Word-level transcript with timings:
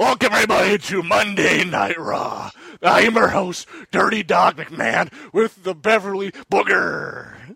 Welcome 0.00 0.32
everybody 0.32 0.78
to 0.78 1.02
Monday 1.02 1.62
Night 1.62 2.00
Raw. 2.00 2.50
I 2.82 3.02
am 3.02 3.16
your 3.16 3.28
host, 3.28 3.68
Dirty 3.90 4.22
Dog 4.22 4.56
McMahon, 4.56 5.12
with 5.30 5.62
the 5.62 5.74
Beverly 5.74 6.32
Booger. 6.50 7.54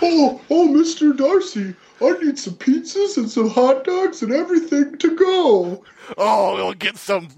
Oh, 0.00 0.40
oh, 0.48 0.68
Mr. 0.68 1.14
Darcy, 1.14 1.74
I 2.00 2.12
need 2.22 2.38
some 2.38 2.54
pizzas 2.54 3.18
and 3.18 3.30
some 3.30 3.50
hot 3.50 3.84
dogs 3.84 4.22
and 4.22 4.32
everything 4.32 4.96
to 4.96 5.14
go. 5.14 5.84
Oh, 6.16 6.54
we'll 6.54 6.72
get 6.72 6.96
some 6.96 7.28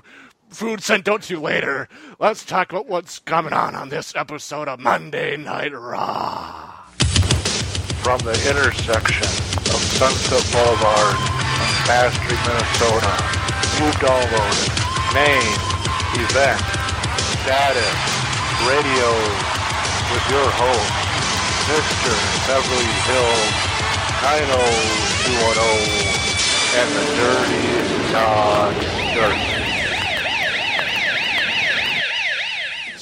food 0.49 0.81
sent 0.81 1.09
out 1.09 1.23
to 1.23 1.35
you 1.35 1.41
later. 1.41 1.89
Let's 2.21 2.45
talk 2.45 2.71
about 2.71 2.87
what's 2.87 3.19
coming 3.19 3.53
on 3.53 3.75
on 3.75 3.89
this 3.89 4.15
episode 4.15 4.69
of 4.69 4.79
Monday 4.79 5.37
Night 5.37 5.77
Raw. 5.77 6.85
From 7.99 8.21
the 8.21 8.41
intersection 8.49 9.27
of 9.27 9.83
Sunset 9.83 10.53
Boulevard 10.53 11.17
and 11.17 11.87
Bass 11.89 12.15
Street, 12.15 12.39
Minnesota, 12.47 13.36
you 13.79 13.93
downloaded 14.01 14.73
main 15.13 15.53
event 16.17 16.61
status 17.45 17.99
radio 18.65 19.11
with 20.13 20.25
your 20.33 20.49
host, 20.57 20.93
Mr. 21.69 22.13
Beverly 22.49 22.89
Hills 23.05 23.53
90210 24.25 26.17
and 26.81 26.89
the 26.97 27.05
Dirty 27.21 27.69
Dog 28.13 28.73
Dirty. 29.15 29.56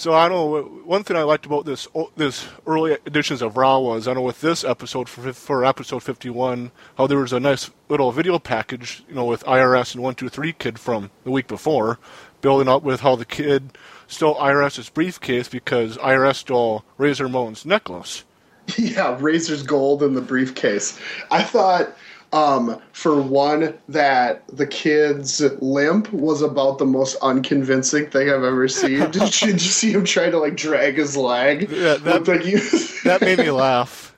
So 0.05 0.13
I 0.13 0.29
don't 0.29 0.37
know 0.37 0.63
one 0.85 1.03
thing 1.03 1.17
I 1.17 1.23
liked 1.23 1.47
about 1.47 1.65
this 1.65 1.89
this 2.15 2.47
early 2.67 2.99
editions 3.07 3.41
of 3.41 3.57
Raw 3.57 3.79
was 3.79 4.07
I 4.07 4.13
know 4.13 4.21
with 4.21 4.43
this 4.43 4.63
episode 4.63 5.09
for 5.09 5.33
for 5.33 5.65
episode 5.65 6.03
51 6.03 6.73
how 6.99 7.07
there 7.07 7.17
was 7.17 7.33
a 7.33 7.41
nice 7.41 7.71
little 7.89 8.13
video 8.13 8.39
package 8.39 9.03
you 9.09 9.15
know 9.15 9.25
with 9.25 9.43
IRS 9.45 9.95
and 9.95 10.03
one 10.03 10.15
two 10.15 10.29
three 10.29 10.53
kid 10.53 10.79
from 10.79 11.11
the 11.25 11.31
week 11.31 11.47
before, 11.47 11.99
building 12.43 12.69
up 12.69 12.83
with 12.83 13.01
how 13.01 13.17
the 13.17 13.25
kid 13.25 13.79
stole 14.07 14.35
IRS's 14.35 14.91
briefcase 14.91 15.49
because 15.49 15.97
IRS 15.97 16.35
stole 16.35 16.85
Razor 16.99 17.25
Ramon's 17.25 17.65
necklace. 17.65 18.25
Yeah, 18.77 19.17
Razor's 19.19 19.63
gold 19.63 20.03
in 20.03 20.13
the 20.13 20.21
briefcase. 20.21 21.01
I 21.31 21.43
thought 21.43 21.97
um, 22.35 22.83
for 22.93 23.23
one, 23.23 23.79
that 23.89 24.43
the 24.49 24.67
kid's 24.67 25.41
limp 25.63 26.13
was 26.13 26.43
about 26.43 26.79
the 26.79 26.85
most 26.85 27.15
unconvincing 27.23 28.11
thing 28.11 28.29
I've 28.29 28.43
ever 28.43 28.67
seen. 28.67 28.99
did, 29.13 29.41
you, 29.41 29.53
did 29.53 29.63
you 29.63 29.71
see 29.71 29.93
him 29.93 30.05
try 30.05 30.31
to 30.31 30.39
like 30.39 30.57
drag 30.57 30.97
his 30.97 31.17
leg? 31.17 31.71
Yeah, 31.71 31.95
that, 31.95 32.27
like 32.27 32.43
he... 32.43 32.57
that 33.05 33.21
made 33.21 33.39
me 33.39 33.53
laugh. 33.53 34.17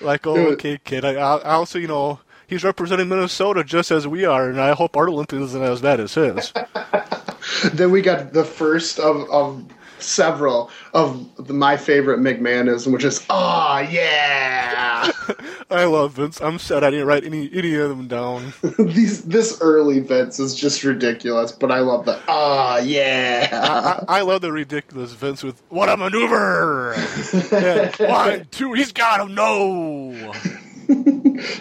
Like, 0.00 0.28
oh, 0.28 0.52
okay, 0.52 0.78
kid. 0.84 1.04
I, 1.04 1.14
I 1.14 1.54
also, 1.54 1.80
you 1.80 1.88
know, 1.88 2.20
he's 2.46 2.62
representing 2.62 3.08
Minnesota 3.08 3.64
just 3.64 3.90
as 3.90 4.06
we 4.06 4.24
are, 4.24 4.48
and 4.48 4.60
I 4.60 4.72
hope 4.72 4.96
our 4.96 5.08
Olympics 5.08 5.42
isn't 5.42 5.62
as 5.62 5.80
bad 5.80 5.98
as 5.98 6.14
his. 6.14 6.52
then 7.72 7.90
we 7.90 8.00
got 8.00 8.32
the 8.32 8.44
first 8.44 9.00
of, 9.00 9.28
of 9.28 9.64
several 9.98 10.70
of 10.94 11.46
the, 11.46 11.52
my 11.52 11.76
favorite 11.76 12.20
McMahonism, 12.20 12.92
which 12.92 13.04
is 13.04 13.24
"Ah, 13.30 13.78
oh, 13.78 13.90
yeah." 13.90 15.10
I 15.70 15.84
love 15.84 16.12
Vince. 16.12 16.40
I'm 16.40 16.58
sad 16.58 16.84
I 16.84 16.90
didn't 16.90 17.06
write 17.06 17.24
any 17.24 17.50
any 17.52 17.74
of 17.74 17.88
them 17.88 18.08
down. 18.08 18.52
These 18.78 19.24
this 19.24 19.58
early 19.60 20.00
Vince 20.00 20.38
is 20.38 20.54
just 20.54 20.84
ridiculous, 20.84 21.52
but 21.52 21.70
I 21.70 21.80
love 21.80 22.04
the 22.04 22.20
"Ah, 22.28 22.76
oh, 22.78 22.82
yeah." 22.82 23.48
I, 24.08 24.18
I, 24.18 24.20
love 24.22 24.42
the 24.42 24.52
ridiculous 24.52 25.12
Vince 25.12 25.42
with 25.42 25.60
"What 25.68 25.88
a 25.88 25.96
maneuver!" 25.96 26.94
one, 27.98 28.46
two, 28.50 28.72
he's 28.72 28.92
got 28.92 29.20
him. 29.20 29.34
No. 29.34 30.32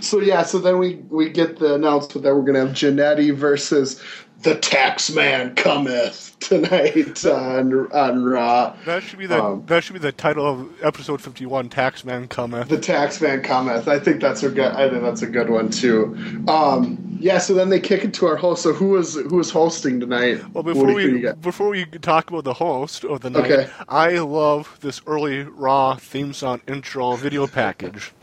so 0.02 0.20
yeah, 0.20 0.44
so 0.44 0.60
then 0.60 0.78
we 0.78 0.96
we 1.10 1.30
get 1.30 1.58
the 1.58 1.76
announcement 1.76 2.24
that 2.24 2.36
we're 2.36 2.44
gonna 2.44 2.60
have 2.60 2.76
Jannetty 2.76 3.34
versus 3.34 4.02
the 4.42 4.56
tax 4.56 5.12
man 5.12 5.56
cometh 5.56 6.36
tonight 6.40 7.26
on 7.26 7.92
on 7.92 8.24
Raw. 8.24 8.76
That 8.86 9.04
should 9.04 9.20
be 9.20 9.26
the 9.26 9.44
um, 9.44 9.64
that 9.66 9.84
should 9.84 9.94
be 9.94 10.00
the 10.00 10.12
title 10.12 10.46
of 10.46 10.84
episode 10.84 11.22
fifty 11.22 11.46
one. 11.46 11.70
Tax 11.70 12.06
man 12.06 12.28
cometh. 12.28 12.70
The 12.70 12.80
tax 12.80 13.20
man 13.22 13.42
cometh. 13.42 13.88
I 13.88 14.00
think 14.00 14.22
that's 14.22 14.44
a 14.44 14.50
good. 14.50 14.72
I 14.72 14.90
think 14.90 15.02
that's 15.02 15.22
a 15.22 15.28
good 15.28 15.50
one 15.50 15.70
too. 15.70 16.16
Um, 16.48 17.18
yeah. 17.20 17.40
So 17.40 17.54
then 17.54 17.70
they 17.70 17.80
kick 17.80 18.04
it 18.04 18.14
to 18.16 18.28
our 18.28 18.36
host. 18.36 18.64
So 18.64 18.74
who 18.74 18.96
is 18.98 19.16
who 19.16 19.40
is 19.40 19.50
hosting 19.50 20.00
tonight? 20.00 20.42
Well, 20.54 20.64
before 20.64 20.94
we 20.94 21.32
before 21.34 21.70
we 21.70 21.86
talk 21.86 22.30
about 22.30 22.44
the 22.44 22.54
host 22.54 23.04
of 23.04 23.22
the 23.22 23.30
night, 23.30 23.52
okay. 23.52 23.70
I 23.90 24.20
love 24.20 24.78
this 24.82 25.02
early 25.08 25.44
Raw 25.44 25.96
theme 25.96 26.34
song 26.34 26.62
intro 26.68 27.16
video 27.16 27.48
package. 27.48 28.14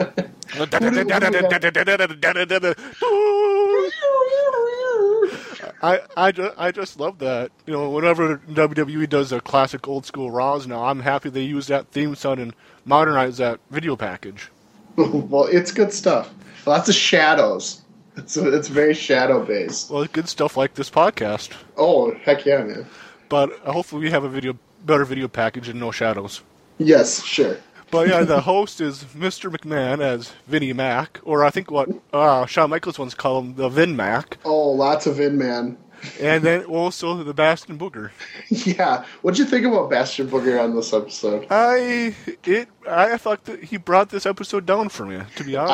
I, 5.82 6.00
I, 6.16 6.32
just, 6.32 6.54
I 6.58 6.70
just 6.70 7.00
love 7.00 7.18
that. 7.18 7.50
You 7.66 7.72
know, 7.72 7.90
whenever 7.90 8.38
WWE 8.38 9.08
does 9.08 9.32
a 9.32 9.40
classic 9.40 9.88
old 9.88 10.06
school 10.06 10.30
Raws 10.30 10.66
now, 10.66 10.84
I'm 10.84 11.00
happy 11.00 11.28
they 11.28 11.42
use 11.42 11.66
that 11.66 11.88
theme 11.88 12.14
song 12.14 12.38
and 12.38 12.54
modernize 12.84 13.38
that 13.38 13.58
video 13.70 13.96
package. 13.96 14.50
well, 14.96 15.44
it's 15.44 15.72
good 15.72 15.92
stuff. 15.92 16.32
Lots 16.66 16.88
of 16.88 16.94
shadows. 16.94 17.82
It's 18.16 18.36
it's 18.36 18.68
very 18.68 18.94
shadow 18.94 19.44
based. 19.44 19.90
Well, 19.90 20.04
good 20.04 20.28
stuff 20.28 20.56
like 20.56 20.74
this 20.74 20.90
podcast. 20.90 21.52
Oh 21.76 22.12
heck 22.12 22.44
yeah, 22.44 22.62
man! 22.62 22.86
But 23.30 23.52
uh, 23.66 23.72
hopefully 23.72 24.02
we 24.02 24.10
have 24.10 24.24
a 24.24 24.28
video 24.28 24.56
better 24.84 25.06
video 25.06 25.28
package 25.28 25.68
and 25.70 25.80
no 25.80 25.90
shadows. 25.90 26.42
Yes, 26.78 27.24
sure. 27.24 27.56
But 27.92 28.08
yeah, 28.08 28.24
the 28.24 28.40
host 28.40 28.80
is 28.80 29.04
Mr. 29.14 29.54
McMahon 29.54 30.00
as 30.00 30.32
Vinnie 30.48 30.72
Mac, 30.72 31.20
or 31.24 31.44
I 31.44 31.50
think 31.50 31.70
what 31.70 31.90
uh, 32.12 32.46
Shawn 32.46 32.70
Michaels 32.70 32.98
once 32.98 33.12
called 33.14 33.44
him, 33.44 33.54
the 33.56 33.68
Vin 33.68 33.94
Mac. 33.94 34.38
Oh, 34.46 34.70
lots 34.70 35.06
of 35.06 35.16
Vin 35.16 35.36
Man. 35.36 35.76
and 36.18 36.42
then 36.42 36.64
also 36.64 37.22
the 37.22 37.34
Bastion 37.34 37.78
Booger. 37.78 38.10
Yeah, 38.48 39.04
what'd 39.20 39.38
you 39.38 39.44
think 39.44 39.66
about 39.66 39.90
Bastion 39.90 40.26
Booger 40.28 40.58
on 40.62 40.74
this 40.74 40.92
episode? 40.94 41.46
I 41.50 42.14
it 42.44 42.68
I 42.88 43.18
thought 43.18 43.44
that 43.44 43.62
he 43.62 43.76
brought 43.76 44.08
this 44.08 44.24
episode 44.24 44.64
down 44.66 44.88
for 44.88 45.04
me. 45.04 45.20
To 45.36 45.44
be 45.44 45.54
honest, 45.56 45.72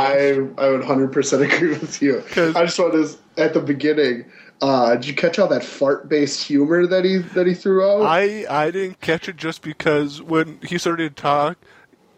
I 0.58 0.64
I 0.66 0.70
would 0.70 0.84
hundred 0.84 1.12
percent 1.12 1.42
agree 1.42 1.70
with 1.70 2.02
you. 2.02 2.22
I 2.32 2.64
just 2.64 2.78
wanted 2.80 3.06
to, 3.08 3.42
at 3.42 3.54
the 3.54 3.60
beginning. 3.60 4.24
Uh, 4.60 4.96
did 4.96 5.06
you 5.06 5.14
catch 5.14 5.38
all 5.38 5.46
that 5.46 5.62
fart-based 5.62 6.42
humor 6.42 6.84
that 6.84 7.04
he 7.04 7.18
that 7.18 7.46
he 7.46 7.54
threw 7.54 7.88
out? 7.88 8.04
I 8.04 8.44
I 8.50 8.72
didn't 8.72 9.00
catch 9.00 9.28
it 9.28 9.36
just 9.36 9.62
because 9.62 10.20
when 10.20 10.58
he 10.66 10.78
started 10.78 11.16
to 11.16 11.22
talk, 11.22 11.58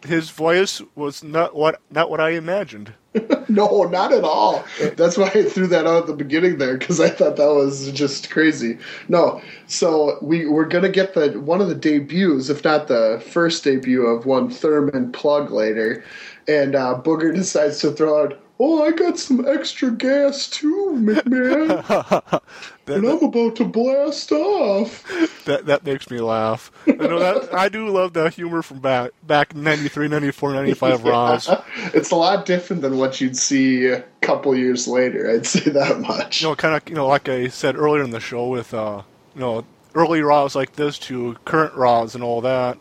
his 0.04 0.30
voice 0.30 0.82
was 0.94 1.22
not 1.22 1.54
what 1.54 1.80
not 1.90 2.10
what 2.10 2.20
I 2.20 2.30
imagined. 2.30 2.94
no, 3.48 3.82
not 3.84 4.12
at 4.12 4.22
all. 4.22 4.64
That's 4.96 5.16
why 5.16 5.28
I 5.34 5.42
threw 5.42 5.66
that 5.68 5.86
out 5.86 6.02
at 6.02 6.06
the 6.06 6.14
beginning 6.14 6.58
there 6.58 6.76
because 6.76 7.00
I 7.00 7.08
thought 7.08 7.36
that 7.36 7.54
was 7.54 7.90
just 7.92 8.30
crazy. 8.30 8.78
No, 9.08 9.42
so 9.66 10.18
we 10.22 10.46
we're 10.46 10.64
gonna 10.64 10.88
get 10.88 11.14
the 11.14 11.32
one 11.40 11.60
of 11.60 11.68
the 11.68 11.74
debuts, 11.74 12.48
if 12.48 12.64
not 12.64 12.88
the 12.88 13.22
first 13.26 13.64
debut 13.64 14.06
of 14.06 14.26
one 14.26 14.48
Thurman 14.48 15.12
Plugg 15.12 15.50
later, 15.50 16.04
and 16.46 16.74
uh, 16.74 17.00
Booger 17.04 17.34
decides 17.34 17.78
to 17.80 17.90
throw 17.90 18.24
out 18.24 18.40
Oh, 18.62 18.84
I 18.84 18.90
got 18.90 19.18
some 19.18 19.48
extra 19.48 19.90
gas 19.90 20.46
too, 20.46 20.92
McMahon. 20.94 21.68
that, 22.84 22.94
and 22.94 23.06
I'm 23.06 23.24
about 23.24 23.56
to 23.56 23.64
blast 23.64 24.30
off. 24.32 25.02
That 25.46 25.64
that 25.64 25.82
makes 25.86 26.10
me 26.10 26.20
laugh. 26.20 26.70
I 26.86 26.92
know 26.92 27.18
that 27.18 27.54
I 27.54 27.70
do 27.70 27.88
love 27.88 28.12
the 28.12 28.28
humor 28.28 28.60
from 28.60 28.80
back 28.80 29.12
back 29.22 29.56
93, 29.56 30.08
94, 30.08 30.52
95 30.52 31.00
yeah. 31.04 31.10
Raws. 31.10 31.48
It's 31.94 32.10
a 32.10 32.16
lot 32.16 32.44
different 32.44 32.82
than 32.82 32.98
what 32.98 33.18
you'd 33.18 33.38
see 33.38 33.86
a 33.86 34.02
couple 34.20 34.54
years 34.54 34.86
later. 34.86 35.30
I'd 35.30 35.46
say 35.46 35.70
that 35.70 35.98
much. 36.00 36.42
You 36.42 36.48
know, 36.48 36.54
kind 36.54 36.74
of 36.74 36.86
you 36.86 36.94
know, 36.94 37.08
like 37.08 37.30
I 37.30 37.48
said 37.48 37.76
earlier 37.76 38.04
in 38.04 38.10
the 38.10 38.20
show, 38.20 38.46
with 38.48 38.74
uh, 38.74 39.00
you 39.34 39.40
know, 39.40 39.64
early 39.94 40.20
Raws 40.20 40.54
like 40.54 40.74
this 40.74 40.98
to 40.98 41.34
current 41.46 41.72
Raws 41.72 42.14
and 42.14 42.22
all 42.22 42.42
that. 42.42 42.76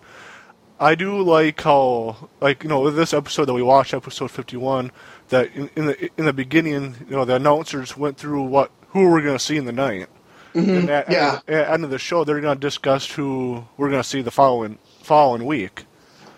I 0.81 0.95
do 0.95 1.22
like 1.22 1.62
how, 1.62 2.29
like 2.39 2.63
you 2.63 2.69
know, 2.69 2.89
this 2.89 3.13
episode 3.13 3.45
that 3.45 3.53
we 3.53 3.62
watched, 3.62 3.94
episode 3.94 4.31
fifty-one 4.31 4.91
that 5.29 5.53
in, 5.56 5.69
in, 5.75 5.85
the 5.85 6.09
in 6.17 6.25
the 6.25 6.34
beginning, 6.34 6.95
you 7.09 7.16
know, 7.16 7.25
the 7.25 7.35
announcers 7.35 7.95
went 7.97 8.17
through 8.17 8.44
what 8.44 8.72
who 8.90 9.09
we're 9.09 9.22
going 9.22 9.38
to 9.38 9.44
see 9.44 9.57
in 9.57 9.66
the 9.66 9.72
night. 9.72 10.07
Mm-hmm. 10.53 10.69
And 10.69 10.90
at, 10.90 11.12
yeah. 11.12 11.40
At, 11.47 11.53
at, 11.53 11.74
end 11.74 11.83
of 11.83 11.92
the 11.92 12.00
show, 12.00 12.24
they're 12.24 12.42
going 12.42 12.57
to 12.57 12.59
discuss 12.59 13.09
who 13.09 13.63
we're 13.77 13.89
going 13.89 14.01
to 14.01 14.07
see 14.07 14.21
the 14.21 14.31
following 14.31 14.77
following 15.01 15.45
week. 15.45 15.86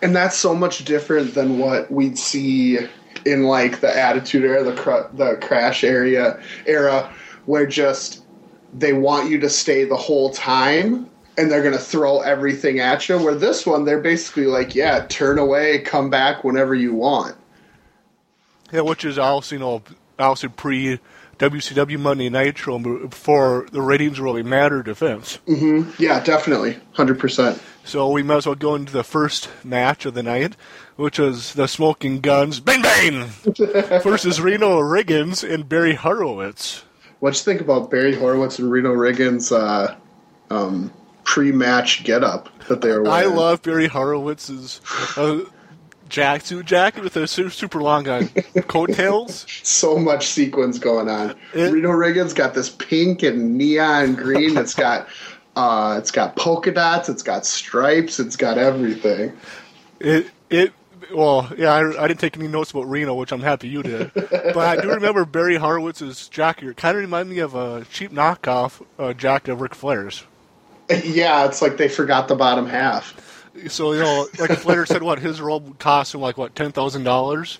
And 0.02 0.14
that's 0.14 0.36
so 0.36 0.54
much 0.54 0.84
different 0.84 1.34
than 1.34 1.58
what 1.58 1.90
we'd 1.90 2.18
see 2.18 2.78
in 3.24 3.44
like 3.44 3.80
the 3.80 3.96
Attitude 3.96 4.44
Era, 4.44 4.64
the 4.64 4.74
cr- 4.74 5.14
the 5.14 5.36
Crash 5.36 5.84
area 5.84 6.42
era, 6.66 7.12
where 7.46 7.66
just 7.66 8.24
they 8.74 8.92
want 8.92 9.30
you 9.30 9.38
to 9.40 9.50
stay 9.50 9.84
the 9.84 9.96
whole 9.96 10.30
time 10.30 11.08
and 11.38 11.50
they're 11.50 11.62
going 11.62 11.74
to 11.74 11.80
throw 11.80 12.20
everything 12.20 12.80
at 12.80 13.08
you. 13.08 13.18
Where 13.18 13.34
this 13.34 13.64
one, 13.64 13.84
they're 13.84 14.00
basically 14.00 14.46
like, 14.46 14.74
yeah, 14.74 15.06
turn 15.08 15.38
away, 15.38 15.78
come 15.80 16.10
back 16.10 16.44
whenever 16.44 16.74
you 16.74 16.94
want. 16.94 17.36
Yeah, 18.72 18.80
which 18.80 19.04
is 19.04 19.18
also 19.18 19.54
you 19.54 19.58
know 19.60 19.82
also 20.18 20.48
pre 20.48 20.98
WCW 21.38 21.98
Monday 21.98 22.28
Nitro 22.28 22.78
before 22.78 23.66
the 23.72 23.82
ratings 23.82 24.20
really 24.20 24.42
mattered 24.42 24.84
defense. 24.84 25.38
Mm-hmm. 25.46 25.90
Yeah, 26.02 26.22
definitely, 26.22 26.78
hundred 26.92 27.18
percent. 27.18 27.60
So 27.84 28.08
we 28.10 28.22
might 28.22 28.36
as 28.36 28.46
well 28.46 28.54
go 28.54 28.74
into 28.74 28.92
the 28.92 29.02
first 29.02 29.48
match 29.64 30.06
of 30.06 30.14
the 30.14 30.22
night, 30.22 30.56
which 30.96 31.18
was 31.18 31.54
the 31.54 31.66
Smoking 31.66 32.20
Guns, 32.20 32.60
Bang 32.60 32.82
Bang, 32.82 33.26
versus 34.02 34.40
Reno 34.40 34.78
Riggins 34.78 35.48
and 35.48 35.68
Barry 35.68 35.94
Horowitz. 35.94 36.84
What'd 37.18 37.38
you 37.38 37.44
think 37.44 37.60
about 37.60 37.90
Barry 37.90 38.14
Horowitz 38.14 38.58
and 38.58 38.70
Reno 38.70 38.92
Riggins' 38.92 39.50
uh, 39.52 39.96
um, 40.50 40.92
pre-match 41.24 42.04
getup 42.04 42.48
that 42.68 42.80
they 42.82 42.90
were 42.90 43.08
I 43.08 43.24
love 43.24 43.62
Barry 43.62 43.88
Horowitz's 43.88 44.80
uh, 45.16 45.44
jacksuit 46.12 46.64
jacket 46.66 47.02
with 47.02 47.14
su- 47.28 47.50
super 47.50 47.82
long 47.82 48.06
uh, 48.06 48.26
coattails. 48.68 49.46
so 49.62 49.96
much 49.98 50.26
sequins 50.26 50.78
going 50.78 51.08
on. 51.08 51.34
It- 51.54 51.72
Reno 51.72 51.90
Riggins 51.90 52.34
got 52.34 52.54
this 52.54 52.70
pink 52.70 53.22
and 53.22 53.56
neon 53.56 54.14
green. 54.14 54.56
It's 54.56 54.74
got 54.74 55.08
uh, 55.56 55.96
it's 55.98 56.10
got 56.10 56.36
polka 56.36 56.70
dots. 56.70 57.08
It's 57.08 57.22
got 57.22 57.46
stripes. 57.46 58.20
It's 58.20 58.36
got 58.36 58.58
everything. 58.58 59.36
It 60.00 60.30
it 60.50 60.72
well, 61.12 61.50
yeah, 61.58 61.72
I, 61.72 62.04
I 62.04 62.08
didn't 62.08 62.20
take 62.20 62.36
any 62.38 62.48
notes 62.48 62.70
about 62.70 62.88
Reno, 62.88 63.14
which 63.14 63.32
I'm 63.32 63.40
happy 63.40 63.68
you 63.68 63.82
did. 63.82 64.12
but 64.14 64.56
I 64.56 64.80
do 64.80 64.88
remember 64.90 65.24
Barry 65.24 65.56
Horowitz's 65.56 66.28
jacket. 66.28 66.68
It 66.68 66.76
kind 66.76 66.96
of 66.96 67.00
reminded 67.02 67.34
me 67.34 67.40
of 67.40 67.54
a 67.54 67.84
cheap 67.90 68.12
knockoff 68.12 68.84
uh, 68.98 69.12
jacket 69.12 69.52
of 69.52 69.60
Ric 69.60 69.74
Flair's. 69.74 70.24
Yeah, 71.04 71.46
it's 71.46 71.60
like 71.62 71.76
they 71.76 71.88
forgot 71.88 72.28
the 72.28 72.34
bottom 72.34 72.66
half. 72.66 73.14
So 73.68 73.92
you 73.92 74.00
know, 74.00 74.26
like 74.38 74.50
Flair 74.52 74.86
said, 74.86 75.02
what 75.02 75.18
his 75.18 75.40
robe 75.40 75.66
would 75.66 75.78
cost 75.78 76.14
him 76.14 76.20
like 76.22 76.38
what 76.38 76.54
ten 76.54 76.72
thousand 76.72 77.04
dollars. 77.04 77.58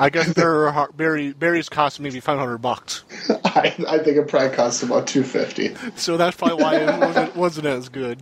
I 0.00 0.08
guess 0.08 0.32
their 0.32 0.72
Barry 0.96 1.32
Barry's 1.32 1.68
cost 1.68 2.00
maybe 2.00 2.20
five 2.20 2.38
hundred 2.38 2.58
bucks. 2.58 3.04
I, 3.44 3.74
I 3.88 3.98
think 3.98 4.16
it 4.16 4.26
probably 4.28 4.56
cost 4.56 4.82
about 4.82 5.06
two 5.06 5.22
fifty. 5.22 5.74
So 5.96 6.16
that's 6.16 6.36
probably 6.36 6.62
why 6.62 6.76
it 6.76 6.98
wasn't, 6.98 7.36
wasn't 7.36 7.66
as 7.66 7.88
good. 7.88 8.20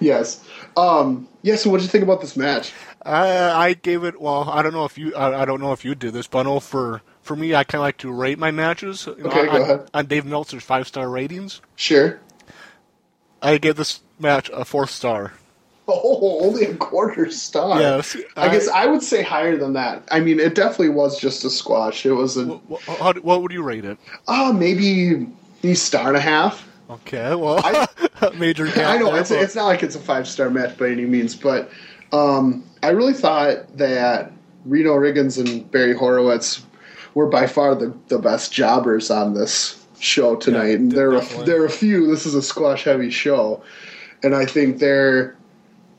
Yes. 0.00 0.42
Um, 0.76 1.28
yeah. 1.42 1.56
So, 1.56 1.68
what 1.70 1.78
did 1.78 1.84
you 1.84 1.90
think 1.90 2.04
about 2.04 2.20
this 2.22 2.36
match? 2.36 2.72
I 3.04 3.50
I 3.50 3.72
gave 3.74 4.04
it. 4.04 4.20
Well, 4.20 4.48
I 4.48 4.62
don't 4.62 4.72
know 4.72 4.84
if 4.86 4.96
you. 4.96 5.14
I, 5.14 5.42
I 5.42 5.44
don't 5.44 5.60
know 5.60 5.72
if 5.72 5.84
you 5.84 5.94
did 5.94 6.14
this, 6.14 6.26
but 6.26 6.46
I 6.46 6.58
for 6.58 7.02
for 7.20 7.36
me, 7.36 7.54
I 7.54 7.64
kind 7.64 7.80
of 7.80 7.84
like 7.84 7.98
to 7.98 8.10
rate 8.10 8.38
my 8.38 8.50
matches. 8.50 9.06
You 9.06 9.16
know, 9.24 9.30
Okay, 9.30 9.40
on, 9.40 9.46
go 9.56 9.62
ahead. 9.62 9.90
On 9.92 10.06
Dave 10.06 10.24
Meltzer's 10.24 10.64
five 10.64 10.88
star 10.88 11.08
ratings, 11.10 11.60
Sure. 11.76 12.18
I 13.42 13.58
gave 13.58 13.76
this 13.76 14.00
match 14.18 14.50
a 14.54 14.64
fourth 14.64 14.90
star. 14.90 15.32
Oh, 15.88 16.38
only 16.42 16.64
a 16.64 16.74
quarter 16.76 17.28
star. 17.30 17.80
Yes, 17.80 18.16
I, 18.36 18.46
I- 18.46 18.52
guess 18.52 18.68
I 18.68 18.86
would 18.86 19.02
say 19.02 19.22
higher 19.22 19.56
than 19.56 19.72
that. 19.72 20.04
I 20.12 20.20
mean, 20.20 20.38
it 20.38 20.54
definitely 20.54 20.90
was 20.90 21.18
just 21.18 21.44
a 21.44 21.50
squash. 21.50 22.06
It 22.06 22.12
was 22.12 22.36
a 22.36 22.44
What, 22.46 23.22
what 23.24 23.42
would 23.42 23.50
you 23.52 23.62
rate 23.64 23.84
it? 23.84 23.98
oh 24.28 24.52
maybe 24.52 25.26
a 25.64 25.74
star 25.74 26.08
and 26.08 26.16
a 26.16 26.20
half. 26.20 26.68
Okay, 26.88 27.34
well, 27.34 27.60
I- 27.64 27.88
major. 28.38 28.66
I 28.76 28.96
know 28.98 29.06
there, 29.10 29.20
it's, 29.20 29.30
but- 29.30 29.40
it's 29.42 29.54
not 29.56 29.64
like 29.66 29.82
it's 29.82 29.96
a 29.96 30.00
five 30.00 30.28
star 30.28 30.50
match 30.50 30.78
by 30.78 30.88
any 30.88 31.04
means, 31.04 31.34
but 31.34 31.68
um, 32.12 32.62
I 32.84 32.90
really 32.90 33.14
thought 33.14 33.76
that 33.76 34.30
Reno 34.64 34.94
Riggins 34.94 35.36
and 35.44 35.68
Barry 35.72 35.94
Horowitz 35.94 36.62
were 37.14 37.26
by 37.26 37.46
far 37.48 37.74
the, 37.74 37.92
the 38.08 38.18
best 38.18 38.52
jobbers 38.52 39.10
on 39.10 39.34
this 39.34 39.84
show 39.98 40.36
tonight. 40.36 40.68
yeah, 40.68 40.74
and 40.76 40.92
there 40.92 41.14
are 41.14 41.22
there 41.44 41.60
are 41.62 41.66
a 41.66 41.70
few. 41.70 42.06
This 42.06 42.24
is 42.24 42.34
a 42.36 42.42
squash 42.42 42.84
heavy 42.84 43.10
show, 43.10 43.62
and 44.22 44.34
I 44.36 44.46
think 44.46 44.78
they're 44.78 45.36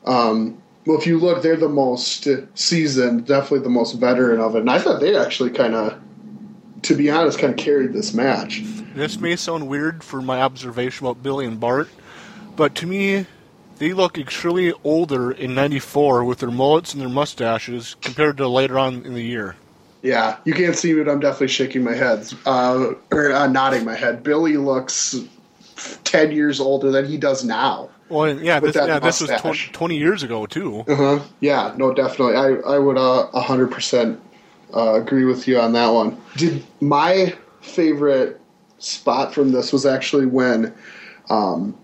um, 0.06 0.62
well. 0.86 0.98
If 0.98 1.08
you 1.08 1.20
look, 1.20 1.42
they're 1.42 1.56
the 1.56 1.70
most 1.70 2.28
seasoned, 2.56 3.26
definitely 3.26 3.60
the 3.60 3.70
most 3.70 3.94
veteran 3.94 4.40
of 4.40 4.56
it. 4.56 4.60
And 4.60 4.70
I 4.70 4.80
thought 4.80 5.00
they 5.00 5.16
actually 5.16 5.52
kind 5.52 5.76
of, 5.76 6.00
to 6.84 6.96
be 6.96 7.10
honest, 7.10 7.40
kind 7.40 7.54
of 7.54 7.58
carried 7.58 7.94
this 7.94 8.14
match. 8.14 8.64
This 8.96 9.20
may 9.20 9.36
sound 9.36 9.68
weird 9.68 10.04
for 10.04 10.22
my 10.22 10.42
observation 10.42 11.08
about 11.08 11.24
Billy 11.24 11.46
and 11.46 11.60
Bart, 11.60 11.90
but 12.56 12.76
to 12.76 12.88
me, 12.88 13.26
they 13.80 13.94
look 13.94 14.18
extremely 14.18 14.74
older 14.84 15.32
in 15.32 15.56
'94 15.56 16.24
with 16.24 16.40
their 16.40 16.52
mullets 16.52 16.94
and 16.94 17.02
their 17.02 17.10
mustaches 17.10 17.96
compared 18.02 18.38
to 18.38 18.48
later 18.48 18.78
on 18.78 19.06
in 19.06 19.14
the 19.14 19.24
year. 19.24 19.56
Yeah, 20.04 20.38
you 20.44 20.54
can't 20.54 20.76
see 20.76 20.94
me, 20.94 21.02
but 21.04 21.12
I'm 21.12 21.22
definitely 21.22 21.48
shaking 21.48 21.84
my 21.84 21.94
head 21.94 22.32
uh, 22.46 22.94
or 23.12 23.32
uh, 23.32 23.48
nodding 23.48 23.86
my 23.86 23.96
head. 23.96 24.22
Billy 24.22 24.58
looks 24.58 25.16
ten 26.04 26.32
years 26.32 26.60
older 26.60 26.92
than 26.92 27.06
he 27.06 27.18
does 27.18 27.44
now. 27.44 27.90
Well, 28.10 28.40
yeah, 28.40 28.60
this, 28.60 28.76
yeah, 28.76 29.00
this 29.00 29.22
was 29.22 29.30
20, 29.42 29.72
20 29.72 29.98
years 29.98 30.24
ago 30.24 30.46
too. 30.46 30.84
Uh 30.88 30.96
huh. 30.96 31.20
Yeah, 31.40 31.74
no, 31.78 31.94
definitely. 31.94 32.36
I 32.36 32.76
I 32.76 32.80
would 32.80 32.98
uh, 32.98 33.28
a 33.34 33.42
hundred 33.42 33.72
percent 33.72 34.20
uh, 34.76 34.94
agree 34.94 35.26
with 35.26 35.48
you 35.48 35.60
on 35.60 35.74
that 35.74 35.88
one. 35.90 36.22
Did 36.36 36.64
my 36.82 37.34
favorite 37.62 38.40
spot 38.80 39.34
from 39.34 39.52
this 39.52 39.72
was 39.72 39.86
actually 39.86 40.26
when, 40.26 40.74
um, 41.30 41.76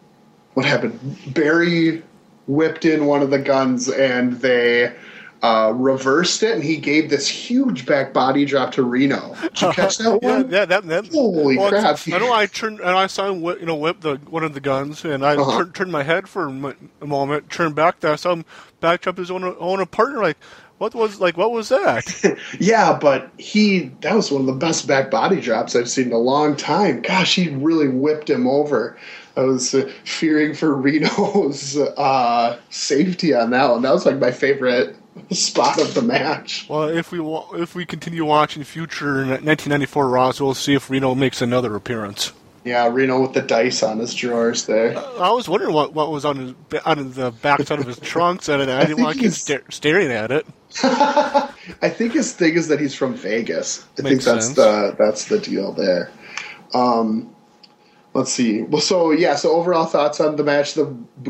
what 0.54 0.66
happened? 0.66 1.00
Barry 1.34 2.04
whipped 2.48 2.84
in 2.86 3.06
one 3.06 3.22
of 3.22 3.30
the 3.30 3.40
guns 3.40 3.90
and 3.90 4.34
they. 4.42 4.94
Uh, 5.42 5.72
reversed 5.74 6.44
it 6.44 6.54
and 6.54 6.62
he 6.62 6.76
gave 6.76 7.10
this 7.10 7.26
huge 7.26 7.86
back 7.86 8.12
body 8.12 8.44
drop 8.44 8.74
to 8.74 8.84
Reno. 8.84 9.36
Did 9.42 9.62
you 9.62 9.72
catch 9.72 9.98
that 10.00 10.20
one? 10.22 10.50
yeah, 10.52 10.66
that, 10.66 10.86
that 10.88 11.08
Holy 11.08 11.58
well, 11.58 11.70
crap. 11.70 11.98
I 12.12 12.18
know 12.18 12.34
I 12.34 12.46
turned 12.46 12.82
and 12.82 12.90
I 12.90 13.08
saw 13.08 13.30
him, 13.30 13.40
whip, 13.42 13.62
you 13.62 13.66
know, 13.66 13.76
whip 13.78 14.02
the 14.02 14.18
one 14.30 14.44
of 14.44 14.54
the 14.54 14.60
guns, 14.60 15.06
and 15.06 15.26
I 15.26 15.38
Uh-huh. 15.38 15.60
turned, 15.60 15.76
turned 15.76 15.92
my 15.94 16.04
head 16.04 16.28
for 16.28 16.48
a 16.48 17.06
moment, 17.06 17.50
turned 17.50 17.74
back, 17.76 18.02
there, 18.02 18.12
I 18.12 18.16
saw 18.18 18.34
him 18.34 18.44
back 18.82 19.08
up 19.08 19.18
his 19.18 19.32
own 19.32 19.46
own 19.46 19.86
partner. 19.86 20.20
Like, 20.22 20.38
what 20.78 20.94
was 20.94 21.22
like? 21.22 21.38
What 21.38 21.52
was 21.52 21.70
that? 21.70 22.38
Yeah, 22.60 22.98
but 23.00 23.30
he 23.38 23.92
that 24.02 24.16
was 24.16 24.32
one 24.32 24.42
of 24.42 24.48
the 24.48 24.54
best 24.54 24.88
back 24.88 25.10
body 25.10 25.40
drops 25.40 25.74
I've 25.74 25.90
seen 25.90 26.08
in 26.08 26.12
a 26.14 26.18
long 26.18 26.58
time. 26.58 27.02
Gosh, 27.02 27.36
he 27.36 27.48
really 27.50 27.88
whipped 27.88 28.30
him 28.30 28.46
over. 28.46 28.98
I 29.36 29.42
was 29.42 29.74
uh, 29.74 29.92
fearing 30.04 30.54
for 30.54 30.76
Reno's 30.76 31.78
uh, 31.78 32.60
safety 32.70 33.34
on 33.34 33.52
that 33.52 33.70
one. 33.70 33.82
That 33.82 33.94
was 33.94 34.06
like 34.06 34.18
my 34.20 34.32
favorite 34.32 34.96
spot 35.32 35.80
of 35.82 35.94
the 35.94 36.02
match. 36.02 36.66
well, 36.70 36.88
if 36.90 37.12
we 37.12 37.20
wa- 37.20 37.48
if 37.54 37.76
we 37.76 37.86
continue 37.86 38.26
watching 38.26 38.64
future 38.64 39.18
1994 39.18 40.10
Raws, 40.10 40.42
we'll 40.42 40.54
see 40.54 40.76
if 40.76 40.90
Reno 40.90 41.16
makes 41.16 41.42
another 41.42 41.76
appearance. 41.76 42.34
Yeah, 42.66 42.90
Reno 42.90 43.22
with 43.22 43.34
the 43.34 43.42
dice 43.42 43.82
on 43.84 44.00
his 44.00 44.14
drawers 44.14 44.66
there. 44.66 44.98
I 44.98 45.32
was 45.32 45.48
wondering 45.48 45.74
what, 45.74 45.94
what 45.94 46.12
was 46.12 46.26
on 46.26 46.36
his 46.72 46.82
on 46.86 47.12
the 47.14 47.32
backside 47.32 47.80
of 47.80 47.88
his 47.88 48.00
trunks, 48.02 48.50
and 48.50 48.70
I 48.70 48.86
didn't 48.86 49.02
want 49.02 49.16
to 49.16 49.24
keep 49.24 49.32
sta- 49.32 49.60
staring 49.70 50.12
at 50.12 50.32
it. 50.32 50.46
I 50.84 51.90
think 51.90 52.14
his 52.14 52.34
thing 52.34 52.56
is 52.56 52.68
that 52.68 52.80
he's 52.80 52.94
from 52.94 53.14
Vegas. 53.16 53.86
I 53.98 54.02
think 54.02 54.22
that's 54.22 54.46
sense. 54.48 54.56
the 54.58 54.96
that's 55.00 55.26
the 55.26 55.40
deal 55.40 55.72
there. 55.72 56.12
Um, 56.74 57.34
let's 58.14 58.32
see. 58.32 58.64
Well, 58.64 58.82
so 58.82 59.12
yeah. 59.12 59.36
So 59.36 59.52
overall 59.52 59.86
thoughts 59.86 60.20
on 60.20 60.36
the 60.36 60.44
match? 60.44 60.74
The 60.74 60.86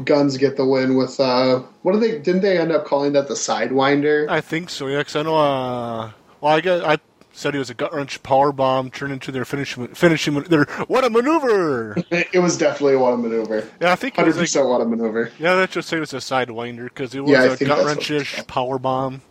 Guns 0.05 0.37
get 0.37 0.57
the 0.57 0.65
win 0.65 0.95
with 0.95 1.19
uh, 1.19 1.59
what 1.81 1.93
do 1.93 1.99
they? 1.99 2.19
Didn't 2.19 2.41
they 2.41 2.57
end 2.57 2.71
up 2.71 2.85
calling 2.85 3.13
that 3.13 3.27
the 3.27 3.33
Sidewinder? 3.33 4.29
I 4.29 4.41
think 4.41 4.69
so, 4.69 4.87
yeah. 4.87 4.99
Because 4.99 5.15
I 5.15 5.23
know. 5.23 5.37
Uh, 5.37 6.11
well, 6.41 6.53
I 6.55 6.61
guess 6.61 6.81
I 6.83 6.97
said 7.31 7.53
he 7.53 7.59
was 7.59 7.69
a 7.69 7.73
gut 7.73 7.93
wrench 7.93 8.21
power 8.23 8.51
bomb 8.51 8.89
turned 8.89 9.13
into 9.13 9.31
their 9.31 9.45
finishing 9.45 9.87
finishing 9.89 10.33
their 10.43 10.65
what 10.87 11.03
a 11.03 11.09
maneuver. 11.09 11.95
It 12.11 12.39
was 12.39 12.57
definitely 12.57 12.95
a 12.95 12.99
water 12.99 13.17
maneuver. 13.17 13.67
Yeah, 13.81 13.91
I 13.91 13.95
think 13.95 14.15
it 14.15 14.21
Hundred 14.21 14.35
like, 14.35 14.43
percent 14.43 14.67
water 14.67 14.85
maneuver. 14.85 15.31
yeah. 15.39 15.53
Let's 15.53 15.73
just 15.73 15.87
say 15.89 15.97
it 15.97 16.01
was 16.01 16.13
a 16.13 16.17
sidewinder 16.17 16.85
because 16.85 17.13
it 17.15 17.21
was 17.21 17.31
Yeah, 17.31 17.43
a 17.43 17.57
gut 17.57 17.77
what 17.77 17.87
wrenchish 17.87 18.45
power 18.47 18.77
bomb. 18.79 19.21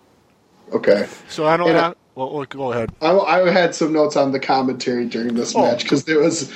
Okay. 0.72 1.06
So 1.28 1.46
I 1.46 1.56
don't. 1.56 1.68
And 1.70 1.78
I- 1.78 1.94
well, 2.14 2.34
well, 2.34 2.44
go 2.46 2.72
ahead. 2.72 2.90
I, 3.00 3.12
I 3.16 3.50
had 3.50 3.76
some 3.76 3.92
notes 3.92 4.16
on 4.16 4.32
the 4.32 4.40
commentary 4.40 5.06
during 5.06 5.34
this 5.34 5.54
Oh. 5.54 5.62
match 5.62 5.84
because 5.84 6.04
there 6.04 6.18
was 6.18 6.52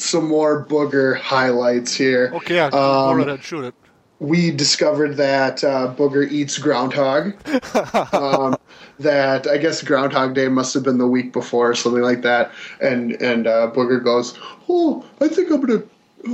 some 0.00 0.26
more 0.26 0.64
booger 0.64 1.16
highlights 1.18 1.92
here. 1.94 2.30
Okay, 2.34 2.56
yeah. 2.56 2.66
Um, 2.66 2.72
go 2.72 3.14
right 3.14 3.28
ahead, 3.28 3.44
shoot 3.44 3.64
it. 3.64 3.74
we 4.18 4.50
discovered 4.50 5.16
that 5.16 5.62
uh, 5.64 5.94
Booger 5.96 6.30
eats 6.30 6.58
groundhog. 6.58 7.34
um, 8.14 8.56
that 9.00 9.46
I 9.46 9.56
guess 9.56 9.82
Groundhog 9.82 10.34
Day 10.34 10.48
must 10.48 10.74
have 10.74 10.82
been 10.82 10.98
the 10.98 11.06
week 11.06 11.32
before 11.32 11.70
or 11.70 11.74
something 11.74 12.02
like 12.02 12.22
that. 12.22 12.52
And 12.80 13.12
and 13.22 13.46
uh, 13.46 13.70
Booger 13.74 14.02
goes, 14.02 14.38
"Oh, 14.68 15.04
I 15.20 15.28
think 15.28 15.50
I'm 15.50 15.60
gonna 15.60 15.82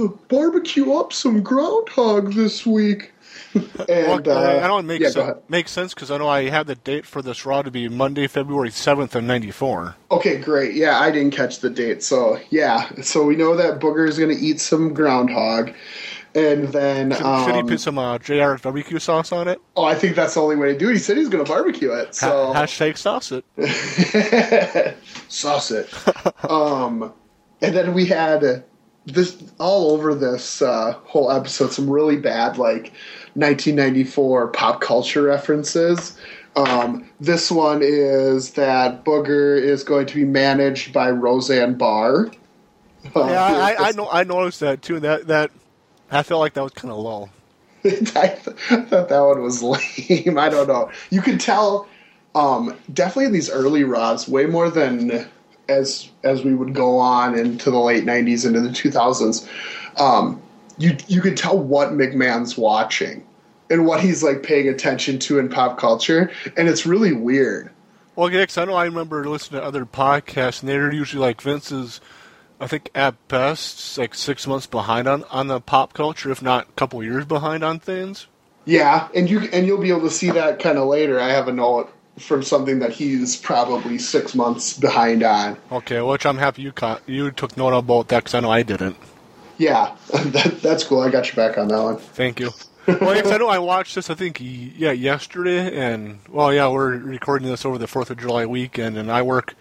uh, 0.04 0.08
barbecue 0.28 0.92
up 0.92 1.12
some 1.12 1.42
groundhog 1.42 2.35
this 2.35 2.66
week." 2.66 3.12
and 3.88 4.26
Well, 4.26 4.38
uh, 4.38 4.60
I 4.62 4.66
don't 4.66 4.86
make 4.86 5.00
yeah, 5.00 5.08
go 5.12 5.26
sen- 5.26 5.34
makes 5.48 5.70
sense 5.70 5.94
because 5.94 6.10
I 6.10 6.18
know 6.18 6.28
I 6.28 6.48
had 6.48 6.66
the 6.66 6.75
date 6.75 7.06
for 7.06 7.22
this 7.22 7.44
Raw 7.46 7.62
to 7.62 7.70
be 7.70 7.88
Monday, 7.88 8.26
February 8.26 8.70
seventh 8.70 9.14
of 9.14 9.25
'94. 9.25 9.96
Okay, 10.10 10.38
great. 10.38 10.75
Yeah, 10.75 10.98
I 11.00 11.10
didn't 11.10 11.32
catch 11.32 11.60
the 11.60 11.70
date. 11.70 12.02
So, 12.02 12.38
yeah. 12.50 12.88
So 13.02 13.25
we 13.25 13.36
know 13.36 13.56
that 13.56 13.80
Booger 13.80 14.08
is 14.08 14.18
going 14.18 14.36
to 14.36 14.40
eat 14.42 14.60
some 14.60 14.92
groundhog. 14.94 15.72
And 16.34 16.68
then. 16.68 17.12
Should, 17.12 17.18
should 17.18 17.54
he 17.54 17.60
Um, 17.62 17.66
put 17.66 17.80
some 17.80 17.96
uh, 17.98 18.18
JR 18.18 18.56
barbecue 18.56 18.98
sauce 18.98 19.32
on 19.32 19.48
it? 19.48 19.58
oh, 19.75 19.84
I 19.84 19.94
think 19.94 20.16
that's 20.16 20.34
the 20.34 20.42
only 20.42 20.56
way 20.56 20.70
to 20.72 20.78
do 20.78 20.90
it. 20.90 20.92
He 20.92 20.98
said 20.98 21.16
he's 21.16 21.30
going 21.30 21.42
to 21.42 21.50
barbecue 21.50 21.92
it. 21.92 22.14
So. 22.14 22.52
Ha- 22.52 22.64
hashtag 22.64 22.98
sauce 22.98 23.32
it. 23.32 23.44
Sauce 25.28 25.70
it. 25.70 25.88
um, 26.50 27.12
and 27.62 27.75
then 27.75 27.94
we 27.94 28.04
had 28.06 28.64
this 29.06 29.42
all 29.58 29.92
over 29.92 30.14
this 30.14 30.60
uh, 30.62 30.92
whole 31.04 31.30
episode 31.32 31.72
some 31.72 31.88
really 31.88 32.16
bad, 32.16 32.58
like, 32.58 32.92
1994 33.37 34.49
pop 34.49 34.81
culture 34.81 35.23
references. 35.23 36.16
Um, 36.57 37.07
this 37.21 37.50
one 37.50 37.81
is 37.83 38.52
that 38.52 39.05
Booger 39.05 39.61
is 39.61 39.85
going 39.85 40.07
to 40.07 40.14
be 40.14 40.25
managed 40.25 40.93
by 40.93 41.11
Roseanne 41.11 41.75
Barr. 41.75 42.31
Um, 43.14 43.28
Yeah, 43.28 43.45
I, 43.45 43.73
I, 43.73 43.88
I 43.88 43.93
know. 43.93 44.09
I 44.11 44.25
noticed 44.25 44.61
that 44.61 44.83
too. 44.83 44.99
That 45.00 45.26
that 45.26 45.50
I 46.11 46.23
felt 46.23 46.40
like 46.40 46.55
that 46.55 46.62
was 46.62 46.73
kind 46.73 46.90
of 46.93 46.99
low. 46.99 47.28
I, 47.85 47.90
th- 47.90 48.57
I 48.71 48.83
thought 48.83 49.09
that 49.09 49.21
one 49.21 49.43
was 49.43 49.62
lame. 50.09 50.38
I 50.38 50.49
don't 50.49 50.66
know. 50.66 50.90
You 51.11 51.21
could 51.21 51.40
tell, 51.40 51.87
um, 52.35 52.76
definitely 52.93 53.26
in 53.26 53.33
these 53.33 53.50
early 53.50 53.85
Raws, 53.85 54.26
way 54.28 54.47
more 54.47 54.71
than 54.71 55.28
as 55.69 56.09
as 56.25 56.45
we 56.45 56.55
would 56.55 56.75
go 56.75 56.99
on 56.99 57.38
into 57.38 57.71
the 57.71 57.78
late 57.78 58.05
'90s 58.05 58.47
into 58.47 58.61
the 58.61 58.71
2000s, 58.71 59.47
um, 60.00 60.40
you 60.78 60.97
you 61.09 61.21
could 61.21 61.37
tell 61.37 61.59
what 61.59 61.90
McMahon's 61.90 62.56
watching 62.56 63.26
and 63.71 63.87
what 63.87 64.00
he's 64.00 64.23
like 64.23 64.42
paying 64.42 64.68
attention 64.68 65.18
to 65.21 65.38
in 65.38 65.49
pop 65.49 65.78
culture, 65.78 66.30
and 66.56 66.68
it's 66.68 66.87
really 66.87 67.12
weird. 67.12 67.71
Well, 68.14 68.30
yeah, 68.30 68.47
'cause 68.47 68.56
I 68.59 68.64
know 68.64 68.75
I 68.75 68.85
remember 68.85 69.28
listening 69.28 69.61
to 69.61 69.66
other 69.66 69.85
podcasts, 69.85 70.61
and 70.61 70.68
they're 70.68 70.92
usually 70.92 71.21
like 71.21 71.40
Vince's. 71.40 72.00
I 72.59 72.66
think 72.66 72.90
at 72.95 73.14
best, 73.28 73.99
like 73.99 74.14
six 74.14 74.47
months 74.47 74.66
behind 74.66 75.06
on, 75.06 75.25
on 75.25 75.49
the 75.49 75.61
pop 75.61 75.92
culture, 75.92 76.30
if 76.30 76.40
not 76.40 76.68
a 76.68 76.73
couple 76.73 77.02
years 77.04 77.26
behind 77.26 77.62
on 77.62 77.78
things. 77.80 78.28
Yeah, 78.64 79.09
and 79.14 79.28
you 79.28 79.40
and 79.52 79.66
you'll 79.66 79.80
be 79.80 79.90
able 79.90 80.00
to 80.02 80.11
see 80.11 80.30
that 80.30 80.59
kind 80.59 80.78
of 80.78 80.88
later. 80.88 81.21
I 81.21 81.28
have 81.28 81.49
a 81.49 81.52
note 81.52 81.92
from 82.18 82.42
something 82.42 82.78
that 82.78 82.92
he's 82.92 83.37
probably 83.37 83.99
six 83.99 84.35
months 84.35 84.78
behind 84.78 85.23
on. 85.23 85.59
Okay, 85.71 86.00
which 86.00 86.25
I'm 86.25 86.38
happy 86.38 86.62
you 86.62 86.73
caught, 86.73 87.02
you 87.06 87.30
took 87.30 87.56
note 87.59 87.75
about 87.76 88.09
that 88.09 88.25
because 88.25 88.35
I 88.35 88.40
know 88.40 88.50
I 88.50 88.62
didn't. 88.62 88.97
Yeah, 89.58 89.96
that, 90.12 90.60
that's 90.62 90.84
cool. 90.84 91.00
I 91.00 91.10
got 91.10 91.28
you 91.28 91.34
back 91.34 91.58
on 91.58 91.68
that 91.68 91.82
one. 91.82 91.96
Thank 91.96 92.40
you. 92.40 92.50
well, 92.86 93.32
I 93.32 93.36
know 93.36 93.48
I 93.48 93.58
watched 93.58 93.94
this. 93.94 94.10
I 94.10 94.14
think 94.14 94.38
yeah 94.40 94.92
yesterday, 94.92 95.76
and 95.76 96.20
well, 96.28 96.52
yeah, 96.52 96.68
we're 96.68 96.96
recording 96.96 97.48
this 97.48 97.64
over 97.64 97.78
the 97.78 97.86
Fourth 97.86 98.10
of 98.10 98.18
July 98.18 98.46
weekend, 98.46 98.96
and 98.96 99.10
I 99.10 99.22
work 99.22 99.54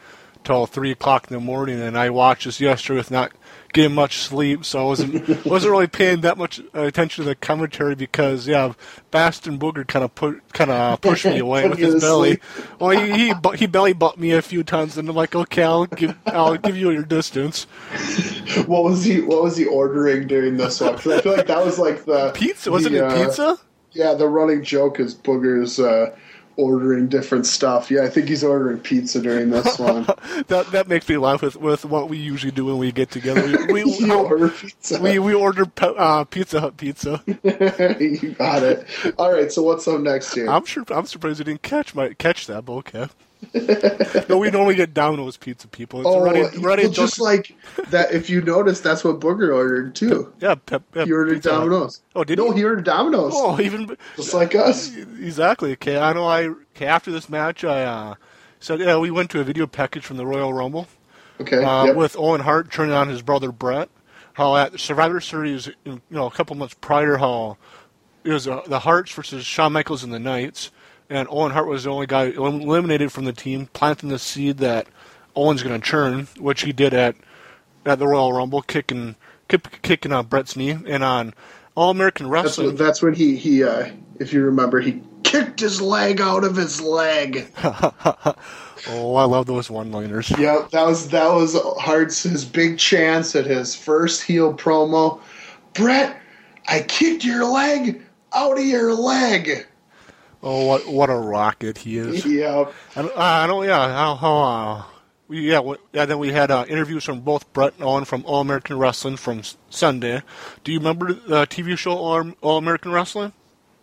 till 0.44 0.66
three 0.68 0.92
o'clock 0.92 1.30
in 1.30 1.36
the 1.36 1.42
morning, 1.42 1.82
and 1.82 1.98
I 1.98 2.12
watched 2.12 2.46
this 2.46 2.62
yesterday 2.62 2.98
with 2.98 3.12
not 3.12 3.32
getting 3.76 3.94
much 3.94 4.20
sleep, 4.20 4.64
so 4.64 4.80
I 4.80 4.84
wasn't 4.86 5.46
wasn't 5.46 5.72
really 5.72 5.88
paying 5.88 6.22
that 6.22 6.38
much 6.38 6.62
attention 6.74 7.24
to 7.24 7.30
the 7.30 7.36
commentary 7.36 7.94
because 7.94 8.48
yeah, 8.48 8.74
Bastion 9.12 9.60
Booger 9.60 9.86
kind 9.86 10.06
of 10.06 10.16
put 10.16 10.42
kind 10.54 10.72
of 10.72 11.02
pushed 11.02 11.26
me 11.26 11.40
away 11.40 11.68
with 11.68 11.78
his 11.78 12.02
belly. 12.02 12.38
sleep. 12.40 12.44
Well, 12.80 12.90
he 12.92 13.28
he, 13.28 13.34
he 13.58 13.68
belly 13.68 13.94
bumped 13.94 14.18
me 14.18 14.32
a 14.32 14.42
few 14.42 14.64
times, 14.64 14.98
and 14.98 15.08
I'm 15.10 15.16
like, 15.16 15.36
okay, 15.36 15.64
I'll 15.64 15.86
give 15.86 16.18
I'll 16.26 16.56
give 16.58 16.78
you 16.78 16.90
your 16.90 17.04
distance. 17.04 17.66
What 18.66 18.84
was 18.86 19.04
he? 19.04 19.22
What 19.22 19.44
was 19.44 19.58
he 19.58 19.66
ordering 19.66 20.28
during 20.28 20.56
this 20.58 20.80
one? 20.80 20.94
'Cause 20.98 21.08
I 21.08 21.22
feel 21.22 21.36
like 21.36 21.48
that 21.48 21.64
was 21.66 21.78
like 21.78 22.06
the 22.06 22.32
Pizza 22.34 22.72
wasn't 22.72 22.94
the, 22.96 23.06
it 23.06 23.12
uh, 23.12 23.26
pizza? 23.26 23.58
Yeah, 23.92 24.14
the 24.14 24.28
running 24.28 24.64
joke 24.64 25.00
is 25.00 25.14
Booger's 25.14 25.80
uh, 25.80 26.16
ordering 26.58 27.08
different 27.08 27.46
stuff. 27.46 27.92
Yeah, 27.92 28.04
I 28.04 28.10
think 28.10 28.28
he's 28.28 28.44
ordering 28.44 28.80
pizza 28.80 29.22
during 29.22 29.50
this 29.50 29.80
one. 29.80 30.06
That 30.48 30.68
that 30.72 30.88
makes 30.88 31.08
me 31.08 31.18
laugh 31.18 31.42
with, 31.42 31.56
with 31.56 31.86
what 31.86 32.10
we 32.10 32.18
usually 32.18 32.52
do 32.52 32.66
when 32.66 32.78
we 32.78 32.92
get 32.92 33.12
together. 33.12 33.46
We 33.72 33.84
we, 33.84 34.12
order 34.12 34.50
pizza. 34.50 35.02
we, 35.02 35.20
we 35.20 35.34
order 35.34 35.66
uh, 35.82 36.24
Pizza 36.26 36.62
Hut 36.62 36.78
pizza. 36.78 37.22
you 37.28 38.36
got 38.38 38.64
it. 38.64 38.88
All 39.18 39.32
right, 39.32 39.52
so 39.52 39.64
what's 39.64 39.88
up 39.88 40.02
next 40.02 40.34
here? 40.34 40.50
I'm 40.50 40.66
sure 40.66 40.84
I'm 40.90 41.06
surprised 41.06 41.40
you 41.40 41.46
didn't 41.46 41.64
catch 41.64 41.96
my 41.96 42.14
catch 42.14 42.48
that, 42.48 42.66
but 42.66 42.74
okay. 42.74 43.08
no, 44.30 44.38
we 44.38 44.50
normally 44.52 44.76
get 44.76 44.94
Domino's 44.94 45.38
pizza, 45.38 45.68
people. 45.68 46.00
It's 46.02 46.10
oh, 46.10 46.22
running, 46.22 46.62
well, 46.62 46.90
just 46.90 47.20
like 47.20 47.56
that. 47.90 48.12
If 48.12 48.30
you 48.30 48.42
notice, 48.42 48.80
that's 48.80 49.04
what 49.04 49.20
Booger 49.20 49.54
ordered 49.54 49.96
too. 49.96 50.34
yeah, 50.40 50.56
pep, 50.56 50.84
yeah, 50.96 51.06
He 51.06 51.12
ordered 51.12 51.36
Pizza 51.36 51.50
Domino's. 51.50 52.02
Oh, 52.16 52.24
did 52.24 52.38
no, 52.38 52.46
he? 52.46 52.50
No, 52.52 52.56
he 52.56 52.64
ordered 52.64 52.86
Domino's, 52.86 53.34
Oh, 53.36 53.60
even 53.60 53.96
just 54.16 54.34
like 54.34 54.56
us. 54.56 54.96
exactly. 54.96 55.74
Okay, 55.74 55.98
I 55.98 56.14
know. 56.14 56.26
I 56.26 56.48
okay 56.48 56.86
after 56.86 57.12
this 57.12 57.30
match, 57.30 57.64
I 57.64 57.84
uh, 57.84 58.16
said 58.60 58.80
yeah, 58.80 58.98
we 58.98 59.12
went 59.12 59.30
to 59.32 59.40
a 59.40 59.44
video 59.44 59.68
package 59.68 60.06
from 60.06 60.18
the 60.18 60.26
Royal 60.26 60.54
Rumble. 60.54 60.88
Okay, 61.40 61.64
uh, 61.64 61.86
yep. 61.86 61.96
with 61.96 62.16
Owen 62.18 62.42
Hart 62.42 62.72
turning 62.72 62.94
on 62.94 63.10
his 63.10 63.22
brother 63.22 63.52
Bret. 63.52 63.90
How 64.34 64.56
at 64.58 64.80
Survivor 64.82 65.22
Series, 65.22 65.70
you 65.86 66.02
know, 66.10 66.26
a 66.26 66.32
couple 66.32 66.58
months 66.58 66.76
prior, 66.82 67.16
how 67.16 67.58
it 68.26 68.32
was 68.32 68.48
uh, 68.48 68.62
the 68.68 68.80
Harts 68.80 69.12
versus 69.14 69.46
Shawn 69.46 69.72
Michaels 69.72 70.04
and 70.04 70.12
the 70.12 70.20
Knights, 70.20 70.72
and 71.10 71.28
Owen 71.30 71.52
Hart 71.52 71.68
was 71.68 71.84
the 71.84 71.90
only 71.90 72.08
guy 72.08 72.26
eliminated 72.26 73.12
from 73.12 73.26
the 73.26 73.34
team, 73.34 73.68
planting 73.74 74.10
the 74.10 74.20
seed 74.20 74.58
that 74.58 74.88
Owen's 75.36 75.64
going 75.64 75.80
to 75.80 75.86
churn, 75.86 76.28
which 76.40 76.62
he 76.62 76.72
did 76.72 76.94
at 76.94 77.16
at 77.86 78.00
the 78.00 78.08
Royal 78.08 78.34
Rumble, 78.34 78.62
kicking 78.62 79.16
kick, 79.48 79.82
kicking 79.82 80.12
on 80.12 80.26
Bret's 80.26 80.56
knee, 80.56 80.72
and 80.72 81.04
on 81.04 81.34
All 81.76 81.92
American 81.92 82.30
Wrestling. 82.30 82.68
when, 82.68 82.76
that's 82.78 83.02
when 83.02 83.14
he 83.14 83.36
he 83.36 83.64
uh, 83.64 83.90
if 84.20 84.34
you 84.34 84.44
remember 84.44 84.80
he 84.80 85.02
kicked 85.24 85.60
his 85.60 85.82
leg 85.82 86.22
out 86.22 86.44
of 86.44 86.56
his 86.56 86.82
leg. 86.82 87.48
oh, 87.64 89.16
I 89.16 89.24
love 89.26 89.46
those 89.46 89.70
one-liners. 89.70 90.32
Yep, 90.32 90.72
that 90.72 90.86
was 90.86 91.10
that 91.10 91.32
was 91.32 91.56
Hart's 91.80 92.24
his 92.24 92.46
big 92.46 92.78
chance 92.78 93.36
at 93.36 93.46
his 93.46 93.76
first 93.76 94.24
heel 94.24 94.54
promo. 94.54 95.20
Bret, 95.74 96.20
I 96.68 96.82
kicked 96.82 97.24
your 97.26 97.46
leg 97.46 98.02
out 98.34 98.58
of 98.58 98.66
your 98.66 98.94
leg. 98.94 99.68
Oh, 100.48 100.68
what 100.68 100.88
what 100.88 101.10
a 101.10 101.16
rocket 101.16 101.80
he 101.80 101.98
is! 101.98 102.24
Yep. 102.24 102.72
I 102.96 103.02
don't, 103.02 103.18
I 103.18 103.48
don't 103.48 103.66
yeah, 103.66 103.88
how, 103.92 104.16
how 104.16 104.38
uh, 104.38 104.84
we, 105.28 105.50
yeah, 105.50 105.60
we, 105.60 105.78
yeah, 105.92 106.06
then 106.06 106.20
we 106.20 106.32
had 106.32 106.52
uh, 106.52 106.66
interviews 106.70 107.04
from 107.04 107.22
both 107.22 107.52
Bret 107.52 107.74
and 107.74 107.84
Owen 107.84 108.06
from 108.06 108.24
All 108.28 108.42
American 108.42 108.78
Wrestling 108.78 109.18
from 109.18 109.42
Sunday. 109.72 110.22
Do 110.64 110.72
you 110.72 110.78
remember 110.78 111.14
the 111.14 111.48
TV 111.48 111.76
show 111.76 111.94
All, 111.98 112.32
All 112.42 112.58
American 112.60 112.92
Wrestling? 112.92 113.34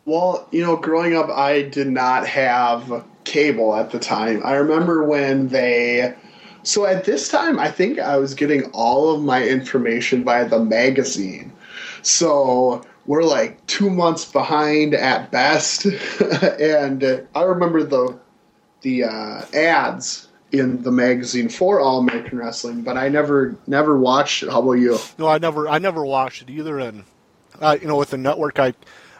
Well, 0.04 0.46
you 0.52 0.62
know, 0.62 0.76
growing 0.76 1.16
up, 1.16 1.30
I 1.30 1.62
did 1.62 1.88
not 1.88 2.28
have 2.28 3.04
cable 3.24 3.74
at 3.74 3.90
the 3.90 3.98
time. 3.98 4.40
I 4.44 4.54
remember 4.54 5.02
when 5.02 5.48
they. 5.48 6.14
So 6.62 6.86
at 6.86 7.04
this 7.04 7.28
time, 7.28 7.58
I 7.58 7.72
think 7.72 7.98
I 7.98 8.18
was 8.18 8.34
getting 8.34 8.66
all 8.66 9.12
of 9.12 9.24
my 9.24 9.44
information 9.44 10.22
by 10.22 10.44
the 10.44 10.60
magazine. 10.60 11.52
So 12.02 12.84
we're 13.06 13.24
like 13.24 13.64
two 13.66 13.90
months 13.90 14.24
behind 14.24 14.94
at 14.94 15.30
best. 15.30 15.84
and 16.60 17.02
uh, 17.02 17.20
I 17.34 17.42
remember 17.42 17.82
the 17.82 18.18
the 18.82 19.04
uh, 19.04 19.42
ads 19.54 20.28
in 20.50 20.82
the 20.82 20.92
magazine 20.92 21.48
for 21.48 21.80
All 21.80 21.98
American 21.98 22.38
Wrestling, 22.38 22.82
but 22.82 22.96
I 22.96 23.08
never 23.08 23.56
never 23.66 23.98
watched 23.98 24.42
it. 24.42 24.50
How 24.50 24.60
about 24.60 24.72
you? 24.72 24.98
No, 25.18 25.28
I 25.28 25.38
never 25.38 25.68
I 25.68 25.78
never 25.78 26.04
watched 26.04 26.42
it 26.42 26.50
either, 26.50 26.78
and 26.78 27.04
uh, 27.60 27.76
you 27.80 27.88
know, 27.88 27.96
with 27.96 28.10
the 28.10 28.18
network, 28.18 28.58
I 28.58 28.74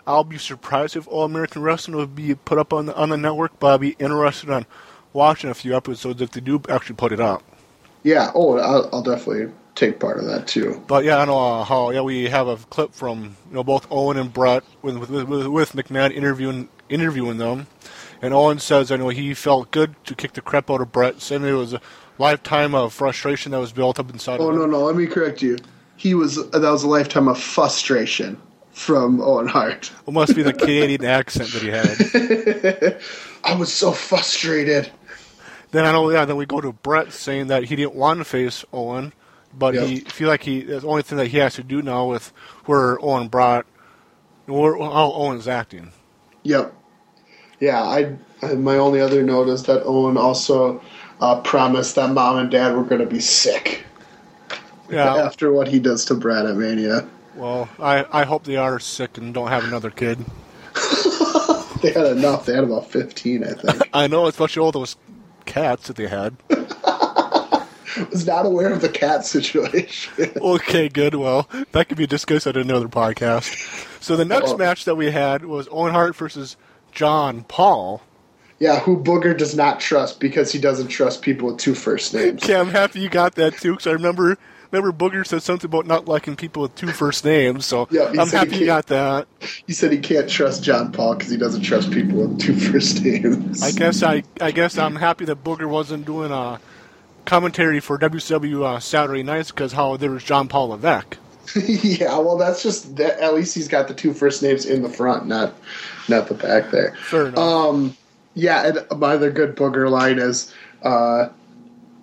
I'll 0.06 0.24
be 0.24 0.38
surprised 0.38 0.96
if 0.96 1.06
All 1.08 1.24
American 1.24 1.62
Wrestling 1.62 1.96
would 1.96 2.14
be 2.14 2.34
put 2.34 2.58
up 2.58 2.72
on 2.72 2.86
the, 2.86 2.96
on 2.96 3.08
the 3.08 3.16
network, 3.16 3.58
but 3.60 3.68
I'll 3.68 3.78
be 3.78 3.96
interested 3.98 4.50
on 4.50 4.66
watching 5.12 5.50
a 5.50 5.54
few 5.54 5.76
episodes 5.76 6.20
if 6.20 6.32
they 6.32 6.40
do 6.40 6.60
actually 6.68 6.96
put 6.96 7.12
it 7.12 7.20
up. 7.20 7.42
Yeah. 8.02 8.32
Oh, 8.34 8.58
I'll, 8.58 8.88
I'll 8.92 9.02
definitely 9.02 9.52
take 9.74 10.00
part 10.00 10.18
of 10.18 10.26
that 10.26 10.46
too. 10.46 10.82
But 10.86 11.04
yeah, 11.04 11.18
I 11.18 11.24
know 11.24 11.38
uh, 11.38 11.64
how. 11.64 11.90
Yeah, 11.90 12.02
we 12.02 12.28
have 12.28 12.48
a 12.48 12.56
clip 12.56 12.94
from 12.94 13.36
you 13.48 13.54
know 13.54 13.64
both 13.64 13.86
Owen 13.90 14.16
and 14.16 14.32
Bret 14.32 14.64
with 14.82 14.96
with, 14.96 15.10
with, 15.10 15.46
with 15.46 15.72
McMahon 15.72 16.12
interviewing 16.12 16.68
interviewing 16.88 17.38
them, 17.38 17.66
and 18.20 18.34
Owen 18.34 18.58
says, 18.58 18.90
"I 18.90 18.96
know 18.96 19.08
he 19.08 19.34
felt 19.34 19.70
good 19.70 19.94
to 20.06 20.14
kick 20.14 20.32
the 20.32 20.40
crap 20.40 20.70
out 20.70 20.80
of 20.80 20.92
Bret, 20.92 21.20
saying 21.20 21.44
it 21.44 21.52
was 21.52 21.74
a 21.74 21.80
lifetime 22.18 22.74
of 22.74 22.92
frustration 22.92 23.52
that 23.52 23.58
was 23.58 23.72
built 23.72 23.98
up 23.98 24.10
inside." 24.10 24.40
Oh 24.40 24.48
of 24.48 24.54
no, 24.54 24.64
him. 24.64 24.70
no. 24.70 24.78
No, 24.78 24.84
let 24.84 24.96
me 24.96 25.06
correct 25.06 25.42
you. 25.42 25.58
He 25.96 26.14
was 26.14 26.36
that 26.36 26.60
was 26.60 26.82
a 26.82 26.88
lifetime 26.88 27.28
of 27.28 27.38
frustration 27.38 28.40
from 28.72 29.20
Owen 29.20 29.46
Hart. 29.46 29.92
It 30.06 30.12
must 30.12 30.34
be 30.34 30.42
the 30.42 30.52
Canadian 30.52 31.04
accent 31.04 31.50
that 31.52 31.62
he 31.62 31.68
had. 31.68 33.00
I 33.44 33.54
was 33.56 33.72
so 33.72 33.92
frustrated. 33.92 34.90
Then 35.72 35.84
I 35.84 35.92
know, 35.92 36.10
yeah. 36.10 36.24
Then 36.24 36.36
we 36.36 36.46
go 36.46 36.60
to 36.60 36.72
Brett 36.72 37.12
saying 37.12 37.48
that 37.48 37.64
he 37.64 37.76
didn't 37.76 37.94
want 37.94 38.18
to 38.18 38.24
face 38.24 38.64
Owen, 38.72 39.12
but 39.56 39.74
Yep. 39.74 39.86
he 39.86 40.00
feel 40.00 40.28
like 40.28 40.42
he 40.42 40.62
the 40.62 40.86
only 40.86 41.02
thing 41.02 41.18
that 41.18 41.28
he 41.28 41.38
has 41.38 41.54
to 41.54 41.62
do 41.62 41.82
now 41.82 42.06
with 42.06 42.32
where 42.66 42.98
Owen 43.04 43.28
brought, 43.28 43.66
where 44.46 44.76
how 44.78 45.12
Owen's 45.12 45.48
acting. 45.48 45.92
Yep. 46.44 46.74
Yeah, 47.60 47.82
I. 47.82 48.16
I- 48.42 48.54
My 48.54 48.76
only 48.76 49.00
other 49.00 49.22
note 49.22 49.48
is 49.48 49.62
that 49.64 49.84
Owen 49.84 50.16
also 50.16 50.82
uh, 51.20 51.40
promised 51.42 51.94
that 51.94 52.10
mom 52.10 52.38
and 52.38 52.50
dad 52.50 52.74
were 52.74 52.82
going 52.82 53.00
to 53.00 53.06
be 53.06 53.20
sick 53.20 53.84
Yeah. 54.90 55.14
after 55.26 55.52
what 55.52 55.68
he 55.68 55.78
does 55.78 56.04
to 56.06 56.14
Brad 56.14 56.44
at 56.46 56.56
Mania. 56.56 57.06
Well, 57.36 57.68
I 57.78 58.04
I 58.10 58.24
hope 58.24 58.42
they 58.44 58.56
are 58.56 58.80
sick 58.80 59.16
and 59.16 59.32
don't 59.32 59.46
have 59.48 59.62
another 59.64 59.90
kid. 59.90 60.24
They 61.82 61.90
had 61.92 62.06
enough. 62.06 62.46
They 62.46 62.54
had 62.54 62.62
about 62.62 62.90
fifteen, 62.92 63.42
I 63.42 63.54
think. 63.54 63.88
I 63.92 64.06
know, 64.06 64.26
especially 64.26 64.60
all 64.62 64.70
those 64.70 64.94
cats 65.46 65.88
that 65.88 65.96
they 65.96 66.06
had. 66.06 66.36
Was 68.10 68.26
not 68.26 68.46
aware 68.46 68.72
of 68.72 68.80
the 68.80 68.88
cat 68.88 69.24
situation. 69.26 70.30
Okay, 70.40 70.88
good. 70.88 71.14
Well, 71.14 71.48
that 71.72 71.88
could 71.88 71.98
be 71.98 72.06
discussed 72.06 72.46
at 72.46 72.56
another 72.56 72.88
podcast. 72.88 73.54
So 74.02 74.16
the 74.16 74.24
next 74.24 74.52
Oh. 74.52 74.56
match 74.56 74.84
that 74.86 74.94
we 74.96 75.10
had 75.10 75.44
was 75.44 75.68
Owen 75.70 75.92
Hart 75.92 76.16
versus 76.16 76.56
John 76.92 77.44
Paul. 77.44 78.02
yeah, 78.58 78.78
who 78.80 78.96
Booger 79.02 79.36
does 79.36 79.54
not 79.56 79.80
trust 79.80 80.20
because 80.20 80.52
he 80.52 80.58
doesn't 80.58 80.88
trust 80.88 81.22
people 81.22 81.48
with 81.48 81.58
two 81.58 81.74
first 81.74 82.14
names. 82.14 82.46
Yeah, 82.48 82.60
I'm 82.60 82.70
happy 82.70 83.00
you 83.00 83.08
got 83.08 83.34
that 83.36 83.54
too, 83.58 83.72
because 83.72 83.86
I 83.86 83.92
remember 83.92 84.36
remember 84.70 84.92
Booger 84.92 85.26
said 85.26 85.42
something 85.42 85.68
about 85.68 85.86
not 85.86 86.06
liking 86.08 86.34
people 86.36 86.62
with 86.62 86.74
two 86.74 86.88
first 86.88 87.24
names. 87.24 87.66
So 87.66 87.88
Yeah, 87.90 88.12
I'm 88.18 88.28
happy 88.28 88.56
you 88.56 88.66
got 88.66 88.86
that. 88.86 89.26
He 89.66 89.72
said 89.72 89.90
he 89.92 89.98
can't 89.98 90.28
trust 90.28 90.62
John 90.62 90.92
Paul 90.92 91.14
because 91.16 91.30
he 91.30 91.36
doesn't 91.36 91.62
trust 91.62 91.90
people 91.90 92.18
with 92.26 92.40
two 92.40 92.54
first 92.70 93.02
names. 93.02 93.62
I 93.62 93.70
guess 93.72 94.02
I 94.02 94.22
I 94.40 94.50
guess 94.52 94.78
I'm 94.78 94.96
happy 94.96 95.24
that 95.26 95.42
Booger 95.44 95.68
wasn't 95.68 96.04
doing 96.06 96.30
a 96.32 96.60
commentary 97.24 97.80
for 97.80 97.98
WCW 97.98 98.64
uh, 98.64 98.80
Saturday 98.80 99.22
nights 99.22 99.50
because 99.50 99.72
how 99.72 99.96
there 99.96 100.10
was 100.10 100.24
John 100.24 100.48
Paul 100.48 100.68
Levesque. 100.68 101.16
yeah, 101.56 102.18
well, 102.18 102.38
that's 102.38 102.62
just 102.62 102.96
that. 102.96 103.20
At 103.20 103.34
least 103.34 103.54
he's 103.54 103.68
got 103.68 103.88
the 103.88 103.94
two 103.94 104.14
first 104.14 104.42
names 104.42 104.64
in 104.64 104.82
the 104.82 104.88
front, 104.88 105.26
not 105.26 105.54
not 106.08 106.28
the 106.28 106.34
back 106.34 106.70
there. 106.70 106.94
Fair 106.96 107.26
enough. 107.26 107.38
Um, 107.38 107.96
yeah, 108.34 108.66
and 108.66 109.00
my 109.00 109.14
other 109.14 109.30
good 109.30 109.56
booger 109.56 109.90
line 109.90 110.18
is, 110.18 110.54
uh, 110.82 111.28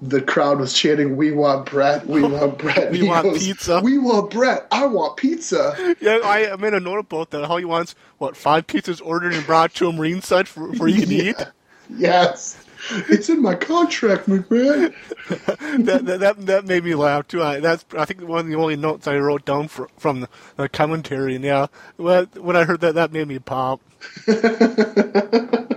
the 0.02 0.22
crowd 0.22 0.60
was 0.60 0.74
chanting, 0.74 1.16
"We 1.16 1.32
want 1.32 1.70
Bret, 1.70 2.06
we 2.06 2.22
want 2.28 2.58
Bret." 2.58 2.92
We 2.92 3.00
He 3.00 3.08
want 3.08 3.38
pizza. 3.38 3.82
We 3.84 3.98
want 3.98 4.30
Bret. 4.32 4.68
I 4.72 4.86
want 4.86 5.18
pizza. 5.18 5.96
Yeah, 6.02 6.20
I 6.24 6.56
made 6.58 6.74
a 6.74 6.80
note 6.80 7.00
about 7.00 7.32
that. 7.32 7.48
How 7.48 7.58
he 7.58 7.66
wants 7.66 7.96
what 8.18 8.36
five 8.38 8.68
pizzas 8.68 9.02
ordered 9.04 9.34
and 9.34 9.46
brought 9.46 9.74
to 9.76 9.90
him 9.90 10.00
ringside 10.00 10.48
for 10.48 10.74
for 10.74 10.88
you 10.90 11.06
to 11.06 11.14
eat. 11.14 11.46
Yes, 11.90 12.64
it's 12.92 13.30
in 13.30 13.42
my 13.42 13.56
contract, 13.56 14.28
McMahon. 14.28 14.94
that, 15.86 16.06
that 16.06 16.20
that 16.20 16.46
that 16.46 16.66
made 16.66 16.84
me 16.84 16.96
laugh 16.96 17.28
too. 17.28 17.42
I, 17.44 17.60
that's 17.60 17.86
I 17.98 18.06
think 18.06 18.22
one 18.22 18.40
of 18.40 18.48
the 18.48 18.56
only 18.56 18.76
notes 18.76 19.08
I 19.08 19.18
wrote 19.18 19.46
down 19.46 19.68
for, 19.68 19.90
from 19.98 20.22
the, 20.22 20.30
the 20.58 20.70
commentary. 20.70 21.36
And 21.36 21.44
yeah, 21.44 21.68
when 21.98 22.26
when 22.36 22.56
I 22.56 22.64
heard 22.64 22.82
that, 22.82 22.96
that 22.96 23.12
made 23.12 23.28
me 23.28 23.40
pop. 23.40 23.82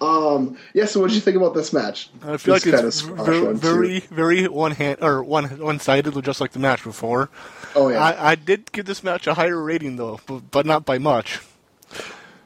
Um, 0.00 0.56
yeah. 0.74 0.86
So, 0.86 1.00
what 1.00 1.08
did 1.08 1.16
you 1.16 1.20
think 1.20 1.36
about 1.36 1.54
this 1.54 1.72
match? 1.72 2.10
I 2.22 2.36
feel 2.38 2.54
This 2.54 2.66
like 2.66 2.82
it's 2.84 3.00
very 3.02 3.52
very, 3.54 4.00
very 4.00 4.48
one 4.48 4.72
hand 4.72 4.98
or 5.02 5.22
one 5.22 5.44
one 5.58 5.78
sided, 5.78 6.20
just 6.24 6.40
like 6.40 6.52
the 6.52 6.58
match 6.58 6.82
before. 6.82 7.28
Oh 7.74 7.88
yeah. 7.88 8.02
I, 8.02 8.30
I 8.32 8.34
did 8.34 8.72
give 8.72 8.86
this 8.86 9.04
match 9.04 9.26
a 9.26 9.34
higher 9.34 9.62
rating 9.62 9.96
though, 9.96 10.20
but, 10.26 10.50
but 10.50 10.66
not 10.66 10.84
by 10.84 10.98
much. 10.98 11.40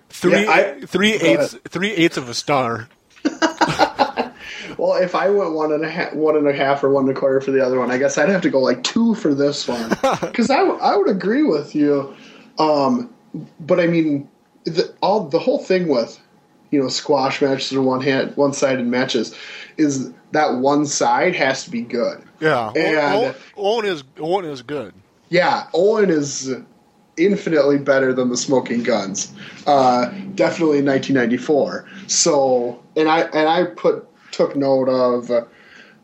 Three 0.08 0.42
Yeah, 0.44 0.76
I- 0.80 0.86
three 0.86 1.14
eighths 1.14 1.56
three 1.68 1.92
eighths 1.92 2.16
of 2.16 2.28
a 2.28 2.34
star. 2.34 2.88
Well, 4.84 5.02
if 5.02 5.14
I 5.14 5.30
went 5.30 5.52
one 5.54 5.72
and 5.72 5.82
a 5.82 5.88
half, 5.88 6.12
one 6.12 6.36
and 6.36 6.46
a 6.46 6.52
half, 6.52 6.84
or 6.84 6.90
one 6.90 7.08
and 7.08 7.16
a 7.16 7.18
quarter 7.18 7.40
for 7.40 7.52
the 7.52 7.64
other 7.64 7.78
one, 7.78 7.90
I 7.90 7.96
guess 7.96 8.18
I'd 8.18 8.28
have 8.28 8.42
to 8.42 8.50
go 8.50 8.60
like 8.60 8.84
two 8.84 9.14
for 9.14 9.32
this 9.34 9.66
one 9.66 9.88
because 10.20 10.50
I, 10.50 10.58
w- 10.58 10.78
I 10.78 10.94
would 10.94 11.08
agree 11.08 11.42
with 11.42 11.74
you. 11.74 12.14
Um, 12.58 13.08
but 13.60 13.80
I 13.80 13.86
mean, 13.86 14.28
the, 14.64 14.94
all 15.00 15.26
the 15.26 15.38
whole 15.38 15.58
thing 15.58 15.88
with 15.88 16.20
you 16.70 16.82
know 16.82 16.88
squash 16.88 17.40
matches 17.40 17.72
or 17.72 17.80
one 17.80 18.02
hand 18.02 18.36
one 18.36 18.52
sided 18.52 18.86
matches 18.86 19.34
is 19.78 20.12
that 20.32 20.56
one 20.58 20.84
side 20.84 21.34
has 21.34 21.64
to 21.64 21.70
be 21.70 21.80
good. 21.80 22.22
Yeah, 22.40 22.70
And- 22.76 23.16
Owen, 23.16 23.34
Owen 23.56 23.86
is 23.86 24.04
Owen 24.18 24.44
is 24.44 24.60
good. 24.60 24.92
Yeah, 25.30 25.66
Owen 25.72 26.10
is 26.10 26.54
infinitely 27.16 27.78
better 27.78 28.12
than 28.12 28.28
the 28.28 28.36
Smoking 28.36 28.82
Guns. 28.82 29.32
Uh, 29.66 30.10
definitely 30.34 30.80
in 30.80 30.84
1994. 30.84 31.86
So, 32.06 32.82
and 32.96 33.08
I 33.08 33.22
and 33.22 33.48
I 33.48 33.64
put 33.64 34.06
took 34.34 34.56
note 34.56 34.88
of 34.88 35.30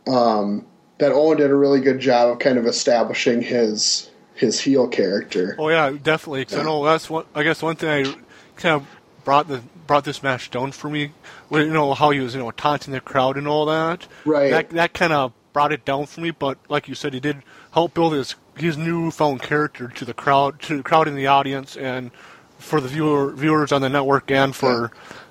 um, 0.06 0.66
that 0.98 1.12
Owen 1.12 1.38
did 1.38 1.50
a 1.50 1.54
really 1.54 1.80
good 1.80 1.98
job 1.98 2.30
of 2.30 2.38
kind 2.38 2.58
of 2.58 2.66
establishing 2.66 3.42
his 3.42 4.10
his 4.34 4.60
heel 4.60 4.88
character. 4.88 5.54
Oh 5.58 5.68
yeah, 5.68 5.90
definitely. 6.02 6.44
'cause 6.44 6.58
I 6.58 6.62
know 6.62 6.84
that's 6.84 7.10
one. 7.10 7.24
I 7.34 7.42
guess 7.42 7.62
one 7.62 7.76
thing 7.76 7.88
I 8.06 8.14
kind 8.56 8.76
of 8.76 8.86
brought 9.24 9.48
the 9.48 9.60
brought 9.86 10.04
this 10.04 10.22
match 10.22 10.50
down 10.50 10.72
for 10.72 10.88
me. 10.88 11.12
Well, 11.48 11.62
you 11.64 11.72
know 11.72 11.94
how 11.94 12.10
he 12.10 12.20
was, 12.20 12.34
you 12.34 12.40
know, 12.40 12.50
taunting 12.52 12.92
the 12.94 13.00
crowd 13.00 13.36
and 13.36 13.46
all 13.48 13.66
that. 13.66 14.06
Right. 14.24 14.50
That 14.50 14.70
that 14.70 14.92
kind 14.94 15.12
of 15.12 15.32
brought 15.52 15.72
it 15.72 15.84
down 15.84 16.06
for 16.06 16.20
me. 16.20 16.30
But 16.30 16.58
like 16.68 16.88
you 16.88 16.94
said, 16.94 17.12
he 17.12 17.20
did 17.20 17.42
help 17.72 17.94
build 17.94 18.12
his 18.14 18.34
his 18.56 18.76
newfound 18.76 19.42
character 19.42 19.88
to 19.88 20.04
the 20.04 20.14
crowd, 20.14 20.60
to 20.62 20.76
the 20.78 20.82
crowd 20.82 21.08
in 21.08 21.16
the 21.16 21.26
audience, 21.26 21.76
and 21.76 22.10
for 22.58 22.80
the 22.80 22.88
viewer 22.88 23.32
viewers 23.32 23.72
on 23.72 23.80
the 23.82 23.88
network, 23.88 24.30
and 24.30 24.54
for 24.54 24.90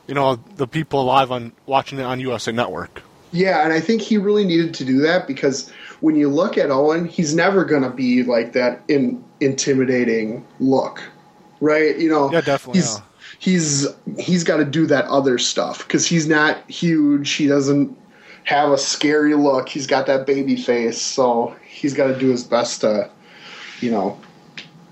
you 0.09 0.15
know 0.15 0.37
the 0.55 0.67
people 0.67 0.99
alive 0.99 1.31
on 1.31 1.53
watching 1.67 1.99
it 1.99 2.03
on 2.03 2.19
USA 2.19 2.51
Network. 2.51 3.03
Yeah, 3.31 3.63
and 3.63 3.71
I 3.71 3.79
think 3.79 4.01
he 4.01 4.17
really 4.17 4.43
needed 4.43 4.73
to 4.73 4.83
do 4.83 4.99
that 5.01 5.27
because 5.27 5.71
when 5.99 6.15
you 6.15 6.29
look 6.29 6.57
at 6.57 6.71
Owen, 6.71 7.05
he's 7.05 7.35
never 7.35 7.63
going 7.63 7.83
to 7.83 7.91
be 7.91 8.23
like 8.23 8.53
that 8.53 8.81
in 8.87 9.23
intimidating 9.39 10.43
look, 10.59 11.03
right? 11.61 11.95
You 11.99 12.09
know, 12.09 12.31
Yeah, 12.31 12.41
definitely, 12.41 12.81
He's 12.81 12.95
yeah. 12.95 13.03
he's 13.37 13.87
he's 14.17 14.43
got 14.43 14.57
to 14.57 14.65
do 14.65 14.87
that 14.87 15.05
other 15.05 15.37
stuff 15.37 15.87
because 15.87 16.07
he's 16.07 16.27
not 16.27 16.67
huge. 16.67 17.31
He 17.33 17.45
doesn't 17.45 17.95
have 18.45 18.71
a 18.71 18.79
scary 18.79 19.35
look. 19.35 19.69
He's 19.69 19.85
got 19.85 20.07
that 20.07 20.25
baby 20.25 20.55
face, 20.55 20.99
so 20.99 21.55
he's 21.69 21.93
got 21.93 22.07
to 22.07 22.17
do 22.17 22.29
his 22.29 22.43
best 22.43 22.81
to, 22.81 23.11
you 23.79 23.91
know, 23.91 24.19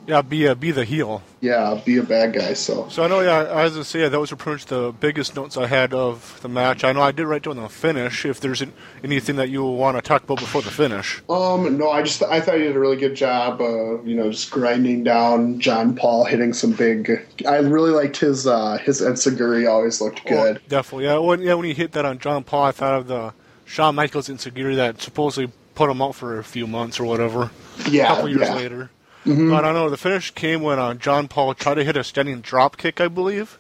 Yeah, 0.08 0.22
be 0.22 0.46
a, 0.46 0.56
be 0.56 0.72
the 0.72 0.86
heel. 0.86 1.22
yeah, 1.42 1.82
be 1.86 1.98
a 1.98 2.04
bad 2.04 2.34
guy. 2.34 2.54
So 2.54 2.88
So 2.88 3.04
I 3.04 3.08
know, 3.10 3.20
yeah, 3.20 3.44
as 3.44 3.78
I 3.78 3.84
say, 3.84 4.08
those 4.08 4.32
were 4.32 4.38
pretty 4.38 4.56
much 4.56 4.66
the 4.68 4.94
biggest 4.98 5.36
notes 5.36 5.58
I 5.58 5.68
had 5.68 5.94
of 5.94 6.40
the 6.42 6.48
match. 6.48 6.86
I 6.86 6.94
know 6.94 7.02
I 7.02 7.12
did 7.12 7.26
write 7.26 7.44
down 7.44 7.58
the 7.58 7.68
finish. 7.68 8.26
If 8.26 8.40
there's 8.40 8.64
anything 9.04 9.36
that 9.36 9.50
you 9.50 9.66
want 9.66 9.98
to 9.98 10.02
talk 10.02 10.24
about 10.24 10.40
before 10.40 10.62
the 10.62 10.72
finish, 10.72 11.22
Um, 11.30 11.78
no, 11.78 11.92
I 11.92 12.04
just 12.04 12.24
I 12.24 12.40
thought 12.40 12.56
he 12.56 12.62
did 12.62 12.76
a 12.78 12.80
really 12.80 12.96
good 12.96 13.16
job 13.16 13.62
of 13.62 14.08
you 14.08 14.16
know 14.16 14.32
just 14.32 14.50
grinding 14.50 15.04
down 15.04 15.60
John 15.60 15.94
Paul, 15.94 16.24
hitting 16.24 16.54
some 16.54 16.72
big. 16.72 17.28
I 17.46 17.58
really 17.58 17.92
liked 17.92 18.16
his 18.16 18.48
uh 18.48 18.78
his 18.78 19.02
Enzuigiri 19.02 19.70
always 19.70 20.00
looked 20.00 20.26
good. 20.26 20.58
Oh, 20.58 20.70
definitely. 20.70 21.06
Yeah, 21.06 21.18
when 21.18 21.42
yeah 21.42 21.56
when 21.56 21.66
he 21.66 21.74
hit 21.74 21.92
that 21.92 22.06
on 22.06 22.18
John 22.20 22.46
Paul, 22.46 22.64
I 22.64 22.72
thought 22.72 22.96
of 22.96 23.08
the 23.08 23.34
Shawn 23.66 23.96
Michaels 23.96 24.30
insecurity 24.30 24.78
that 24.78 25.02
supposedly 25.02 25.52
put 25.76 25.90
him 25.90 26.02
out 26.02 26.16
for 26.16 26.40
a 26.40 26.44
few 26.46 26.66
months 26.66 26.98
or 26.98 27.04
whatever. 27.04 27.52
Yeah, 27.90 28.06
a 28.06 28.08
couple 28.16 28.30
years 28.30 28.42
yeah. 28.42 28.56
later. 28.56 28.90
But 29.28 29.66
I 29.66 29.68
don't 29.68 29.74
know 29.74 29.90
the 29.90 29.98
finish 29.98 30.32
came 30.32 30.62
when 30.62 30.80
uh, 30.80 30.94
John 30.94 31.28
Paul 31.28 31.54
tried 31.54 31.76
to 31.76 31.84
hit 31.84 31.98
a 31.98 32.04
standing 32.04 32.42
drop 32.42 32.78
kick, 32.78 33.02
I 33.02 33.08
believe. 33.08 33.60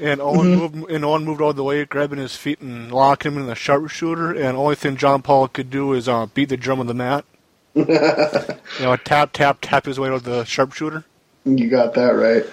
And 0.00 0.20
Owen 0.20 0.54
moved 0.56 0.90
and 0.90 1.04
Owen 1.04 1.24
moved 1.24 1.40
all 1.40 1.52
the 1.52 1.62
way, 1.62 1.84
grabbing 1.84 2.18
his 2.18 2.34
feet 2.34 2.60
and 2.60 2.90
locking 2.90 3.32
him 3.32 3.38
in 3.38 3.46
the 3.46 3.54
sharpshooter. 3.54 4.32
And 4.32 4.56
only 4.56 4.74
thing 4.74 4.96
John 4.96 5.22
Paul 5.22 5.48
could 5.48 5.70
do 5.70 5.92
is 5.92 6.08
uh, 6.08 6.26
beat 6.26 6.48
the 6.48 6.56
drum 6.56 6.80
on 6.80 6.86
the 6.86 6.94
mat. 6.94 7.24
you 7.74 7.84
know, 7.84 8.96
tap, 8.96 9.32
tap, 9.32 9.58
tap 9.60 9.84
his 9.84 10.00
way 10.00 10.08
to 10.08 10.18
the 10.18 10.44
sharpshooter. 10.44 11.04
You 11.44 11.68
got 11.68 11.94
that 11.94 12.10
right. 12.10 12.44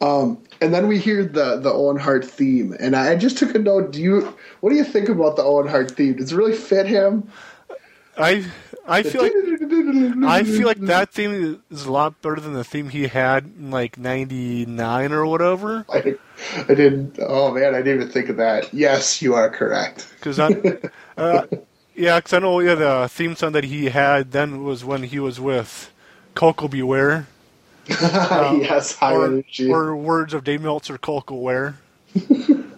Um, 0.00 0.38
and 0.60 0.74
then 0.74 0.88
we 0.88 0.98
hear 0.98 1.24
the 1.24 1.56
the 1.56 1.72
Owen 1.72 1.96
Hart 1.96 2.24
theme, 2.24 2.74
and 2.78 2.96
I 2.96 3.14
just 3.16 3.38
took 3.38 3.54
a 3.54 3.58
note. 3.58 3.92
Do 3.92 4.02
you 4.02 4.36
what 4.60 4.70
do 4.70 4.76
you 4.76 4.84
think 4.84 5.08
about 5.08 5.36
the 5.36 5.42
Owen 5.42 5.68
Hart 5.68 5.92
theme? 5.92 6.16
Does 6.16 6.32
it 6.32 6.36
really 6.36 6.54
fit 6.54 6.86
him? 6.86 7.30
I 8.18 8.44
I 8.88 9.02
feel 9.02 9.22
like 9.22 9.32
I 10.24 10.44
feel 10.44 10.66
like 10.66 10.78
that 10.80 11.10
theme 11.10 11.62
is 11.70 11.86
a 11.86 11.92
lot 11.92 12.20
better 12.22 12.40
than 12.40 12.52
the 12.52 12.64
theme 12.64 12.88
he 12.88 13.08
had 13.08 13.44
in 13.58 13.70
like 13.70 13.98
'99 13.98 15.12
or 15.12 15.26
whatever. 15.26 15.84
I, 15.88 16.16
I 16.68 16.74
didn't. 16.74 17.18
Oh 17.20 17.52
man, 17.52 17.74
I 17.74 17.78
didn't 17.78 18.02
even 18.02 18.08
think 18.10 18.28
of 18.28 18.36
that. 18.36 18.72
Yes, 18.72 19.20
you 19.20 19.34
are 19.34 19.50
correct. 19.50 20.08
Because 20.18 20.38
I, 20.38 20.78
uh, 21.16 21.46
yeah, 21.94 22.18
because 22.18 22.32
I 22.32 22.38
know 22.38 22.60
yeah 22.60 22.74
the 22.74 23.08
theme 23.10 23.36
song 23.36 23.52
that 23.52 23.64
he 23.64 23.86
had 23.86 24.32
then 24.32 24.62
was 24.62 24.84
when 24.84 25.02
he 25.04 25.18
was 25.18 25.40
with 25.40 25.92
Koko 26.34 26.68
B. 26.68 26.82
Ware. 26.82 27.26
yes, 27.88 28.96
high 28.96 29.14
or, 29.14 29.26
energy. 29.26 29.70
or 29.70 29.96
words 29.96 30.34
of 30.34 30.44
Dave 30.44 30.60
Meltzer, 30.60 30.98
Koko 30.98 31.36
Ware. 31.36 31.76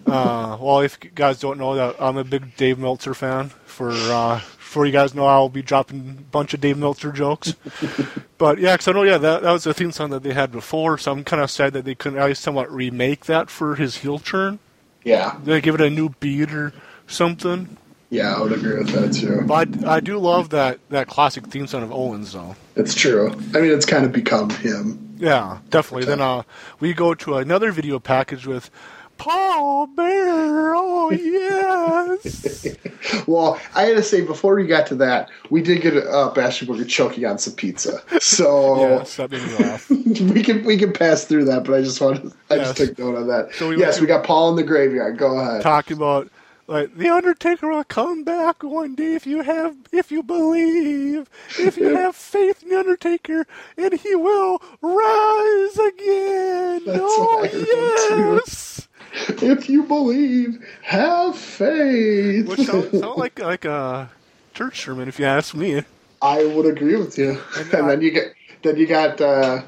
uh, 0.07 0.57
well, 0.61 0.81
if 0.81 0.99
you 1.03 1.11
guys 1.14 1.40
don't 1.40 1.59
know 1.59 1.75
that, 1.75 1.97
I'm 1.99 2.16
a 2.16 2.25
big 2.25 2.57
Dave 2.57 2.79
Meltzer 2.79 3.14
fan. 3.14 3.51
For 3.64 3.90
uh, 3.90 4.40
for 4.69 4.85
you 4.85 4.93
guys 4.93 5.15
know, 5.15 5.25
I'll 5.27 5.49
be 5.49 5.63
dropping 5.63 6.17
a 6.19 6.23
bunch 6.31 6.53
of 6.55 6.61
Dave 6.61 6.77
Meltzer 6.77 7.11
jokes. 7.11 7.55
but 8.39 8.59
yeah, 8.59 8.75
because 8.75 8.89
I 8.89 8.93
know, 8.93 9.03
yeah, 9.03 9.19
that, 9.19 9.43
that 9.43 9.51
was 9.51 9.65
the 9.65 9.73
theme 9.75 9.93
song 9.93 10.11
that 10.11 10.23
they 10.23 10.35
had 10.35 10.53
before. 10.53 10.99
So 10.99 11.11
I'm 11.13 11.25
kind 11.25 11.43
of 11.43 11.51
sad 11.51 11.73
that 11.73 11.85
they 11.85 11.95
couldn't 11.95 12.19
at 12.19 12.27
least 12.27 12.43
somewhat 12.43 12.71
remake 12.71 13.25
that 13.27 13.49
for 13.51 13.75
his 13.77 13.99
heel 13.99 14.19
turn. 14.19 14.59
yeah, 15.05 15.39
They 15.43 15.61
give 15.61 15.75
it 15.75 15.81
a 15.81 15.89
new 15.91 16.11
beat 16.21 16.53
or 16.53 16.73
something. 17.07 17.77
yeah, 18.11 18.35
I 18.35 18.43
would 18.43 18.53
agree 18.53 18.77
with 18.79 18.91
that 18.91 19.13
too. 19.15 19.43
But 19.47 19.85
I, 19.85 19.97
I 19.97 20.01
do 20.01 20.19
love 20.19 20.51
that, 20.51 20.79
that 20.91 21.07
classic 21.09 21.47
theme 21.47 21.67
song 21.67 21.83
of 21.83 21.91
Owens, 21.91 22.33
though. 22.33 22.55
It's 22.77 22.95
true. 22.95 23.31
I 23.55 23.61
mean, 23.61 23.73
it's 23.73 23.87
kind 23.87 24.05
of 24.05 24.13
become 24.13 24.51
him. 24.51 25.17
Yeah, 25.19 25.59
definitely. 25.71 26.05
Then 26.05 26.21
uh, 26.21 26.43
we 26.79 26.93
go 26.95 27.15
to 27.15 27.37
another 27.39 27.73
video 27.73 27.99
package 27.99 28.47
with 28.47 28.71
Paul 29.19 29.87
Bearer. 29.89 30.75
Oh 30.77 31.11
yes. 31.11 32.77
Well, 33.27 33.59
I 33.75 33.83
had 33.85 33.97
to 33.97 34.03
say 34.03 34.21
before 34.23 34.55
we 34.55 34.67
got 34.67 34.87
to 34.89 34.95
that, 34.97 35.31
we 35.51 35.63
did 35.63 35.81
get 35.83 35.97
uh, 35.97 36.31
Bastion 36.35 36.67
Booger 36.69 36.87
choking 36.87 37.25
on 37.25 37.39
some 37.39 37.55
pizza, 37.55 38.03
so 38.21 38.81
yes, 38.81 39.17
that 39.17 39.31
made 39.31 39.43
me 39.43 39.55
laugh. 39.59 39.89
we 40.35 40.43
can 40.43 40.65
we 40.65 40.77
can 40.77 40.93
pass 40.93 41.25
through 41.25 41.45
that. 41.47 41.65
But 41.65 41.75
I 41.75 41.83
just 41.83 42.01
wanted 42.01 42.33
I 42.51 42.57
just 42.57 42.79
Yes. 42.79 42.89
took 42.89 42.99
note 42.99 43.15
of 43.15 43.27
that. 43.29 43.55
So 43.55 43.69
we 43.69 43.79
yes, 43.79 43.97
to- 43.97 44.03
we 44.03 44.07
got 44.09 44.25
Paul 44.25 44.51
in 44.51 44.57
the 44.57 44.63
graveyard. 44.63 45.17
Go 45.19 45.39
ahead. 45.39 45.63
Talking 45.63 45.97
about 45.97 46.29
like 46.67 46.95
the 46.97 47.09
Undertaker 47.09 47.69
will 47.69 47.85
come 47.85 48.25
back 48.25 48.63
one 48.63 48.95
day 48.95 49.15
if 49.15 49.27
you 49.27 49.43
have 49.43 49.77
if 49.93 50.11
you 50.11 50.23
believe 50.23 51.31
if 51.59 51.77
you 51.79 51.95
have 51.97 52.15
faith 52.17 52.63
in 52.63 52.71
the 52.71 52.79
Undertaker 52.79 53.47
and 53.77 53.95
he 53.95 54.15
will 54.17 54.61
rise 54.83 55.79
again. 55.79 56.83
That's 56.85 56.99
oh 57.01 57.39
what 57.41 57.55
I 57.55 58.33
yes. 58.35 58.88
If 59.12 59.68
you 59.68 59.85
believe, 59.85 60.59
have 60.83 61.37
faith. 61.37 62.47
Which 62.49 62.61
sounds 62.61 62.90
sound 62.99 63.16
like 63.16 63.38
like 63.38 63.64
a 63.64 64.11
church 64.55 64.81
sermon 64.83 65.09
if 65.09 65.18
you 65.18 65.25
ask 65.25 65.55
me. 65.55 65.83
I 66.21 66.44
would 66.44 66.66
agree 66.66 66.97
with 66.97 67.16
you. 67.18 67.38
And, 67.57 67.75
I- 67.75 67.88
then 67.88 68.01
you 68.03 68.11
get 68.11 68.35
then 68.62 68.77
you 68.77 68.87
got 68.87 69.21
uh, 69.21 69.62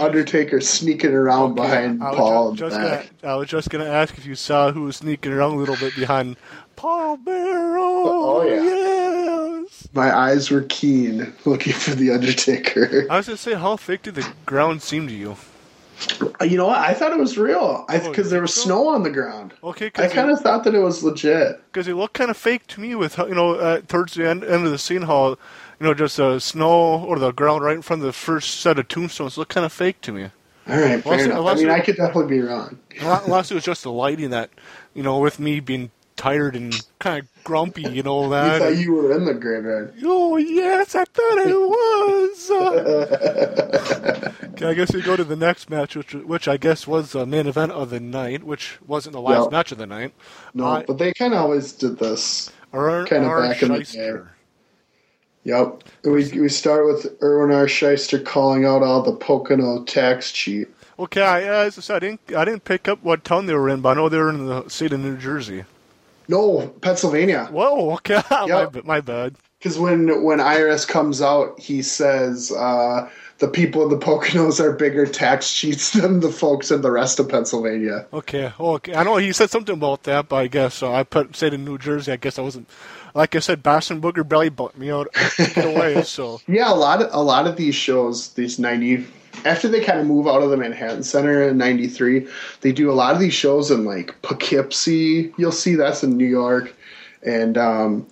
Undertaker 0.00 0.60
sneaking 0.60 1.12
around 1.12 1.54
behind 1.54 2.02
I 2.02 2.14
Paul 2.14 2.52
ju- 2.52 2.58
just 2.68 2.76
back. 2.76 3.10
gonna, 3.20 3.34
I 3.34 3.36
was 3.36 3.48
just 3.48 3.68
gonna 3.70 3.84
ask 3.86 4.16
if 4.16 4.24
you 4.26 4.34
saw 4.36 4.70
who 4.72 4.82
was 4.82 4.96
sneaking 4.96 5.32
around 5.32 5.52
a 5.52 5.56
little 5.56 5.76
bit 5.76 5.94
behind 5.96 6.36
Paul 6.76 7.16
Bearer. 7.16 7.78
Oh, 7.80 8.42
yeah. 8.46 9.62
Yes. 9.62 9.88
My 9.92 10.16
eyes 10.16 10.50
were 10.50 10.62
keen, 10.62 11.32
looking 11.44 11.72
for 11.72 11.90
the 11.96 12.10
Undertaker. 12.12 13.06
I 13.10 13.16
was 13.16 13.26
gonna 13.26 13.36
say, 13.36 13.54
how 13.54 13.76
thick 13.76 14.02
did 14.02 14.14
the 14.14 14.30
ground 14.46 14.82
seem 14.82 15.08
to 15.08 15.14
you? 15.14 15.36
Uh, 16.40 16.44
You 16.44 16.56
know 16.56 16.66
what? 16.66 16.78
I 16.78 16.94
thought 16.94 17.12
it 17.12 17.18
was 17.18 17.36
real. 17.36 17.84
I 17.88 17.98
Oh, 18.00 18.08
because 18.10 18.30
there 18.30 18.40
was 18.40 18.54
so? 18.54 18.62
snow 18.62 18.88
on 18.88 19.02
the 19.02 19.10
ground. 19.10 19.52
Okay, 19.64 19.90
I 19.96 20.06
kind 20.08 20.30
of 20.30 20.40
thought 20.40 20.64
that 20.64 20.74
it 20.74 20.78
was 20.78 21.02
legit. 21.02 21.60
because 21.72 21.88
it 21.88 21.94
looked 21.94 22.14
kind 22.14 22.30
of 22.30 22.36
fake 22.36 22.66
to 22.68 22.80
me 22.80 22.94
with 22.94 23.18
you 23.18 23.34
know 23.34 23.54
uh, 23.54 23.80
towards 23.88 24.14
the 24.14 24.28
end, 24.28 24.44
end 24.44 24.64
of 24.64 24.70
the 24.70 24.78
scene 24.78 25.02
how 25.02 25.30
you 25.30 25.36
know 25.80 25.94
just 25.94 26.18
uh, 26.20 26.38
snow 26.38 27.02
or 27.04 27.18
the 27.18 27.32
ground 27.32 27.64
right 27.64 27.76
in 27.76 27.82
front 27.82 28.02
of 28.02 28.06
the 28.06 28.12
first 28.12 28.60
set 28.60 28.78
of 28.78 28.86
tombstones 28.88 29.36
looked 29.36 29.52
kind 29.54 29.66
of 29.66 29.72
fake 29.72 30.00
to 30.02 30.12
me. 30.12 30.30
All 30.68 30.76
right, 30.78 31.02
fair 31.02 31.30
Unless-. 31.32 31.58
I 31.58 31.60
mean, 31.62 31.68
it- 31.70 31.72
I 31.72 31.80
could 31.80 31.96
definitely 31.96 32.36
be 32.36 32.42
wrong. 32.42 32.78
Unless 33.00 33.50
it 33.50 33.54
was 33.54 33.64
just 33.64 33.82
the 33.82 33.90
lighting 33.92 34.30
that 34.30 34.50
you 34.94 35.02
know 35.02 35.18
with 35.18 35.38
me 35.40 35.60
being 35.60 35.90
tired 36.16 36.54
and 36.56 36.74
kind 36.98 37.20
of 37.22 37.28
grumpy, 37.44 37.82
you 37.82 38.02
know 38.02 38.24
You 38.24 38.30
that. 38.30 38.58
thought 38.60 38.76
you 38.76 38.92
were 38.92 39.12
in 39.16 39.24
the 39.24 39.34
graveyard. 39.34 39.94
Oh 40.04 40.36
yes, 40.36 40.94
I 40.94 41.04
thought 41.04 41.38
I 41.38 41.52
was. 41.52 42.50
Uh, 44.62 44.66
okay, 44.66 44.70
I 44.70 44.74
guess 44.74 44.92
we 44.94 45.02
go 45.02 45.16
to 45.16 45.24
the 45.24 45.36
next 45.36 45.70
match, 45.70 45.96
which 45.96 46.14
which 46.14 46.48
I 46.48 46.56
guess 46.56 46.86
was 46.86 47.12
the 47.12 47.26
main 47.26 47.46
event 47.46 47.72
of 47.72 47.90
the 47.90 48.00
night, 48.00 48.44
which 48.44 48.78
wasn't 48.86 49.12
the 49.14 49.20
last 49.20 49.50
match 49.50 49.72
of 49.72 49.78
the 49.78 49.86
night. 49.86 50.12
No, 50.54 50.66
I- 50.66 50.84
but 50.84 50.98
they 50.98 51.12
kind 51.14 51.32
of 51.34 51.40
always 51.40 51.72
did 51.72 51.98
this. 51.98 52.50
Kinda 52.72 53.26
R. 53.26 53.42
back 53.48 53.62
in 53.62 53.72
the 53.72 53.82
day. 53.82 54.12
Yep. 55.44 55.84
We 56.04 56.40
we 56.40 56.48
start 56.48 56.84
with 56.86 57.16
Irwin 57.22 57.54
R. 57.54 57.66
Schyster 57.66 58.22
calling 58.24 58.64
out 58.66 58.82
all 58.82 59.02
the 59.02 59.12
Pocono 59.12 59.84
tax 59.84 60.30
cheat. 60.32 60.68
Okay, 60.98 61.22
I, 61.22 61.42
as 61.42 61.78
I 61.78 61.80
said, 61.80 61.96
I 61.96 61.98
didn't 62.00 62.20
I 62.36 62.44
didn't 62.44 62.64
pick 62.64 62.88
up 62.88 63.02
what 63.02 63.24
town 63.24 63.46
they 63.46 63.54
were 63.54 63.68
in, 63.68 63.80
but 63.80 63.90
I 63.90 63.94
know 63.94 64.08
they 64.08 64.18
were 64.18 64.30
in 64.30 64.46
the 64.46 64.68
state 64.68 64.92
of 64.92 65.00
New 65.00 65.16
Jersey. 65.16 65.64
No, 66.26 66.66
Pennsylvania. 66.82 67.48
Whoa, 67.50 67.92
okay, 67.94 68.20
my, 68.30 68.44
Yep. 68.46 68.72
b- 68.72 68.80
my 68.84 69.00
bad. 69.00 69.36
Because 69.58 69.78
when 69.78 70.22
when 70.24 70.38
IRS 70.40 70.86
comes 70.86 71.22
out, 71.22 71.58
he 71.58 71.80
says 71.82 72.52
uh, 72.52 73.08
the 73.38 73.48
people 73.48 73.82
in 73.84 73.88
the 73.88 74.04
Poconos 74.04 74.58
are 74.60 74.72
bigger 74.72 75.06
tax 75.06 75.52
cheats 75.52 75.90
than 75.98 76.20
the 76.20 76.30
folks 76.30 76.70
in 76.70 76.82
the 76.82 76.90
rest 76.90 77.18
of 77.18 77.28
Pennsylvania. 77.28 78.06
Okay, 78.12 78.52
okay. 78.58 78.94
I 78.94 79.04
know 79.04 79.16
he 79.16 79.32
said 79.32 79.50
something 79.50 79.74
about 79.74 80.04
that, 80.04 80.28
but 80.28 80.36
I 80.36 80.46
guess 80.48 80.82
uh, 80.82 80.92
I 80.92 81.04
put 81.04 81.34
state 81.36 81.54
of 81.54 81.60
New 81.60 81.78
Jersey. 81.78 82.12
I 82.12 82.16
guess 82.16 82.38
I 82.38 82.42
wasn't. 82.42 82.68
Like 83.14 83.34
I 83.34 83.38
said, 83.38 83.62
Boston 83.62 84.00
Booger 84.00 84.28
belly 84.28 84.48
bumped 84.48 84.76
me 84.76 84.90
out 84.90 85.08
away. 85.56 86.02
So 86.02 86.40
Yeah, 86.46 86.72
a 86.72 86.74
lot 86.74 87.02
of 87.02 87.08
a 87.12 87.22
lot 87.22 87.46
of 87.46 87.56
these 87.56 87.74
shows, 87.74 88.34
these 88.34 88.58
ninety 88.58 89.06
after 89.44 89.68
they 89.68 89.80
kind 89.80 90.00
of 90.00 90.06
move 90.06 90.26
out 90.26 90.42
of 90.42 90.50
the 90.50 90.56
Manhattan 90.56 91.02
Center 91.02 91.48
in 91.48 91.58
'93, 91.58 92.26
they 92.60 92.72
do 92.72 92.90
a 92.90 92.92
lot 92.92 93.14
of 93.14 93.20
these 93.20 93.34
shows 93.34 93.70
in 93.70 93.84
like 93.84 94.20
Poughkeepsie. 94.22 95.32
You'll 95.38 95.52
see 95.52 95.74
that's 95.74 96.02
in 96.02 96.16
New 96.16 96.26
York, 96.26 96.74
and 97.22 97.56
um, 97.56 98.06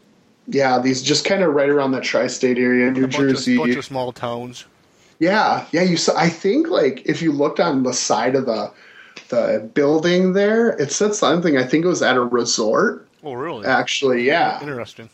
yeah, 0.49 0.79
these 0.79 1.03
just 1.03 1.25
kind 1.25 1.43
of 1.43 1.55
right 1.55 1.69
around 1.69 1.93
that 1.93 2.05
tri-state 2.05 2.59
area, 2.59 2.91
New 2.91 3.07
Jersey. 3.07 3.55
of, 3.55 3.59
bunch 3.59 3.77
of 3.77 3.85
small 3.85 4.13
towns. 4.13 4.65
Yeah, 5.19 5.67
yeah. 5.73 5.83
You 5.83 5.97
saw. 5.97 6.17
I 6.17 6.29
think 6.29 6.69
like 6.69 7.07
if 7.07 7.23
you 7.23 7.33
looked 7.33 7.61
on 7.61 7.83
the 7.83 7.93
side 7.93 8.35
of 8.35 8.47
the 8.47 8.71
the 9.29 9.69
building 9.75 10.35
there, 10.35 10.71
it 10.81 10.93
said 10.93 11.15
something. 11.15 11.57
I 11.57 11.65
think 11.65 11.85
it 11.85 11.89
was 11.89 12.03
at 12.03 12.17
a 12.17 12.21
resort. 12.21 13.07
Oh, 13.25 13.33
really? 13.33 13.67
Actually, 13.67 14.25
yeah, 14.25 14.61
Interesting. 14.63 15.09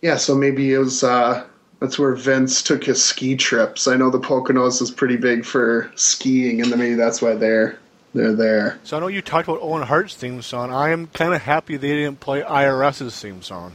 yeah. 0.00 0.16
So 0.16 0.34
maybe 0.34 0.72
it 0.72 0.78
was. 0.78 1.04
uh 1.04 1.44
That's 1.80 1.98
where 1.98 2.14
Vince 2.14 2.62
took 2.62 2.84
his 2.84 3.02
ski 3.04 3.36
trips. 3.36 3.86
I 3.86 3.96
know 3.96 4.08
the 4.10 4.18
Poconos 4.20 4.80
is 4.80 4.90
pretty 4.90 5.16
big 5.16 5.44
for 5.44 5.90
skiing, 5.96 6.60
and 6.62 6.70
then 6.72 6.78
maybe 6.78 6.94
that's 6.94 7.20
why 7.20 7.34
they're 7.34 7.78
they're 8.14 8.32
there. 8.34 8.78
So 8.84 8.96
I 8.96 9.00
know 9.00 9.08
you 9.08 9.20
talked 9.22 9.48
about 9.48 9.60
Owen 9.62 9.82
Hart's 9.82 10.14
theme 10.16 10.42
song. 10.42 10.72
I 10.72 10.90
am 10.90 11.08
kind 11.08 11.34
of 11.34 11.42
happy 11.42 11.76
they 11.76 11.88
didn't 11.94 12.20
play 12.20 12.42
IRS's 12.42 13.20
theme 13.20 13.42
song. 13.42 13.74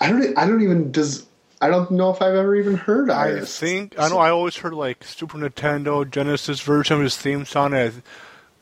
I 0.00 0.10
don't. 0.10 0.36
I 0.38 0.46
don't 0.46 0.62
even. 0.62 0.90
Does 0.92 1.26
I 1.62 1.68
don't 1.68 1.90
know 1.92 2.10
if 2.10 2.20
I've 2.20 2.34
ever 2.34 2.56
even 2.56 2.74
heard. 2.74 3.08
I 3.08 3.40
think 3.44 3.94
I 3.98 4.08
know. 4.08 4.18
I 4.18 4.30
always 4.30 4.56
heard 4.56 4.74
like 4.74 5.04
Super 5.04 5.38
Nintendo 5.38 6.08
Genesis 6.10 6.60
version 6.60 6.96
of 6.96 7.02
his 7.02 7.16
theme 7.16 7.44
song. 7.44 7.72
And 7.72 7.94
it 7.96 8.02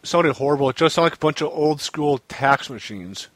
sounded 0.02 0.34
horrible. 0.36 0.68
It 0.68 0.76
just 0.76 0.94
sounded 0.94 1.06
like 1.06 1.14
a 1.16 1.18
bunch 1.18 1.40
of 1.40 1.48
old 1.48 1.80
school 1.80 2.18
tax 2.28 2.68
machines 2.68 3.28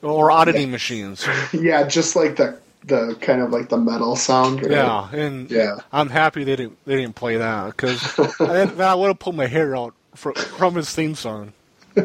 or 0.00 0.30
oddity 0.30 0.66
machines. 0.66 1.26
Yeah, 1.52 1.86
just 1.86 2.16
like 2.16 2.36
the 2.36 2.58
the 2.84 3.16
kind 3.20 3.42
of 3.42 3.50
like 3.50 3.68
the 3.68 3.76
metal 3.76 4.16
sound. 4.16 4.62
right? 4.62 4.70
Yeah, 4.72 5.08
and 5.14 5.50
Yeah. 5.50 5.76
I'm 5.92 6.08
happy 6.08 6.42
they 6.44 6.56
didn't 6.56 6.78
they 6.86 6.96
didn't 6.96 7.14
play 7.14 7.36
that 7.36 7.66
because 7.66 8.18
I 8.40 8.94
would 8.94 9.06
have 9.08 9.18
pulled 9.18 9.36
my 9.36 9.46
hair 9.46 9.76
out 9.76 9.94
from, 10.14 10.34
from 10.34 10.74
his 10.74 10.90
theme 10.90 11.14
song. 11.14 11.52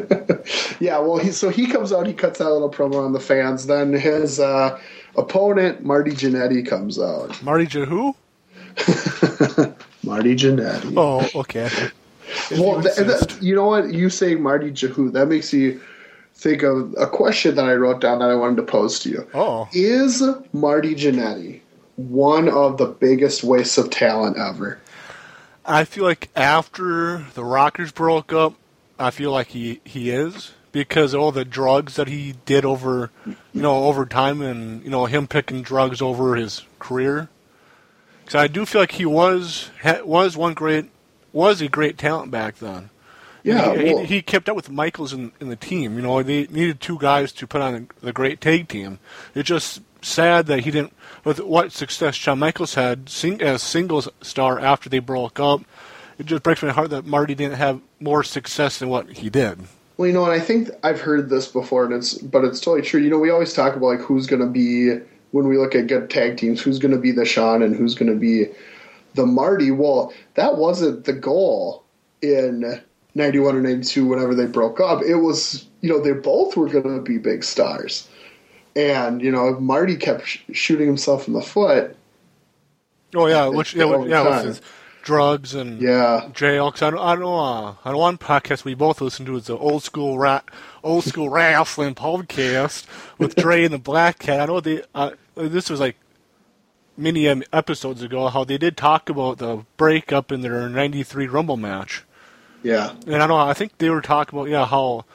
Yeah, 0.80 0.98
well, 0.98 1.18
he 1.18 1.32
so 1.32 1.48
he 1.48 1.66
comes 1.66 1.92
out, 1.92 2.06
he 2.06 2.12
cuts 2.12 2.38
that 2.38 2.48
little 2.50 2.70
promo 2.70 3.04
on 3.04 3.12
the 3.12 3.20
fans. 3.20 3.66
Then 3.66 3.92
his 3.92 4.38
uh, 4.38 4.78
opponent, 5.18 5.84
Marty 5.84 6.12
Jannetty, 6.12 6.66
comes 6.66 6.98
out. 6.98 7.42
Marty 7.42 7.66
Jehu? 7.66 8.14
Marty 10.04 10.36
Jannetty. 10.36 10.94
Oh, 10.96 11.28
okay. 11.40 11.68
well, 12.52 12.82
you 12.82 12.82
th- 12.82 12.96
th- 12.96 13.42
you 13.42 13.54
know 13.54 13.66
what? 13.66 13.92
You 13.92 14.10
saying 14.10 14.42
Marty 14.42 14.70
Jehu, 14.70 15.10
that 15.10 15.26
makes 15.26 15.52
you 15.52 15.80
think 16.34 16.62
of 16.62 16.94
a 16.96 17.06
question 17.06 17.56
that 17.56 17.64
I 17.64 17.74
wrote 17.74 18.00
down 18.00 18.20
that 18.20 18.30
I 18.30 18.34
wanted 18.34 18.56
to 18.56 18.62
pose 18.62 19.00
to 19.00 19.10
you. 19.10 19.26
Oh, 19.34 19.68
Is 19.72 20.22
Marty 20.52 20.94
Jannetty 20.94 21.60
one 21.96 22.48
of 22.48 22.78
the 22.78 22.86
biggest 22.86 23.42
wastes 23.42 23.76
of 23.76 23.90
talent 23.90 24.38
ever? 24.38 24.78
I 25.66 25.84
feel 25.84 26.04
like 26.04 26.30
after 26.36 27.26
the 27.34 27.44
Rockers 27.44 27.92
broke 27.92 28.32
up, 28.32 28.54
I 28.98 29.10
feel 29.10 29.32
like 29.32 29.48
he 29.48 29.80
he 29.84 30.10
is 30.10 30.52
because 30.84 31.14
all 31.14 31.32
the 31.32 31.44
drugs 31.44 31.96
that 31.96 32.08
he 32.08 32.34
did 32.46 32.64
over, 32.64 33.10
you 33.26 33.36
know, 33.62 33.84
over 33.84 34.06
time, 34.06 34.40
and 34.40 34.82
you 34.84 34.90
know 34.90 35.06
him 35.06 35.26
picking 35.26 35.62
drugs 35.62 36.00
over 36.00 36.36
his 36.36 36.62
career. 36.78 37.28
Because 38.20 38.34
I 38.36 38.46
do 38.46 38.64
feel 38.66 38.82
like 38.82 38.92
he 38.92 39.06
was 39.06 39.70
was 40.04 40.36
one 40.36 40.54
great 40.54 40.90
was 41.32 41.60
a 41.60 41.68
great 41.68 41.98
talent 41.98 42.30
back 42.30 42.56
then. 42.58 42.90
Yeah, 43.42 43.74
he, 43.76 43.94
well- 43.94 43.98
he, 44.04 44.16
he 44.16 44.22
kept 44.22 44.48
up 44.48 44.56
with 44.56 44.68
Michaels 44.70 45.12
in, 45.12 45.32
in 45.40 45.48
the 45.48 45.56
team. 45.56 45.96
You 45.96 46.02
know, 46.02 46.22
they 46.22 46.46
needed 46.48 46.80
two 46.80 46.98
guys 46.98 47.32
to 47.32 47.46
put 47.46 47.62
on 47.62 47.88
the 48.02 48.12
great 48.12 48.40
tag 48.40 48.68
team. 48.68 48.98
It's 49.34 49.48
just 49.48 49.80
sad 50.02 50.46
that 50.46 50.60
he 50.60 50.70
didn't, 50.70 50.92
with 51.24 51.40
what 51.40 51.72
success 51.72 52.14
Shawn 52.14 52.38
Michaels 52.38 52.74
had 52.74 53.08
sing, 53.08 53.40
as 53.40 53.62
singles 53.62 54.08
star 54.20 54.58
after 54.58 54.88
they 54.88 54.98
broke 54.98 55.40
up. 55.40 55.62
It 56.18 56.26
just 56.26 56.42
breaks 56.42 56.62
my 56.62 56.70
heart 56.70 56.90
that 56.90 57.06
Marty 57.06 57.34
didn't 57.34 57.58
have 57.58 57.80
more 58.00 58.24
success 58.24 58.78
than 58.80 58.88
what 58.88 59.08
he 59.08 59.30
did. 59.30 59.60
Well, 59.98 60.06
you 60.06 60.12
know, 60.14 60.24
and 60.24 60.32
I 60.32 60.38
think 60.38 60.70
I've 60.84 61.00
heard 61.00 61.28
this 61.28 61.48
before, 61.48 61.84
and 61.84 61.92
it's 61.92 62.16
but 62.18 62.44
it's 62.44 62.60
totally 62.60 62.82
true. 62.82 63.00
You 63.00 63.10
know, 63.10 63.18
we 63.18 63.30
always 63.30 63.52
talk 63.52 63.74
about 63.74 63.86
like 63.86 64.00
who's 64.00 64.28
going 64.28 64.40
to 64.40 64.46
be 64.46 64.92
when 65.32 65.48
we 65.48 65.58
look 65.58 65.74
at 65.74 65.88
good 65.88 66.08
tag 66.08 66.36
teams, 66.36 66.62
who's 66.62 66.78
going 66.78 66.94
to 66.94 67.00
be 67.00 67.10
the 67.10 67.24
Shawn 67.24 67.62
and 67.62 67.74
who's 67.74 67.96
going 67.96 68.10
to 68.10 68.18
be 68.18 68.46
the 69.14 69.26
Marty. 69.26 69.72
Well, 69.72 70.14
that 70.34 70.56
wasn't 70.56 71.04
the 71.04 71.12
goal 71.12 71.84
in 72.22 72.80
'91 73.16 73.56
or 73.56 73.60
'92 73.60 74.06
whenever 74.06 74.36
they 74.36 74.46
broke 74.46 74.78
up. 74.78 75.02
It 75.02 75.16
was 75.16 75.66
you 75.80 75.90
know 75.90 76.00
they 76.00 76.12
both 76.12 76.56
were 76.56 76.68
going 76.68 76.84
to 76.84 77.02
be 77.02 77.18
big 77.18 77.42
stars, 77.42 78.08
and 78.76 79.20
you 79.20 79.32
know 79.32 79.48
if 79.48 79.58
Marty 79.58 79.96
kept 79.96 80.28
sh- 80.28 80.42
shooting 80.52 80.86
himself 80.86 81.26
in 81.26 81.34
the 81.34 81.42
foot. 81.42 81.96
Oh 83.16 83.26
yeah, 83.26 83.48
which 83.48 83.74
yeah, 83.74 83.86
yeah, 83.86 83.96
with 83.96 84.10
time. 84.10 84.46
his 84.46 84.60
drugs 85.08 85.54
and 85.54 85.80
Yeah, 85.80 86.28
jail. 86.34 86.70
Cause 86.70 86.82
I 86.82 86.90
know, 86.90 86.98
I 86.98 87.14
know 87.14 87.34
uh, 87.34 87.74
on 87.82 87.96
one 87.96 88.18
podcast 88.18 88.64
we 88.64 88.74
both 88.74 89.00
listened 89.00 89.26
to 89.28 89.36
is 89.36 89.46
the 89.46 89.56
old 89.56 89.82
school 89.82 90.18
rat, 90.18 90.44
old 90.84 91.04
school 91.04 91.30
wrestling 91.30 91.94
podcast 91.94 92.84
with 93.16 93.34
Dre 93.42 93.64
and 93.64 93.72
the 93.72 93.78
Black 93.78 94.18
Cat. 94.18 94.40
I 94.40 94.46
know 94.46 94.60
they 94.60 94.82
uh, 94.94 95.12
this 95.34 95.70
was 95.70 95.80
like 95.80 95.96
many 96.94 97.26
um, 97.26 97.42
episodes 97.54 98.02
ago 98.02 98.28
how 98.28 98.44
they 98.44 98.58
did 98.58 98.76
talk 98.76 99.08
about 99.08 99.38
the 99.38 99.64
breakup 99.78 100.30
in 100.30 100.42
their 100.42 100.68
'93 100.68 101.26
Rumble 101.26 101.56
match, 101.56 102.04
yeah, 102.62 102.92
and 103.06 103.22
I 103.22 103.26
know 103.26 103.38
I 103.38 103.54
think 103.54 103.78
they 103.78 103.88
were 103.88 104.02
talking 104.02 104.38
about 104.38 104.50
yeah 104.50 104.66
how 104.66 105.06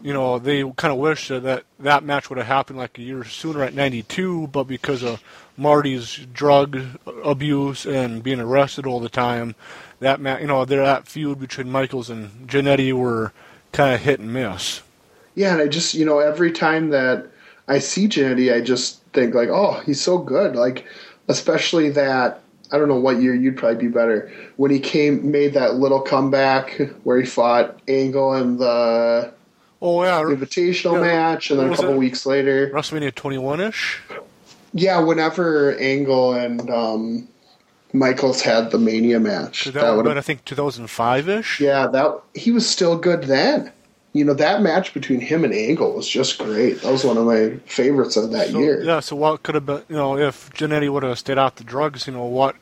you 0.00 0.12
know 0.12 0.38
they 0.38 0.62
kind 0.76 0.92
of 0.92 0.98
wish 0.98 1.26
that 1.26 1.42
that, 1.42 1.64
that 1.80 2.04
match 2.04 2.30
would 2.30 2.38
have 2.38 2.46
happened 2.46 2.78
like 2.78 2.96
a 2.98 3.02
year 3.02 3.24
sooner 3.24 3.64
at 3.64 3.74
'92, 3.74 4.46
but 4.46 4.68
because 4.68 5.02
of 5.02 5.20
Marty's 5.60 6.16
drug 6.32 6.80
abuse 7.24 7.84
and 7.86 8.22
being 8.22 8.40
arrested 8.40 8.86
all 8.86 8.98
the 9.00 9.08
time, 9.08 9.54
that 10.00 10.20
ma- 10.20 10.38
you 10.38 10.46
know 10.46 10.64
that 10.64 11.06
feud 11.06 11.38
between 11.38 11.70
Michaels 11.70 12.10
and 12.10 12.48
Jannetty 12.48 12.92
were 12.92 13.32
kind 13.72 13.94
of 13.94 14.00
hit 14.00 14.18
and 14.20 14.32
miss. 14.32 14.80
yeah. 15.34 15.52
And 15.52 15.62
I 15.62 15.68
just 15.68 15.94
you 15.94 16.04
know 16.04 16.18
every 16.18 16.50
time 16.52 16.90
that 16.90 17.26
I 17.68 17.78
see 17.78 18.08
Jannetty, 18.08 18.52
I 18.52 18.60
just 18.60 19.02
think 19.12 19.34
like, 19.34 19.48
oh, 19.50 19.80
he's 19.86 20.00
so 20.00 20.18
good. 20.18 20.56
Like, 20.56 20.86
especially 21.28 21.90
that 21.90 22.40
I 22.72 22.78
don't 22.78 22.88
know 22.88 22.98
what 22.98 23.20
year 23.20 23.34
you'd 23.34 23.56
probably 23.56 23.86
be 23.86 23.92
better 23.92 24.30
when 24.56 24.70
he 24.70 24.80
came 24.80 25.30
made 25.30 25.54
that 25.54 25.74
little 25.74 26.00
comeback 26.00 26.80
where 27.04 27.20
he 27.20 27.26
fought 27.26 27.78
Angle 27.88 28.34
in 28.36 28.56
the 28.58 29.32
Oh 29.82 30.02
yeah, 30.04 30.20
Invitational 30.22 30.94
Yeah, 30.94 31.00
match, 31.00 31.50
and 31.50 31.58
then 31.60 31.72
a 31.72 31.76
couple 31.76 31.94
it? 31.94 31.98
weeks 31.98 32.26
later, 32.26 32.68
WrestleMania 32.70 33.14
21 33.14 33.60
ish. 33.60 34.00
Yeah, 34.72 35.00
whenever 35.00 35.76
Angle 35.78 36.34
and 36.34 36.70
um, 36.70 37.28
Michaels 37.92 38.40
had 38.40 38.70
the 38.70 38.78
Mania 38.78 39.18
match, 39.20 39.64
That, 39.66 39.74
that 39.74 39.90
would 39.96 40.06
have 40.06 40.12
been 40.12 40.18
I 40.18 40.22
think 40.22 40.44
2005 40.44 41.28
ish. 41.28 41.60
yeah, 41.60 41.86
that 41.88 42.20
he 42.34 42.52
was 42.52 42.68
still 42.68 42.96
good 42.96 43.24
then. 43.24 43.72
You 44.12 44.24
know 44.24 44.34
that 44.34 44.60
match 44.60 44.92
between 44.92 45.20
him 45.20 45.44
and 45.44 45.54
Angle 45.54 45.92
was 45.94 46.08
just 46.08 46.38
great. 46.38 46.82
That 46.82 46.90
was 46.90 47.04
one 47.04 47.16
of 47.16 47.26
my 47.26 47.56
favorites 47.66 48.16
of 48.16 48.32
that 48.32 48.48
So, 48.48 48.58
year. 48.58 48.82
yeah, 48.82 48.98
so 49.00 49.14
what 49.14 49.42
could 49.44 49.54
have 49.54 49.66
been, 49.66 49.82
you 49.88 49.94
know, 49.96 50.18
if 50.18 50.50
Jannetty 50.52 50.90
would 50.92 51.04
have 51.04 51.18
stayed 51.18 51.38
out 51.38 51.56
the 51.56 51.64
drugs, 51.64 52.08
you 52.08 52.12
know, 52.14 52.24
what 52.24 52.56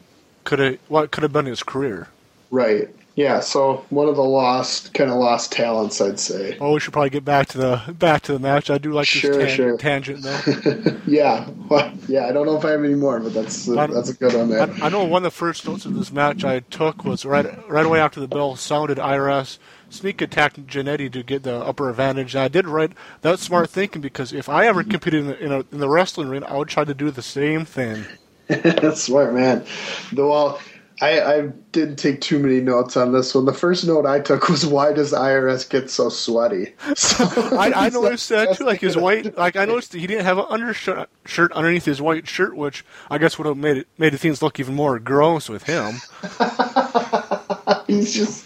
could 0.45 0.59
have, 0.59 0.79
what 0.89 1.11
could 1.11 1.23
have 1.23 1.33
been 1.33 1.47
his 1.47 1.63
career? 1.63 2.09
Right. 2.51 2.89
Yeah, 3.19 3.41
so 3.41 3.85
one 3.91 4.07
of 4.07 4.15
the 4.15 4.23
lost, 4.23 4.95
kind 4.95 5.11
of 5.11 5.17
lost 5.17 5.51
talents, 5.51 6.01
I'd 6.01 6.21
say. 6.21 6.57
Oh, 6.61 6.75
we 6.75 6.79
should 6.79 6.93
probably 6.93 7.11
get 7.11 7.25
back 7.25 7.49
to 7.49 7.59
the 7.59 7.95
back 7.99 8.23
to 8.23 8.33
the 8.33 8.39
match. 8.39 8.71
I 8.71 8.79
do 8.79 8.93
like 8.93 9.11
this 9.11 9.21
Sure, 9.21 9.41
tan- 9.41 9.57
sure. 9.57 9.77
tangent 9.77 10.23
though. 10.23 11.01
Yeah, 11.09 11.49
well, 11.69 11.93
yeah. 12.07 12.27
I 12.29 12.33
don't 12.33 12.47
know 12.47 12.57
if 12.57 12.65
I 12.65 12.71
have 12.71 12.85
any 12.85 12.95
more, 12.95 13.19
but 13.19 13.35
that's 13.35 13.67
that's 13.67 14.11
a 14.11 14.15
good 14.15 14.35
one, 14.35 14.53
I. 14.53 14.87
I 14.87 14.89
know 14.89 15.03
one 15.03 15.25
of 15.27 15.33
the 15.33 15.37
first 15.37 15.67
notes 15.67 15.85
of 15.85 15.97
this 15.97 16.13
match 16.13 16.45
I 16.45 16.61
took 16.61 17.03
was 17.03 17.25
right 17.25 17.45
right 17.69 17.85
away 17.85 17.99
after 17.99 18.21
the 18.21 18.29
bell 18.29 18.55
sounded. 18.55 18.99
IRS 18.99 19.59
sneak 19.91 20.23
attacked 20.23 20.65
Jannetty 20.69 21.11
to 21.11 21.25
get 21.25 21.43
the 21.43 21.57
upper 21.57 21.91
advantage. 21.91 22.37
And 22.37 22.45
I 22.45 22.47
did 22.47 22.69
right 22.69 22.93
that's 23.23 23.43
smart 23.43 23.69
thinking 23.69 24.01
because 24.01 24.33
if 24.33 24.49
I 24.49 24.69
ever 24.69 24.85
competed 24.85 25.23
in 25.23 25.27
the, 25.27 25.45
in, 25.45 25.51
a, 25.51 25.59
in 25.73 25.79
the 25.81 25.89
wrestling 25.89 26.29
ring, 26.29 26.45
I 26.45 26.57
would 26.57 26.69
try 26.69 26.85
to 26.85 26.95
do 26.95 27.11
the 27.11 27.23
same 27.23 27.65
thing. 27.65 28.05
That's 28.47 29.03
smart, 29.07 29.35
man. 29.35 29.67
Though, 30.13 30.31
well, 30.31 30.61
I, 31.01 31.21
I 31.21 31.41
didn't 31.73 31.97
take 31.97 32.21
too 32.21 32.39
many 32.41 32.61
notes 32.61 32.97
on 32.97 33.13
this 33.13 33.35
one. 33.35 33.45
The 33.45 33.53
first 33.53 33.87
note 33.87 34.05
I 34.05 34.19
took 34.19 34.49
was 34.49 34.67
why 34.67 34.93
does 34.93 35.13
IRS 35.13 35.69
get 35.69 35.91
so 35.91 36.09
sweaty? 36.09 36.75
So, 36.97 37.25
I, 37.57 37.87
I 37.87 37.89
noticed 37.91 38.29
that 38.31 38.57
too. 38.57 38.65
Like 38.65 38.81
his 38.81 38.97
white, 38.97 39.37
like 39.39 39.57
I 39.57 39.65
noticed 39.65 39.93
that 39.93 39.99
he 40.01 40.07
didn't 40.09 40.25
have 40.25 40.39
an 40.39 40.47
undershirt 40.49 41.09
shirt 41.25 41.53
underneath 41.53 41.85
his 41.85 42.03
white 42.03 42.27
shirt, 42.27 42.57
which 42.57 42.85
I 43.11 43.19
guess 43.19 43.39
would 43.39 43.47
have 43.47 43.57
made 43.57 43.77
it 43.79 43.89
made 43.97 44.19
things 44.19 44.43
look 44.43 44.59
even 44.59 44.75
more 44.75 44.99
gross 44.99 45.49
with 45.49 45.65
him. 45.65 45.97
He's 47.87 48.13
just 48.13 48.45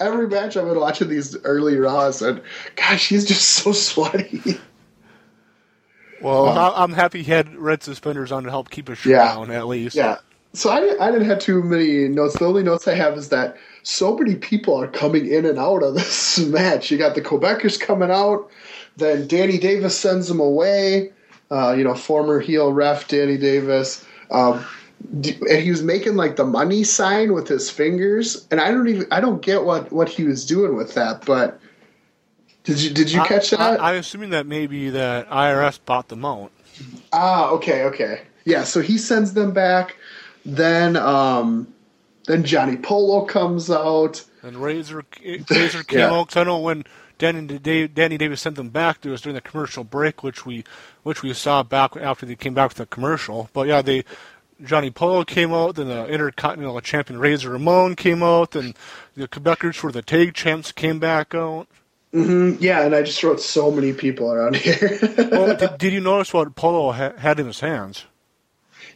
every 0.00 0.28
match 0.28 0.56
I've 0.56 0.64
been 0.66 0.80
watching 0.80 1.08
these 1.08 1.36
early 1.44 1.76
Raws, 1.76 2.22
and 2.22 2.42
gosh, 2.76 3.08
he's 3.08 3.24
just 3.24 3.48
so 3.48 3.72
sweaty. 3.72 4.58
Well, 6.20 6.48
I, 6.48 6.82
I'm 6.82 6.92
happy 6.92 7.22
he 7.22 7.30
had 7.32 7.54
red 7.56 7.82
suspenders 7.82 8.30
on 8.32 8.44
to 8.44 8.50
help 8.50 8.70
keep 8.70 8.88
his 8.88 8.98
shirt 8.98 9.12
Yeah. 9.12 9.34
down 9.34 9.50
at 9.50 9.66
least. 9.66 9.96
Yeah. 9.96 10.18
So 10.54 10.70
I 10.70 10.80
didn't, 10.80 11.00
I 11.00 11.10
didn't 11.10 11.26
have 11.26 11.38
too 11.38 11.62
many 11.62 12.08
notes. 12.08 12.38
The 12.38 12.44
only 12.44 12.62
notes 12.62 12.86
I 12.86 12.94
have 12.94 13.14
is 13.14 13.30
that 13.30 13.56
so 13.84 14.16
many 14.16 14.34
people 14.34 14.74
are 14.74 14.88
coming 14.88 15.26
in 15.26 15.46
and 15.46 15.58
out 15.58 15.82
of 15.82 15.94
this 15.96 16.38
match. 16.38 16.90
You 16.90 16.98
got 16.98 17.14
the 17.14 17.22
Quebecers 17.22 17.80
coming 17.80 18.10
out, 18.10 18.50
then 18.96 19.26
Danny 19.26 19.58
Davis 19.58 19.98
sends 19.98 20.28
them 20.28 20.40
away. 20.40 21.12
Uh, 21.50 21.72
you 21.72 21.84
know, 21.84 21.94
former 21.94 22.40
heel 22.40 22.72
ref 22.72 23.08
Danny 23.08 23.36
Davis. 23.36 24.06
Um, 24.30 24.64
and 25.12 25.26
he 25.62 25.70
was 25.70 25.82
making 25.82 26.16
like 26.16 26.36
the 26.36 26.44
money 26.44 26.84
sign 26.84 27.34
with 27.34 27.48
his 27.48 27.68
fingers, 27.68 28.46
and 28.50 28.60
I 28.60 28.70
don't 28.70 28.88
even 28.88 29.06
I 29.10 29.20
don't 29.20 29.42
get 29.42 29.64
what 29.64 29.92
what 29.92 30.08
he 30.08 30.24
was 30.24 30.46
doing 30.46 30.76
with 30.76 30.94
that. 30.94 31.26
But 31.26 31.60
did 32.64 32.80
you 32.80 32.90
did 32.90 33.10
you 33.10 33.20
I- 33.20 33.26
catch 33.26 33.50
that? 33.50 33.60
I, 33.80 33.90
I'm 33.90 33.98
assuming 33.98 34.30
that 34.30 34.46
maybe 34.46 34.90
that 34.90 35.28
IRS 35.28 35.78
bought 35.84 36.08
them 36.08 36.24
out. 36.24 36.52
Ah, 37.12 37.50
okay, 37.50 37.84
okay. 37.84 38.22
Yeah, 38.44 38.64
so 38.64 38.80
he 38.80 38.96
sends 38.98 39.34
them 39.34 39.52
back. 39.52 39.96
Then 40.44 40.96
um 40.96 41.72
then 42.26 42.44
Johnny 42.44 42.76
Polo 42.76 43.24
comes 43.24 43.70
out. 43.70 44.24
And 44.42 44.56
Razor 44.56 45.04
Razor 45.50 45.82
came 45.84 45.98
Yeah. 45.98 46.12
out 46.12 46.28
'cause 46.28 46.36
I 46.36 46.44
know 46.44 46.58
when 46.58 46.84
Danny 47.18 47.58
Danny 47.88 48.18
Davis 48.18 48.40
sent 48.40 48.56
them 48.56 48.70
back. 48.70 48.98
It 49.04 49.10
was 49.10 49.20
during 49.20 49.34
the 49.34 49.40
commercial 49.40 49.84
break, 49.84 50.22
which 50.22 50.44
we 50.44 50.64
which 51.04 51.22
we 51.22 51.32
saw 51.34 51.62
back 51.62 51.96
after 51.96 52.26
they 52.26 52.34
came 52.36 52.54
back 52.54 52.70
with 52.70 52.78
the 52.78 52.86
commercial. 52.86 53.48
But 53.52 53.68
yeah, 53.68 53.82
they 53.82 54.04
Johnny 54.64 54.90
Polo 54.90 55.24
came 55.24 55.52
out. 55.52 55.76
Then 55.76 55.88
the 55.88 56.06
Intercontinental 56.06 56.80
Champion 56.80 57.18
Razor 57.20 57.50
Ramon 57.50 57.94
came 57.96 58.22
out. 58.22 58.52
Then 58.52 58.74
the 59.16 59.28
Quebecers 59.28 59.76
for 59.76 59.90
the 59.92 60.02
tag 60.02 60.34
champs 60.34 60.72
came 60.72 60.98
back 60.98 61.34
out. 61.34 61.66
Mm, 62.14 62.58
yeah, 62.60 62.82
and 62.82 62.94
I 62.94 63.02
just 63.02 63.22
wrote 63.24 63.40
so 63.40 63.70
many 63.70 63.92
people 63.92 64.30
around 64.30 64.56
here. 64.56 64.98
Well, 65.30 65.56
did, 65.56 65.78
did 65.78 65.92
you 65.94 66.00
notice 66.00 66.32
what 66.34 66.54
Polo 66.54 66.92
ha- 66.92 67.14
had 67.16 67.40
in 67.40 67.46
his 67.46 67.60
hands? 67.60 68.04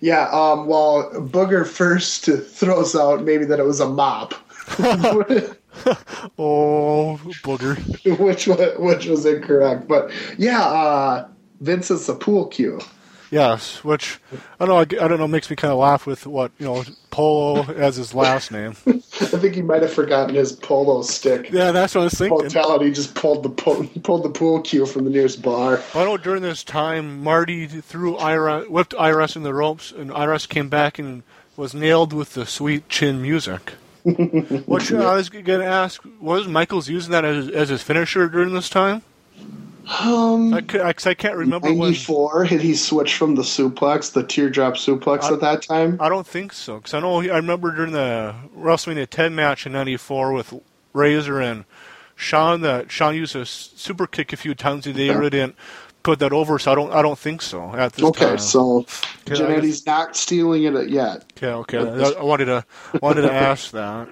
Yeah, 0.00 0.28
um 0.30 0.66
well 0.66 1.10
Booger 1.14 1.66
first 1.66 2.24
throws 2.46 2.94
out 2.94 3.22
maybe 3.22 3.44
that 3.44 3.58
it 3.58 3.64
was 3.64 3.80
a 3.80 3.88
mop. 3.88 4.34
Oh, 6.38 7.20
booger! 7.44 7.76
which 8.18 8.48
was 8.48 8.78
which 8.78 9.06
was 9.06 9.26
incorrect. 9.26 9.86
But 9.86 10.10
yeah, 10.38 10.62
uh 10.62 11.28
Vincent's 11.60 12.08
a 12.08 12.14
pool 12.14 12.46
cue. 12.46 12.80
Yes, 13.30 13.82
which 13.82 14.20
I 14.60 14.66
don't 14.66 14.68
know. 14.68 14.98
I, 15.00 15.04
I 15.04 15.08
don't 15.08 15.18
know. 15.18 15.28
Makes 15.28 15.50
me 15.50 15.56
kind 15.56 15.72
of 15.72 15.78
laugh 15.78 16.06
with 16.06 16.26
what 16.26 16.52
you 16.58 16.66
know 16.66 16.84
Polo 17.10 17.64
as 17.72 17.96
his 17.96 18.14
last 18.14 18.52
name. 18.52 18.74
I 18.86 19.00
think 19.00 19.54
he 19.54 19.62
might 19.62 19.82
have 19.82 19.92
forgotten 19.92 20.34
his 20.34 20.52
polo 20.52 21.02
stick. 21.02 21.50
Yeah, 21.50 21.72
that's 21.72 21.94
what 21.94 22.02
I 22.02 22.04
was 22.04 22.14
thinking. 22.14 22.50
He 22.86 22.92
just 22.92 23.14
pulled 23.14 23.42
the 23.42 23.50
po- 23.50 23.88
pulled 24.02 24.24
the 24.24 24.30
pool 24.30 24.60
cue 24.60 24.86
from 24.86 25.04
the 25.04 25.10
nearest 25.10 25.42
bar. 25.42 25.82
I 25.94 26.04
know 26.04 26.16
during 26.16 26.42
this 26.42 26.62
time, 26.62 27.22
Marty 27.22 27.66
threw 27.66 28.16
Ira, 28.16 28.62
whipped 28.64 28.92
IRS 28.92 29.34
in 29.34 29.42
the 29.42 29.54
ropes, 29.54 29.92
and 29.92 30.10
IRS 30.10 30.48
came 30.48 30.68
back 30.68 30.98
and 30.98 31.22
was 31.56 31.74
nailed 31.74 32.12
with 32.12 32.34
the 32.34 32.46
sweet 32.46 32.88
chin 32.88 33.22
music. 33.22 33.72
Which 34.04 34.92
uh, 34.92 34.98
I 34.98 35.16
was 35.16 35.30
going 35.30 35.44
to 35.44 35.64
ask, 35.64 36.00
was 36.20 36.46
Michaels 36.46 36.88
using 36.88 37.10
that 37.10 37.24
as, 37.24 37.48
as 37.48 37.70
his 37.70 37.82
finisher 37.82 38.28
during 38.28 38.52
this 38.52 38.68
time? 38.68 39.02
Um, 40.00 40.52
I, 40.52 40.62
ca- 40.62 40.82
I, 40.82 40.92
'cause 40.92 41.06
I 41.06 41.14
can't 41.14 41.36
remember 41.36 41.68
when. 41.68 41.78
94, 41.78 42.44
had 42.44 42.60
he 42.60 42.74
switched 42.74 43.14
from 43.16 43.36
the 43.36 43.42
suplex, 43.42 44.12
the 44.12 44.24
teardrop 44.24 44.74
suplex 44.74 45.24
I- 45.24 45.34
at 45.34 45.40
that 45.40 45.62
time? 45.62 45.96
I 46.00 46.08
don't 46.08 46.26
think 46.26 46.52
so, 46.52 46.76
because 46.78 46.92
I 46.94 47.00
know 47.00 47.20
I 47.20 47.36
remember 47.36 47.70
during 47.74 47.92
the 47.92 48.34
WrestleMania 48.56 49.08
10 49.08 49.34
match 49.34 49.64
in 49.64 49.72
'94 49.72 50.32
with 50.32 50.54
Razor 50.92 51.40
and 51.40 51.64
Shawn 52.16 52.62
that 52.62 52.90
Shawn 52.90 53.14
used 53.14 53.36
a 53.36 53.46
super 53.46 54.06
kick 54.06 54.32
a 54.32 54.36
few 54.36 54.54
times, 54.54 54.86
and 54.86 54.96
they 54.96 55.10
really 55.10 55.30
didn't 55.30 55.54
put 56.02 56.18
that 56.18 56.32
over. 56.32 56.58
So 56.58 56.72
I 56.72 56.74
don't, 56.74 56.92
I 56.92 57.02
don't 57.02 57.18
think 57.18 57.40
so 57.42 57.72
at 57.74 57.92
this 57.92 58.04
Okay, 58.06 58.24
time. 58.26 58.38
so 58.38 58.86
Okay, 59.28 59.34
I 59.34 59.58
Jannetty's 59.60 59.86
not 59.86 60.16
stealing 60.16 60.64
it 60.64 60.88
yet. 60.88 61.24
Okay, 61.36 61.48
okay. 61.76 61.78
I, 61.78 62.20
I 62.20 62.22
wanted 62.22 62.46
to 62.46 62.64
wanted 63.02 63.22
to 63.22 63.32
ask 63.50 63.70
that. 63.72 64.08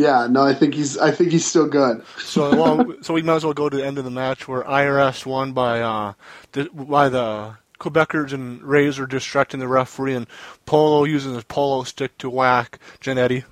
Yeah, 0.00 0.26
no, 0.30 0.44
I 0.44 0.54
think 0.54 0.72
he's 0.72 0.96
I 0.96 1.10
think 1.10 1.30
he's 1.30 1.44
still 1.44 1.66
good. 1.66 2.02
So, 2.18 2.50
well, 2.56 2.94
so 3.02 3.12
we 3.12 3.20
might 3.20 3.36
as 3.36 3.44
well 3.44 3.52
go 3.52 3.68
to 3.68 3.76
the 3.76 3.84
end 3.84 3.98
of 3.98 4.04
the 4.04 4.10
match 4.10 4.48
where 4.48 4.62
IRS 4.62 5.26
won 5.26 5.52
by 5.52 5.80
uh, 5.82 6.14
the, 6.52 6.70
by 6.72 7.10
the 7.10 7.56
Quebecers 7.78 8.32
and 8.32 8.62
Razor 8.62 9.06
distracting 9.06 9.60
the 9.60 9.68
referee 9.68 10.14
and 10.14 10.26
Polo 10.64 11.04
using 11.04 11.34
his 11.34 11.44
polo 11.44 11.82
stick 11.84 12.16
to 12.18 12.30
whack 12.30 12.78
Jannetty. 13.02 13.44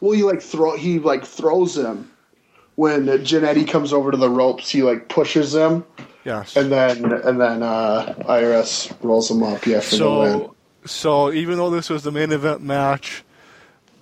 Well, 0.00 0.12
he 0.12 0.22
like 0.22 0.42
throw 0.42 0.76
he 0.76 1.00
like 1.00 1.24
throws 1.24 1.76
him 1.76 2.10
when 2.76 3.06
Jannetty 3.06 3.66
comes 3.68 3.92
over 3.92 4.12
to 4.12 4.16
the 4.16 4.30
ropes. 4.30 4.70
He 4.70 4.82
like 4.84 5.08
pushes 5.08 5.54
him, 5.54 5.84
Yes. 6.24 6.56
and 6.56 6.70
then 6.70 7.04
and 7.12 7.40
then 7.40 7.64
uh, 7.64 8.14
IRS 8.28 8.94
rolls 9.02 9.28
him 9.28 9.42
up. 9.42 9.66
Yeah, 9.66 9.80
for 9.80 9.96
the 9.96 10.10
win. 10.10 10.38
so, 10.40 10.54
so 10.84 11.32
even 11.32 11.56
though 11.56 11.70
this 11.70 11.90
was 11.90 12.04
the 12.04 12.12
main 12.12 12.30
event 12.30 12.62
match, 12.62 13.24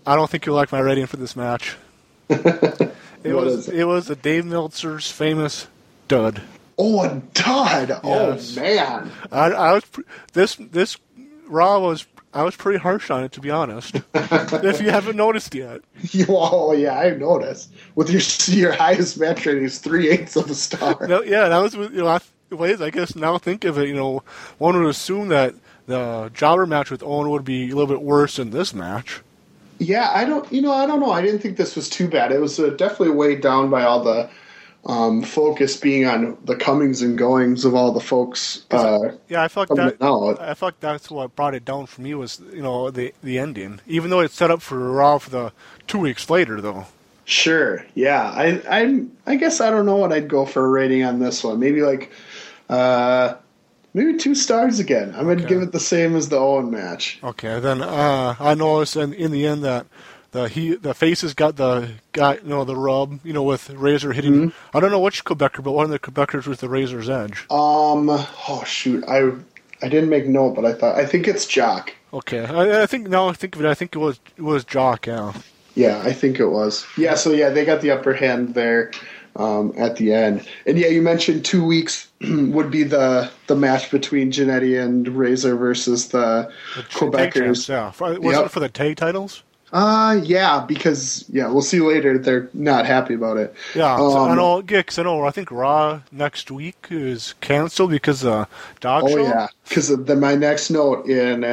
I 0.09 0.16
don't 0.16 0.31
think 0.31 0.47
you'll 0.47 0.57
like 0.57 0.73
my 0.73 0.81
rating 0.81 1.05
for 1.05 1.18
this 1.18 1.37
match. 1.37 1.77
it 2.31 2.94
was 3.25 3.68
it? 3.68 3.81
it 3.81 3.85
was 3.85 4.07
the 4.07 4.16
Dave 4.16 4.47
Meltzer's 4.47 5.11
famous 5.11 5.66
dud. 6.09 6.40
Oh, 6.79 7.03
a 7.03 7.21
dud! 7.35 8.01
Oh, 8.03 8.31
yes. 8.31 8.57
Oh 8.57 8.61
man, 8.62 9.12
I, 9.31 9.51
I 9.51 9.73
was 9.75 9.85
this 10.33 10.57
this 10.57 10.97
Raw 11.47 11.81
was 11.81 12.07
I 12.33 12.42
was 12.42 12.57
pretty 12.57 12.79
harsh 12.79 13.11
on 13.11 13.23
it 13.23 13.33
to 13.33 13.42
be 13.42 13.51
honest. 13.51 13.97
if 14.14 14.81
you 14.81 14.90
haven't 14.90 15.16
noticed 15.16 15.55
yet, 15.55 15.83
you 16.01 16.25
oh 16.31 16.73
yeah, 16.73 16.99
I 16.99 17.11
noticed. 17.11 17.71
With 17.94 18.09
your 18.09 18.23
your 18.59 18.73
highest 18.73 19.21
match 19.21 19.44
rating 19.44 19.64
is 19.64 19.79
three 19.79 20.09
eighths 20.09 20.37
of 20.37 20.51
a 20.51 20.55
star. 20.55 21.07
no, 21.07 21.23
yeah, 21.23 21.51
that 21.51 21.59
was 21.59 21.75
you 21.75 21.90
know 21.90 22.07
I, 22.07 22.21
ways 22.51 22.81
I 22.81 22.88
guess 22.88 23.14
now 23.14 23.37
think 23.37 23.64
of 23.64 23.77
it. 23.77 23.88
You 23.88 23.94
know, 23.94 24.23
one 24.57 24.81
would 24.81 24.88
assume 24.88 25.29
that 25.29 25.55
the 25.87 26.31
jobber 26.33 26.64
match 26.64 26.90
with 26.90 27.03
Owen 27.03 27.29
would 27.29 27.44
be 27.44 27.64
a 27.64 27.75
little 27.75 27.94
bit 27.94 28.01
worse 28.01 28.37
than 28.37 28.53
this 28.53 28.73
match. 28.73 29.21
Yeah, 29.79 30.11
I 30.12 30.25
don't. 30.25 30.51
You 30.53 30.62
know, 30.62 30.73
I 30.73 30.87
don't 30.87 31.01
know. 31.01 31.12
I 31.12 31.23
didn't 31.23 31.41
think 31.41 31.57
this 31.57 31.77
was 31.77 31.88
too 31.88 32.09
bad. 32.09 32.33
It 32.33 32.41
was 32.41 32.59
uh, 32.59 32.71
definitely 32.71 33.11
weighed 33.11 33.41
down 33.41 33.71
by 33.71 33.85
all 33.85 34.03
the 34.03 34.29
um, 34.87 35.23
focus 35.23 35.77
being 35.77 36.07
on 36.07 36.37
the 36.45 36.57
comings 36.57 37.03
and 37.03 37.17
goings 37.19 37.64
of 37.64 37.75
all 37.75 37.93
the 37.93 38.01
folks. 38.01 38.64
Uh, 38.71 39.17
Yeah, 39.29 39.43
I 39.43 39.49
felt 39.49 39.71
like 39.71 39.99
that. 39.99 40.05
out. 40.05 40.41
I 40.41 40.55
felt 40.55 40.75
like 40.75 40.81
that's 40.81 41.11
what 41.11 41.35
brought 41.37 41.55
it 41.55 41.64
down 41.64 41.87
for 41.87 42.01
me 42.01 42.14
was 42.14 42.41
you 42.53 42.62
know 42.62 42.91
the 42.91 43.12
the 43.23 43.38
ending. 43.38 43.81
Even 43.87 44.11
though 44.11 44.21
it's 44.21 44.35
set 44.35 44.51
up 44.51 44.62
for 44.62 44.79
Raw 44.93 45.19
for 45.19 45.31
the 45.31 45.53
two 45.87 45.99
weeks 45.99 46.29
later 46.31 46.61
though. 46.61 46.87
sure. 47.25 47.85
Yeah. 47.95 48.23
I. 48.35 48.61
I. 48.69 49.05
I 49.27 49.37
guess 49.37 49.61
I 49.61 49.71
don't 49.71 49.87
know 49.87 49.97
what 49.97 50.12
I'd 50.12 50.29
go 50.29 50.47
for 50.47 50.64
a 50.64 50.69
rating 50.69 51.05
on 51.05 51.19
this 51.19 51.45
one. 51.45 51.61
Maybe 51.61 51.83
like, 51.83 52.11
uh, 52.71 53.35
maybe 53.94 54.16
two 54.16 54.35
stars 54.35 54.79
again. 54.79 55.11
I'm 55.16 55.24
gonna 55.27 55.33
Okay. 55.40 55.46
give 55.46 55.62
it 55.62 55.72
the 55.72 55.81
same 55.81 56.16
as 56.16 56.29
the 56.29 56.37
Owen 56.38 56.70
match. 56.70 57.18
Okay, 57.22 57.61
then 57.61 57.83
uh, 57.83 58.35
I 58.38 58.55
noticed 58.55 58.96
in, 58.96 59.12
in 59.12 59.31
the 59.31 59.46
end 59.46 59.64
that 59.64 59.87
the 60.33 60.48
he 60.48 60.74
the 60.74 60.94
faces 60.94 61.35
got 61.35 61.57
the 61.57 61.90
got 62.12 62.42
you 62.42 62.51
know 62.51 62.64
the 62.64 62.77
rub 62.77 63.20
you 63.24 63.33
know 63.33 63.42
with 63.42 63.70
Razor 63.70 64.12
hitting. 64.12 64.35
Mm-hmm. 64.35 64.77
I 64.77 64.81
don't 64.81 64.90
know 64.90 65.01
which 65.01 65.24
Quebecer, 65.24 65.62
but 65.62 65.72
one 65.72 65.85
of 65.85 65.90
the 65.90 65.98
Quebecers 65.98 66.46
with 66.46 66.61
the 66.61 66.68
Razor's 66.68 67.09
edge. 67.09 67.46
Um. 67.51 68.09
Oh 68.11 68.62
shoot. 68.66 69.05
I. 69.09 69.33
I 69.81 69.88
didn't 69.88 70.11
make 70.11 70.27
note, 70.27 70.57
but 70.57 70.64
I 70.64 70.72
thought 70.72 70.96
I 70.96 71.07
think 71.07 71.29
it's 71.29 71.46
Jacques. 71.46 71.94
Okay, 72.12 72.44
I, 72.44 72.83
I 72.83 72.87
think 72.87 73.09
now 73.09 73.29
I 73.29 73.33
think 73.33 73.55
of 73.55 73.64
it, 73.64 73.68
I 73.68 73.74
think 73.74 73.94
it 73.94 74.01
was 74.01 74.18
it 74.37 74.42
was 74.42 74.64
Jacques. 74.64 75.07
Yeah. 75.07 75.33
Yeah, 75.77 76.03
I 76.05 76.12
think 76.12 76.40
it 76.40 76.48
was. 76.48 76.85
Yeah, 76.96 77.14
so 77.14 77.31
yeah, 77.31 77.51
they 77.51 77.64
got 77.64 77.81
the 77.81 77.92
upper 77.92 78.12
hand 78.12 78.55
there 78.55 78.90
um, 79.37 79.73
at 79.77 79.97
the 79.97 80.12
end. 80.12 80.47
And 80.67 80.79
yeah, 80.79 80.88
you 80.88 81.03
mentioned 81.03 81.45
two 81.45 81.64
weeks 81.64 82.09
would 82.21 82.71
be 82.71 82.83
the 82.83 83.31
the 83.47 83.57
match 83.57 83.91
between 83.91 84.31
Janetti 84.33 84.83
and 84.83 85.07
Razor 85.09 85.57
versus 85.57 86.09
the 86.09 86.51
The 86.77 86.83
Quebecers. 86.83 87.69
yeah. 87.69 87.91
For, 87.91 88.19
was 88.21 88.37
Yep. 88.37 88.47
it 88.47 88.51
for 88.51 88.61
the 88.61 88.69
tag 88.69 88.97
titles? 88.97 89.43
Uh, 89.71 90.19
yeah, 90.25 90.64
because 90.67 91.27
yeah, 91.29 91.47
we'll 91.47 91.61
see 91.61 91.79
later. 91.79 92.17
They're 92.17 92.49
not 92.55 92.87
happy 92.87 93.12
about 93.12 93.37
it. 93.37 93.55
Yeah, 93.75 93.99
so 93.99 94.17
I 94.17 94.31
Um, 94.31 94.37
know. 94.37 94.62
Yeah, 94.67 94.81
'cause 94.83 94.99
I 94.99 95.03
know. 95.03 95.25
I 95.27 95.31
think 95.31 95.51
Raw 95.51 96.01
next 96.11 96.51
week 96.51 96.87
is 96.91 97.35
canceled 97.43 97.91
because 97.91 98.25
of 98.25 98.31
the 98.33 98.49
dog 98.81 99.05
Oh 99.05 99.09
show. 99.09 99.23
yeah, 99.25 99.49
because 99.69 99.88
then 99.95 100.21
my 100.21 100.35
next 100.37 100.71
note 100.71 101.07
in 101.07 101.45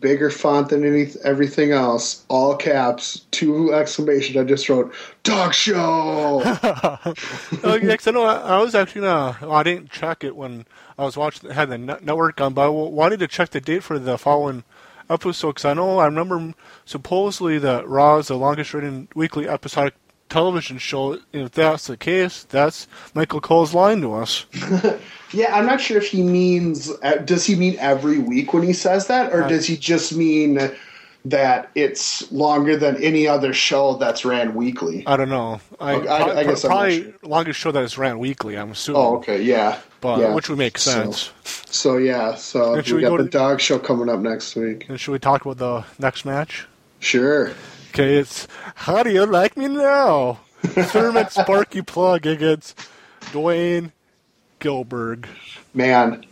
bigger 0.00 0.30
font 0.30 0.68
than 0.68 0.84
any 0.84 1.10
everything 1.24 1.72
else, 1.72 2.24
all 2.28 2.56
caps, 2.56 3.26
two 3.30 3.72
exclamation. 3.72 4.40
I 4.40 4.44
just 4.44 4.68
wrote 4.68 4.92
"dog 5.22 5.54
show." 5.54 6.42
oh, 6.44 7.78
yeah, 7.82 7.96
I 8.06 8.10
know. 8.10 8.24
I, 8.24 8.36
I 8.36 8.58
was 8.62 8.74
actually. 8.74 9.06
Uh, 9.06 9.34
well, 9.40 9.52
I 9.52 9.62
didn't 9.62 9.90
check 9.90 10.24
it 10.24 10.36
when 10.36 10.66
I 10.98 11.04
was 11.04 11.16
watching. 11.16 11.50
Had 11.50 11.70
the 11.70 11.78
network 11.78 12.40
on, 12.40 12.54
but 12.54 12.66
I 12.66 12.68
wanted 12.68 13.20
to 13.20 13.28
check 13.28 13.50
the 13.50 13.60
date 13.60 13.82
for 13.82 13.98
the 13.98 14.18
following 14.18 14.64
episode 15.10 15.48
because 15.48 15.64
I 15.64 15.74
know 15.74 15.98
I 15.98 16.06
remember 16.06 16.54
supposedly 16.84 17.58
that 17.58 17.88
Raw 17.88 18.18
is 18.18 18.28
the 18.28 18.36
longest 18.36 18.74
running 18.74 19.08
weekly 19.14 19.48
episodic 19.48 19.94
television 20.28 20.78
show. 20.78 21.18
If 21.32 21.52
that's 21.52 21.86
the 21.86 21.96
case, 21.96 22.44
that's 22.44 22.86
Michael 23.14 23.40
Cole's 23.40 23.74
lying 23.74 24.00
to 24.02 24.14
us. 24.14 24.46
yeah, 25.32 25.54
I'm 25.54 25.66
not 25.66 25.80
sure 25.80 25.98
if 25.98 26.08
he 26.08 26.22
means. 26.22 26.90
uh, 27.02 27.16
Does 27.16 27.44
he 27.46 27.54
mean 27.56 27.76
every 27.78 28.18
week 28.18 28.52
when 28.52 28.62
he 28.62 28.72
says 28.72 29.06
that, 29.08 29.32
or 29.32 29.44
Uh, 29.44 29.48
does 29.48 29.66
he 29.66 29.76
just 29.76 30.14
mean 30.14 30.70
that 31.24 31.70
it's 31.74 32.30
longer 32.32 32.76
than 32.76 32.96
any 33.02 33.26
other 33.26 33.52
show 33.52 33.94
that's 33.94 34.24
ran 34.24 34.54
weekly? 34.54 35.02
I 35.06 35.16
don't 35.16 35.28
know. 35.28 35.60
I, 35.80 35.94
Okay, 35.96 36.08
I- 36.08 36.16
probably, 36.18 36.36
I 36.36 36.44
guess 36.44 36.64
I'm 36.64 36.70
not 36.70 36.76
probably 36.76 37.14
longest 37.22 37.58
show 37.60 37.72
that 37.72 37.82
is 37.82 37.98
ran 37.98 38.18
weekly. 38.18 38.56
I'm 38.56 38.70
assuming. 38.70 39.02
Oh, 39.02 39.16
okay, 39.16 39.42
yeah, 39.42 39.80
but 40.00 40.20
yeah. 40.20 40.34
which 40.34 40.48
would 40.48 40.58
make 40.58 40.78
sense. 40.78 41.30
So 41.44 41.96
yeah, 41.98 42.34
so 42.36 42.74
we 42.86 42.92
we 42.94 43.00
got 43.02 43.16
the 43.18 43.24
to- 43.24 43.30
dog 43.30 43.60
show 43.60 43.78
coming 43.78 44.08
up 44.08 44.20
next 44.20 44.54
week. 44.56 44.86
And 44.88 44.98
should 44.98 45.12
we 45.12 45.18
talk 45.18 45.44
about 45.44 45.58
the 45.58 45.84
next 46.02 46.24
match? 46.24 46.66
Sure. 47.00 47.52
Okay, 47.90 48.16
it's 48.16 48.46
How 48.74 49.02
Do 49.02 49.10
You 49.10 49.26
Like 49.26 49.56
Me 49.56 49.66
Now? 49.66 50.40
Thurman 50.62 51.30
Sparky 51.30 51.82
Plugg 51.82 52.26
against 52.26 52.78
Duane 53.32 53.92
Gillberg. 54.60 55.26
Man, 55.74 56.24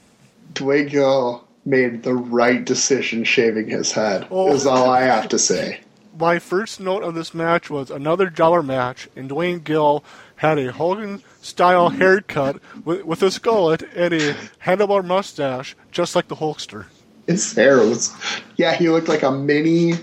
Duane 0.52 0.88
Gill 0.88 1.46
made 1.64 2.02
the 2.02 2.14
right 2.14 2.64
decision 2.64 3.24
shaving 3.24 3.68
his 3.68 3.92
head. 3.92 4.26
Oh. 4.30 4.52
Is 4.52 4.66
all 4.66 4.90
I 4.90 5.02
have 5.02 5.28
to 5.28 5.38
say. 5.38 5.80
My 6.18 6.38
first 6.38 6.80
note 6.80 7.02
of 7.02 7.14
this 7.14 7.34
match 7.34 7.68
was 7.68 7.90
another 7.90 8.30
jobber 8.30 8.62
match, 8.62 9.08
and 9.14 9.28
Duane 9.28 9.60
Gill 9.60 10.02
had 10.36 10.58
a 10.58 10.72
Hogan 10.72 11.22
style 11.42 11.90
haircut 11.90 12.60
with, 12.84 13.04
with 13.04 13.22
a 13.22 13.26
skullet 13.26 13.86
and 13.94 14.14
a 14.14 14.34
handlebar 14.64 15.04
mustache, 15.04 15.76
just 15.90 16.14
like 16.16 16.28
the 16.28 16.36
Hulkster. 16.36 16.86
His 17.26 17.52
hair 17.52 17.78
was, 17.78 18.14
yeah, 18.56 18.74
he 18.74 18.88
looked 18.88 19.08
like 19.08 19.24
a 19.24 19.30
mini 19.30 19.94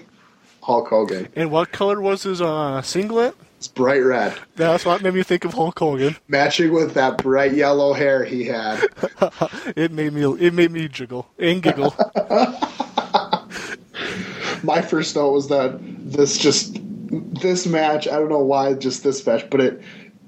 Hulk 0.63 0.87
Hogan. 0.87 1.27
And 1.35 1.51
what 1.51 1.71
color 1.71 2.01
was 2.01 2.23
his 2.23 2.41
uh, 2.41 2.81
singlet? 2.81 3.35
It's 3.57 3.67
bright 3.67 4.03
red, 4.03 4.37
That's 4.57 4.85
what 4.85 5.01
made 5.01 5.13
me 5.13 5.23
think 5.23 5.45
of 5.45 5.53
Hulk 5.53 5.79
Hogan. 5.79 6.17
matching 6.27 6.73
with 6.73 6.93
that 6.95 7.17
bright 7.19 7.53
yellow 7.53 7.93
hair 7.93 8.25
he 8.25 8.43
had. 8.45 8.81
It 9.75 9.91
made 9.91 10.13
me 10.13 10.23
it 10.45 10.53
made 10.53 10.71
me 10.71 10.87
jiggle 10.89 11.27
and 11.39 11.63
giggle. 11.63 11.95
My 14.63 14.81
first 14.81 15.15
note 15.15 15.31
was 15.31 15.47
that 15.49 15.77
this 15.81 16.37
just 16.37 16.77
this 17.11 17.65
match. 17.65 18.07
I 18.07 18.17
don't 18.17 18.29
know 18.29 18.43
why 18.43 18.73
just 18.73 19.03
this 19.03 19.25
match, 19.25 19.49
but 19.49 19.61
it 19.61 19.81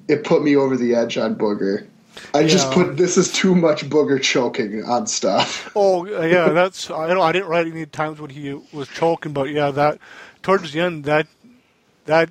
it 0.07 0.23
put 0.23 0.43
me 0.43 0.55
over 0.55 0.77
the 0.77 0.95
edge 0.95 1.17
on 1.17 1.35
Booger. 1.35 1.85
I 2.33 2.47
just 2.47 2.71
put 2.71 2.97
this 2.97 3.17
is 3.17 3.31
too 3.31 3.55
much 3.55 3.87
Booger 3.89 4.21
choking 4.21 4.83
on 4.83 5.07
stuff. 5.07 5.71
Oh 5.75 6.05
yeah, 6.25 6.49
that's 6.49 6.89
I 6.89 7.07
know 7.13 7.21
I 7.21 7.31
didn't 7.31 7.49
write 7.49 7.67
any 7.67 7.85
times 7.85 8.19
when 8.19 8.29
he 8.29 8.53
was 8.73 8.87
choking, 8.89 9.33
but 9.33 9.49
yeah, 9.49 9.71
that 9.71 9.99
towards 10.43 10.71
the 10.73 10.81
end 10.81 11.05
that 11.05 11.27
that 12.05 12.29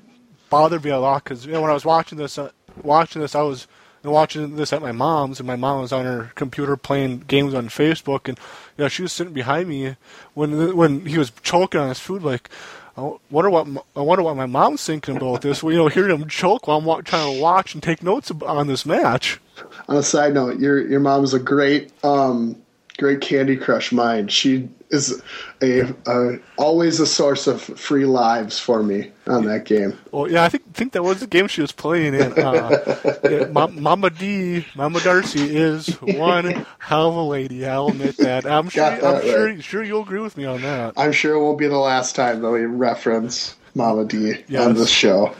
bothered 0.51 0.85
me 0.85 0.91
a 0.91 0.99
lot 0.99 1.25
because 1.25 1.47
you 1.47 1.53
know 1.53 1.61
when 1.61 1.71
I 1.71 1.75
was 1.75 1.85
watching 1.85 2.19
this 2.19 2.39
uh, 2.39 2.51
watching 2.83 3.23
this 3.23 3.35
I 3.35 3.43
was 3.43 3.67
watching 4.03 4.57
this 4.57 4.73
at 4.73 4.83
my 4.83 4.93
mom's 4.93 5.41
and 5.41 5.47
my 5.47 5.57
mom 5.57 5.81
was 5.81 5.93
on 5.93 6.05
her 6.05 6.31
computer 6.35 6.77
playing 6.77 7.21
games 7.21 7.55
on 7.55 7.69
Facebook 7.69 8.29
and 8.29 8.39
you 8.77 8.85
know 8.85 8.89
she 8.89 9.03
was 9.03 9.13
sitting 9.13 9.33
behind 9.33 9.69
me 9.69 9.97
when 10.35 10.77
when 10.77 11.07
he 11.07 11.19
was 11.19 11.33
choking 11.43 11.81
on 11.81 11.89
his 11.89 12.01
food 12.01 12.23
like. 12.23 12.49
I 12.97 13.13
wonder 13.29 13.51
what 13.51 13.67
I 13.97 14.03
wonder 14.03 14.23
what 14.23 14.37
my 14.37 14.47
mom's 14.47 14.87
thinking 14.87 15.17
about 15.17 15.43
this. 15.43 15.65
Well, 15.65 15.73
you 15.73 15.79
know, 15.79 15.89
hearing 15.89 16.17
him 16.17 16.29
choke 16.29 16.69
while 16.69 16.79
I'm 16.79 16.85
wa- 16.85 17.01
trying 17.01 17.35
to 17.35 17.43
watch 17.43 17.75
and 17.75 17.83
take 17.83 18.05
notes 18.05 18.31
on 18.31 18.69
this 18.69 18.87
match. 18.87 19.41
On 19.89 19.97
a 19.97 20.03
side 20.03 20.35
note, 20.35 20.59
your 20.61 20.81
your 20.87 21.01
mom's 21.01 21.35
a 21.35 21.39
great 21.39 21.93
um 22.05 22.57
great 22.99 23.21
Candy 23.21 23.57
Crush 23.57 23.93
mind. 23.93 24.31
She 24.31 24.69
is 24.91 25.21
a, 25.61 25.93
a 26.07 26.39
always 26.57 27.01
a 27.01 27.07
source 27.07 27.47
of 27.49 27.61
free 27.61 28.05
lives 28.05 28.61
for 28.61 28.83
me 28.83 29.11
on 29.27 29.45
that 29.47 29.65
game. 29.65 29.99
Well, 30.13 30.31
yeah, 30.31 30.45
I 30.45 30.49
think 30.49 30.73
think 30.73 30.93
that 30.93 31.03
was 31.03 31.19
the 31.21 31.27
game 31.27 31.49
she 31.49 31.61
was 31.61 31.73
playing 31.73 32.15
in. 32.15 32.33
Uh, 32.39 33.49
Ma- 33.53 33.67
Mama 33.67 34.11
D, 34.11 34.65
Mama 34.77 35.01
Darcy 35.01 35.57
is 35.57 35.89
one 36.01 36.65
hell 36.79 37.09
of 37.11 37.17
a 37.17 37.23
lady. 37.23 37.67
I'll 37.67 37.89
admit 37.89 38.17
that. 38.19 38.47
I'm 38.47 38.69
sure. 38.69 38.89
That 38.89 39.03
I'm 39.05 39.23
sure. 39.23 39.47
right. 39.47 39.65
Sure, 39.65 39.83
you'll 39.83 40.03
agree 40.03 40.21
with 40.21 40.37
me 40.37 40.45
on 40.45 40.63
that. 40.63 40.95
I'm 40.97 41.13
sure 41.13 41.35
it 41.35 41.41
won't 41.41 41.59
be 41.59 41.67
the 41.67 41.77
last 41.79 42.15
time 42.15 42.43
that 42.43 42.51
we 42.51 42.65
reference 42.65 43.57
Mama 43.75 44.05
D 44.05 44.45
Yes. 44.47 44.67
on 44.67 44.75
this 44.75 44.91
show. 44.91 45.35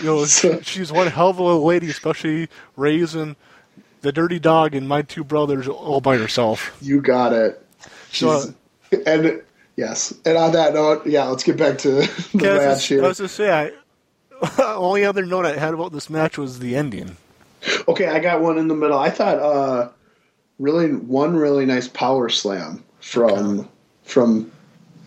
You 0.00 0.04
know, 0.06 0.24
So- 0.24 0.60
she's 0.62 0.90
one 0.90 1.08
hell 1.08 1.28
of 1.30 1.38
a 1.38 1.42
lady, 1.56 1.90
especially 1.90 2.48
raising 2.76 3.36
the 4.02 4.12
dirty 4.12 4.38
dog 4.38 4.74
and 4.74 4.88
my 4.88 5.02
two 5.02 5.24
brothers 5.24 5.68
all 5.68 6.00
by 6.00 6.16
herself. 6.16 6.76
You 6.80 7.00
got 7.00 7.32
it. 7.32 7.62
So, 8.12 8.52
She's, 8.90 9.00
and 9.06 9.42
yes, 9.76 10.14
and 10.24 10.36
on 10.36 10.52
that 10.52 10.74
note, 10.74 11.06
yeah, 11.06 11.24
let's 11.24 11.42
get 11.42 11.56
back 11.56 11.78
to 11.78 11.90
the 12.00 12.30
Okay, 12.36 12.56
match 12.56 12.86
here. 12.86 13.04
I 13.04 13.08
was 13.08 13.18
to 13.18 13.28
say, 13.28 13.50
I, 13.50 13.72
only 14.62 15.04
other 15.04 15.24
note 15.26 15.44
I 15.46 15.56
had 15.56 15.74
about 15.74 15.92
this 15.92 16.08
match 16.10 16.38
was 16.38 16.58
the 16.58 16.76
ending. 16.76 17.16
Okay, 17.88 18.06
I 18.06 18.20
got 18.20 18.40
one 18.42 18.58
in 18.58 18.68
the 18.68 18.74
middle. 18.74 18.98
I 18.98 19.10
thought 19.10 19.38
uh 19.38 19.88
really 20.58 20.92
one 20.92 21.36
really 21.36 21.66
nice 21.66 21.88
power 21.88 22.28
slam 22.28 22.82
from 23.00 23.68
from 24.04 24.50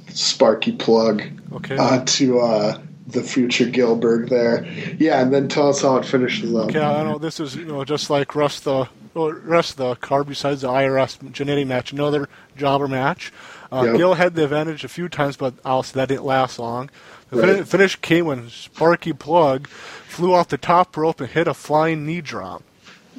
Sparky 0.10 0.72
Plugg 0.74 1.40
Okay. 1.54 1.78
uh, 1.78 2.04
to 2.06 2.40
uh 2.40 2.80
the 3.12 3.24
future 3.24 3.66
Gillberg 3.66 4.30
there. 4.30 4.66
Yeah, 5.00 5.22
and 5.22 5.34
then 5.34 5.48
tell 5.48 5.70
us 5.70 5.82
how 5.82 5.98
it 5.98 6.06
finishes 6.06 6.54
up. 6.56 6.70
Okay, 6.70 6.80
I 6.80 7.04
know 7.04 7.18
this 7.18 7.40
is 7.40 7.56
you 7.56 7.66
know 7.66 7.84
just 7.86 8.10
like 8.10 8.36
rest 8.36 8.64
the 8.64 8.88
well, 9.14 9.32
rest 9.32 9.72
of 9.72 9.78
the 9.78 9.96
card 9.96 10.28
besides 10.28 10.62
the 10.62 10.68
IRS 10.70 11.18
Jannetty 11.32 11.66
match, 11.66 11.92
another 11.92 12.30
jobber 12.58 12.88
match. 12.88 13.32
Uh, 13.72 13.84
Yep. 13.86 13.98
Gill 13.98 14.14
had 14.16 14.36
the 14.36 14.44
advantage 14.44 14.84
a 14.84 14.88
few 14.88 15.10
times, 15.10 15.38
but 15.38 15.54
also 15.64 15.94
that 16.00 16.10
didn't 16.10 16.26
last 16.26 16.58
long. 16.60 16.90
The 17.30 17.38
Right. 17.42 17.56
fin- 17.58 17.66
finish 17.66 17.96
came 17.98 18.26
when 18.26 18.50
Sparky 18.50 19.14
Plugg 19.14 19.68
flew 19.68 20.34
off 20.34 20.48
the 20.48 20.58
top 20.58 20.98
rope 20.98 21.22
and 21.22 21.30
hit 21.30 21.48
a 21.48 21.54
flying 21.54 22.06
knee 22.06 22.22
drop. 22.22 22.64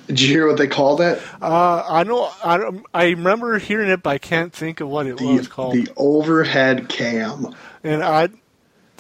Did 0.09 0.21
you 0.21 0.29
hear 0.29 0.49
what 0.49 0.57
they 0.57 0.67
called 0.67 1.01
it? 1.01 1.23
Uh, 1.41 1.85
I 1.89 2.03
know 2.03 2.29
I, 2.43 2.69
I 2.93 3.05
remember 3.11 3.59
hearing 3.61 3.89
it, 3.91 4.03
but 4.03 4.11
I 4.11 4.19
can't 4.19 4.53
think 4.53 4.81
of 4.81 4.89
what 4.89 5.07
it 5.07 5.21
was 5.21 5.47
called. 5.47 5.75
the 5.75 5.89
overhead 5.97 6.89
cam. 6.89 7.55
and 7.85 8.03
I 8.03 8.29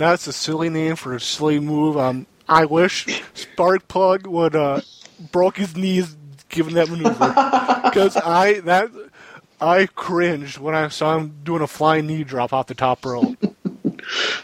that's 0.00 0.26
a 0.26 0.32
silly 0.32 0.68
name 0.68 0.96
for 0.96 1.14
a 1.14 1.20
silly 1.20 1.60
move. 1.60 1.96
Um, 1.96 2.26
I 2.48 2.64
wish 2.64 3.22
Spark 3.34 3.86
Plug 3.88 4.26
would 4.26 4.56
uh 4.56 4.80
broke 5.30 5.56
his 5.56 5.76
knees 5.76 6.16
given 6.48 6.74
that 6.74 6.88
maneuver 6.88 7.28
because 7.84 8.16
I 8.16 8.60
that 8.60 8.90
I 9.60 9.86
cringed 9.86 10.58
when 10.58 10.74
I 10.74 10.88
saw 10.88 11.16
him 11.18 11.36
doing 11.44 11.62
a 11.62 11.66
flying 11.66 12.06
knee 12.06 12.24
drop 12.24 12.52
off 12.52 12.66
the 12.66 12.74
top 12.74 13.04
rope. 13.04 13.36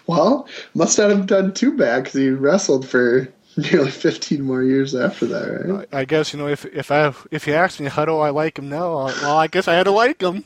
Well, 0.06 0.46
must 0.74 0.96
not 0.98 1.10
have 1.10 1.26
done 1.26 1.52
too 1.52 1.76
bad 1.76 2.04
because 2.04 2.20
he 2.20 2.30
wrestled 2.30 2.86
for 2.86 3.28
nearly 3.56 3.90
15 3.90 4.40
more 4.42 4.62
years 4.62 4.94
after 4.94 5.26
that, 5.26 5.66
right? 5.66 5.88
I 5.92 6.04
guess 6.04 6.32
you 6.32 6.38
know 6.38 6.46
if 6.46 6.64
if 6.66 6.92
I 6.92 7.12
if 7.32 7.46
you 7.46 7.54
ask 7.54 7.80
me 7.80 7.88
how 7.88 8.04
do 8.04 8.18
I 8.18 8.30
like 8.30 8.58
him 8.58 8.68
now, 8.68 8.98
uh, 8.98 9.14
well 9.22 9.36
I 9.36 9.48
guess 9.48 9.66
I 9.66 9.74
had 9.74 9.84
to 9.84 9.90
like 9.90 10.20
him. 10.20 10.44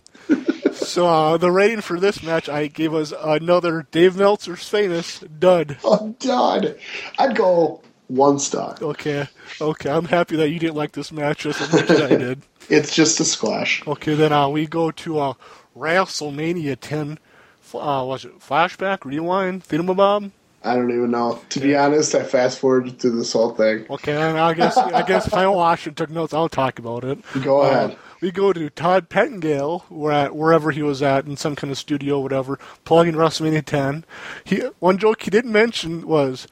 So 0.90 1.06
uh, 1.06 1.36
the 1.36 1.52
rating 1.52 1.82
for 1.82 2.00
this 2.00 2.20
match 2.20 2.48
I 2.48 2.66
gave 2.66 2.92
us 2.92 3.12
another 3.16 3.86
Dave 3.92 4.16
Meltzer's 4.16 4.68
famous 4.68 5.20
dud. 5.20 5.78
Oh, 5.84 6.16
God. 6.18 6.76
I'd 7.16 7.36
go 7.36 7.80
one 8.08 8.40
star. 8.40 8.76
Okay, 8.82 9.28
okay, 9.60 9.88
I'm 9.88 10.06
happy 10.06 10.34
that 10.34 10.50
you 10.50 10.58
didn't 10.58 10.74
like 10.74 10.90
this 10.90 11.12
match 11.12 11.46
as 11.46 11.60
much 11.72 11.88
as 11.88 12.00
I 12.00 12.08
did. 12.16 12.42
It's 12.68 12.92
just 12.92 13.20
a 13.20 13.24
squash. 13.24 13.86
Okay, 13.86 14.14
then 14.16 14.32
uh, 14.32 14.48
we 14.48 14.66
go 14.66 14.90
to 14.90 15.20
uh, 15.20 15.34
WrestleMania 15.76 16.76
10. 16.80 17.18
F- 17.62 17.74
Uh, 17.76 18.02
was 18.04 18.24
it 18.24 18.40
flashback, 18.40 19.04
rewind, 19.04 19.62
thingamabob? 19.62 20.32
I 20.64 20.74
don't 20.74 20.90
even 20.90 21.12
know. 21.12 21.40
To 21.50 21.60
be 21.60 21.76
honest, 21.76 22.16
I 22.16 22.24
fast 22.24 22.58
forwarded 22.58 22.98
through 22.98 23.16
this 23.16 23.32
whole 23.32 23.50
thing. 23.54 23.86
Okay, 23.88 24.16
and 24.20 24.36
I 24.36 24.54
guess 24.54 24.76
I 24.76 25.02
guess 25.06 25.28
if 25.28 25.34
I 25.34 25.46
watched 25.46 25.86
and 25.86 25.96
took 25.96 26.10
notes, 26.10 26.34
I'll 26.34 26.48
talk 26.50 26.80
about 26.80 27.04
it. 27.04 27.18
Go 27.44 27.62
Uh, 27.62 27.66
ahead. 27.68 27.96
We 28.20 28.30
go 28.30 28.52
to 28.52 28.68
Todd 28.70 29.08
Pettengill, 29.08 29.86
where 29.88 30.12
at 30.12 30.36
wherever 30.36 30.70
he 30.70 30.82
was 30.82 31.02
at 31.02 31.26
in 31.26 31.36
some 31.36 31.56
kind 31.56 31.70
of 31.70 31.78
studio, 31.78 32.18
or 32.18 32.22
whatever, 32.22 32.58
plugging 32.84 33.14
WrestleMania 33.14 33.64
10. 33.64 34.04
He 34.44 34.58
one 34.78 34.98
joke 34.98 35.22
he 35.22 35.30
didn't 35.30 35.52
mention 35.52 36.06
was 36.06 36.46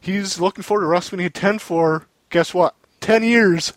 he's 0.00 0.40
looking 0.40 0.62
forward 0.62 0.84
to 0.84 0.88
WrestleMania 0.88 1.32
10 1.32 1.58
for 1.58 2.06
guess 2.30 2.54
what? 2.54 2.74
10 3.00 3.22
years. 3.24 3.72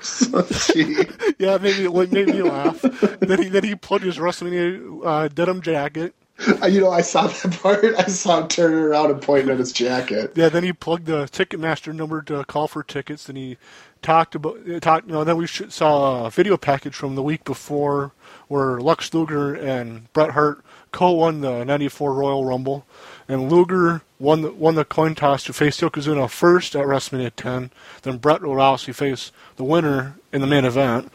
Gee. 0.72 1.04
Yeah, 1.38 1.58
maybe 1.58 1.84
it 1.84 2.12
made 2.12 2.28
me 2.28 2.42
laugh. 2.42 2.80
then 2.82 3.42
he 3.42 3.48
then 3.48 3.64
he 3.64 3.74
plugged 3.74 4.04
his 4.04 4.18
WrestleMania 4.18 5.04
uh, 5.04 5.28
denim 5.28 5.62
jacket 5.62 6.14
You 6.68 6.80
know, 6.80 6.90
I 6.90 7.00
saw 7.00 7.26
that 7.26 7.58
part. 7.62 7.84
I 7.84 8.06
saw 8.06 8.42
him 8.42 8.48
turning 8.48 8.78
around 8.78 9.10
and 9.10 9.22
pointing 9.22 9.50
at 9.50 9.58
his 9.58 9.72
jacket. 9.72 10.32
Yeah, 10.34 10.48
then 10.48 10.64
he 10.64 10.72
plugged 10.72 11.06
the 11.06 11.24
Ticketmaster 11.24 11.94
number 11.94 12.20
to 12.22 12.44
call 12.44 12.68
for 12.68 12.82
tickets. 12.82 13.24
Then 13.24 13.36
he 13.36 13.56
talked 14.02 14.34
about 14.34 14.58
uh, 14.68 14.78
talked. 14.80 15.06
You 15.06 15.14
know, 15.14 15.24
then 15.24 15.36
we 15.36 15.46
saw 15.46 16.26
a 16.26 16.30
video 16.30 16.56
package 16.56 16.94
from 16.94 17.14
the 17.14 17.22
week 17.22 17.44
before 17.44 18.12
where 18.48 18.80
Lex 18.80 19.12
Luger 19.14 19.54
and 19.54 20.12
Bret 20.12 20.30
Hart 20.30 20.62
co-won 20.92 21.40
the 21.40 21.64
'94 21.64 22.12
Royal 22.12 22.44
Rumble, 22.44 22.84
and 23.28 23.50
Luger 23.50 24.02
won 24.18 24.42
the, 24.42 24.52
won 24.52 24.74
the 24.74 24.84
coin 24.84 25.14
toss 25.14 25.44
to 25.44 25.52
face 25.52 25.80
Yokozuna 25.80 26.28
first 26.28 26.74
at 26.76 26.84
WrestleMania 26.84 27.32
10. 27.36 27.70
Then 28.02 28.18
Bret 28.18 28.42
will 28.42 28.60
obviously 28.60 28.92
face 28.92 29.32
the 29.56 29.64
winner 29.64 30.16
in 30.32 30.40
the 30.40 30.46
main 30.46 30.64
event. 30.64 31.10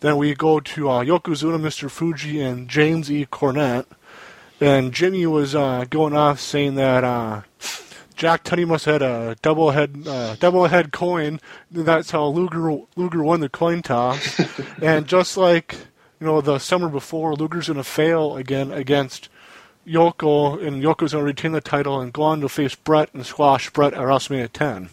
Then 0.00 0.16
we 0.16 0.34
go 0.34 0.60
to 0.60 0.90
uh, 0.90 1.04
Yokozuna, 1.04 1.60
Mr. 1.60 1.90
Fuji, 1.90 2.40
and 2.40 2.68
James 2.68 3.10
E. 3.10 3.26
Cornette. 3.26 3.86
And 4.60 4.92
Jimmy 4.92 5.26
was 5.26 5.54
uh, 5.54 5.84
going 5.88 6.16
off 6.16 6.40
saying 6.40 6.74
that 6.74 7.04
uh, 7.04 7.42
Jack 8.16 8.42
Tunney 8.42 8.66
must 8.66 8.86
had 8.86 9.02
a 9.02 9.36
double 9.40 9.70
head 9.70 10.02
uh, 10.06 10.34
double 10.36 10.66
head 10.66 10.90
coin. 10.90 11.40
That's 11.70 12.10
how 12.10 12.26
Luger 12.26 12.80
Luger 12.96 13.22
won 13.22 13.40
the 13.40 13.48
coin 13.48 13.82
toss. 13.82 14.40
and 14.82 15.06
just 15.06 15.36
like 15.36 15.76
you 16.20 16.26
know 16.26 16.40
the 16.40 16.58
summer 16.58 16.88
before, 16.88 17.34
Luger's 17.36 17.68
gonna 17.68 17.84
fail 17.84 18.36
again 18.36 18.72
against 18.72 19.28
Yoko, 19.86 20.60
and 20.60 20.82
Yoko's 20.82 21.12
gonna 21.12 21.24
retain 21.24 21.52
the 21.52 21.60
title 21.60 22.00
and 22.00 22.12
go 22.12 22.22
on 22.22 22.40
to 22.40 22.48
face 22.48 22.74
Bret 22.74 23.14
and 23.14 23.24
squash 23.24 23.70
Bret 23.70 23.94
at 23.94 24.00
WrestleMania 24.00 24.50
10. 24.52 24.90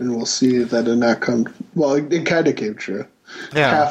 And 0.00 0.16
we'll 0.16 0.26
see 0.26 0.56
if 0.56 0.70
that 0.70 0.86
did 0.86 0.98
not 0.98 1.20
come. 1.20 1.46
Well, 1.76 1.94
it, 1.94 2.12
it 2.12 2.26
kind 2.26 2.48
of 2.48 2.56
came 2.56 2.74
true. 2.74 3.06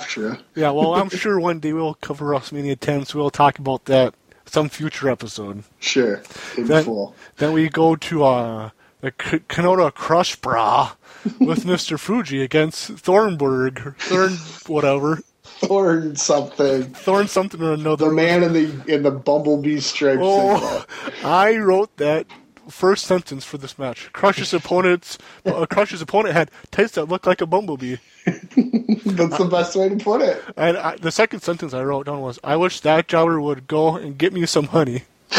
True. 0.08 0.38
Yeah, 0.56 0.72
well, 0.72 0.96
I'm 0.96 1.10
sure 1.22 1.40
one 1.40 1.60
day 1.60 1.74
we'll 1.74 1.96
cover 1.96 2.26
WrestleMania 2.28 2.80
10, 2.80 3.06
so 3.06 3.20
we'll 3.20 3.30
talk 3.30 3.60
about 3.60 3.86
that 3.86 4.14
some 4.46 4.70
future 4.70 5.10
episode. 5.10 5.64
Sure. 5.80 6.22
In 6.58 6.66
Then, 6.68 6.84
full. 6.84 7.16
then 7.38 7.54
we 7.54 7.70
go 7.70 7.96
to 7.96 8.24
uh, 8.24 8.70
the 9.02 9.12
K- 9.12 9.40
Kanoda 9.40 9.94
Crush 9.94 10.36
Bra 10.36 10.92
with 11.40 11.64
Mr. 11.66 11.98
Fuji 12.00 12.42
against 12.42 12.90
Thornburg, 12.92 13.96
Thorn 13.98 14.34
whatever, 14.68 15.22
Thorn 15.44 16.16
something. 16.16 16.84
Thorn 16.94 17.28
something 17.28 17.62
or 17.62 17.74
another. 17.74 18.08
The 18.10 18.14
man 18.14 18.44
in 18.44 18.54
the 18.54 18.94
in 18.94 19.04
the 19.04 19.12
bumblebee 19.12 19.80
stripes. 19.80 20.20
Oh, 20.22 20.86
I 21.24 21.56
wrote 21.58 21.96
that 21.98 22.28
first 22.70 23.06
sentence 23.06 23.46
for 23.46 23.58
this 23.58 23.78
match. 23.78 24.12
Crush's 24.14 24.54
opponent's 24.54 25.18
uh, 25.46 25.66
Crush's 25.66 26.02
opponent 26.02 26.34
had 26.34 26.52
taste 26.72 26.96
that 26.96 27.06
looked 27.06 27.28
like 27.28 27.42
a 27.42 27.46
bumblebee. 27.46 27.98
That's 28.26 29.38
the 29.38 29.48
best 29.50 29.76
way 29.76 29.90
to 29.90 29.98
put 29.98 30.22
it. 30.22 30.42
And 30.56 30.78
I, 30.78 30.96
the 30.96 31.12
second 31.12 31.42
sentence 31.42 31.74
I 31.74 31.84
wrote 31.84 32.06
down 32.06 32.22
was, 32.22 32.40
"I 32.44 32.56
wish 32.56 32.80
that 32.82 33.08
jobber 33.08 33.42
would 33.42 33.68
go 33.68 33.96
and 33.96 34.18
get 34.18 34.34
me 34.34 34.46
some 34.46 34.68
honey." 34.68 35.04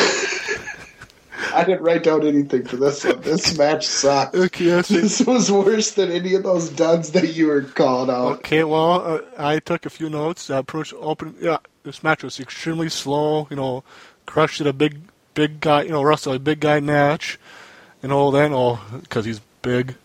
I 1.53 1.63
didn't 1.65 1.83
write 1.83 2.03
down 2.03 2.27
anything 2.27 2.65
for 2.65 2.77
this 2.77 3.05
one. 3.05 3.21
This 3.21 3.57
match 3.57 3.87
sucked. 3.87 4.35
Okay. 4.35 4.81
This 4.83 5.21
was 5.21 5.51
worse 5.51 5.93
than 5.93 6.11
any 6.11 6.35
of 6.35 6.43
those 6.43 6.69
duds 6.69 7.13
that 7.13 7.35
you 7.35 7.47
were 7.47 7.63
calling 7.63 8.11
out. 8.11 8.39
Okay, 8.39 8.65
well, 8.65 9.03
uh, 9.03 9.21
I 9.39 9.61
took 9.61 9.87
a 9.87 9.91
few 9.91 10.11
notes. 10.11 10.51
Uh, 10.51 10.59
approach 10.59 10.93
open. 10.95 11.37
Yeah, 11.41 11.59
this 11.85 12.03
match 12.03 12.25
was 12.25 12.41
extremely 12.41 12.89
slow. 12.89 13.47
You 13.51 13.57
know, 13.57 13.85
crushed 14.27 14.61
at 14.61 14.67
a 14.67 14.73
big, 14.73 15.01
big 15.35 15.61
guy. 15.61 15.83
You 15.83 15.91
know, 15.91 16.03
wrestled 16.03 16.37
a 16.37 16.41
big 16.41 16.61
guy 16.61 16.81
match, 16.81 17.39
and 18.03 18.13
all 18.13 18.31
then, 18.31 18.53
oh, 18.53 18.81
because 19.01 19.25
he's 19.25 19.41
big. 19.63 19.97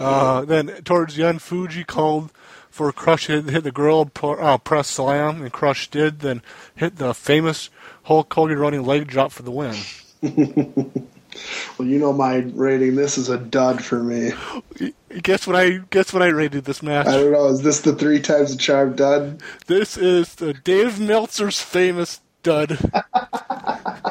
Uh, 0.00 0.44
then 0.44 0.66
towards 0.82 1.14
the 1.14 1.24
end, 1.24 1.40
Fuji 1.40 1.84
called 1.84 2.32
for 2.70 2.90
Crush 2.92 3.28
hit, 3.28 3.48
hit 3.48 3.62
the 3.62 3.70
girl 3.70 4.10
uh, 4.22 4.58
press 4.58 4.88
slam, 4.88 5.42
and 5.42 5.52
Crush 5.52 5.88
did. 5.88 6.20
Then 6.20 6.42
hit 6.74 6.96
the 6.96 7.14
famous 7.14 7.70
Hulk 8.04 8.34
Hogan 8.34 8.58
running 8.58 8.84
leg 8.84 9.06
drop 9.06 9.30
for 9.30 9.42
the 9.42 9.52
win. 9.52 9.76
Well, 11.78 11.86
you 11.86 11.98
know 11.98 12.12
my 12.12 12.36
rating. 12.54 12.96
This 12.96 13.16
is 13.16 13.28
a 13.28 13.38
dud 13.38 13.84
for 13.84 14.02
me. 14.02 14.32
Guess 15.22 15.46
what 15.46 15.56
I 15.56 15.78
guess 15.90 16.12
what 16.12 16.22
I 16.22 16.28
rated 16.28 16.64
this 16.64 16.82
match. 16.82 17.06
I 17.06 17.16
don't 17.16 17.32
know. 17.32 17.46
Is 17.46 17.62
this 17.62 17.80
the 17.80 17.94
three 17.94 18.20
times 18.20 18.52
the 18.52 18.58
charm 18.58 18.94
dud? 18.94 19.40
This 19.66 19.96
is 19.96 20.36
the 20.36 20.52
Dave 20.52 21.00
Meltzer's 21.00 21.60
famous 21.60 22.20
dud. 22.42 22.78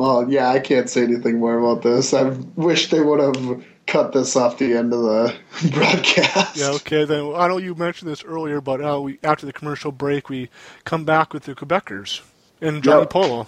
Well, 0.00 0.30
yeah, 0.30 0.48
I 0.48 0.60
can't 0.60 0.88
say 0.88 1.02
anything 1.02 1.40
more 1.40 1.58
about 1.58 1.82
this. 1.82 2.14
I 2.14 2.30
wish 2.56 2.88
they 2.88 3.02
would 3.02 3.20
have 3.20 3.62
cut 3.86 4.14
this 4.14 4.34
off 4.34 4.56
the 4.56 4.72
end 4.72 4.94
of 4.94 5.02
the 5.02 5.34
broadcast. 5.72 6.56
Yeah, 6.56 6.70
okay. 6.70 7.04
Then 7.04 7.34
I 7.36 7.46
know 7.48 7.58
you 7.58 7.74
mentioned 7.74 8.10
this 8.10 8.24
earlier, 8.24 8.62
but 8.62 8.80
uh, 8.82 8.98
we 9.02 9.18
after 9.22 9.44
the 9.44 9.52
commercial 9.52 9.92
break, 9.92 10.30
we 10.30 10.48
come 10.84 11.04
back 11.04 11.34
with 11.34 11.42
the 11.42 11.54
Quebecers 11.54 12.22
and 12.62 12.82
Johnny 12.82 13.00
Yep. 13.00 13.10
Polo. 13.10 13.46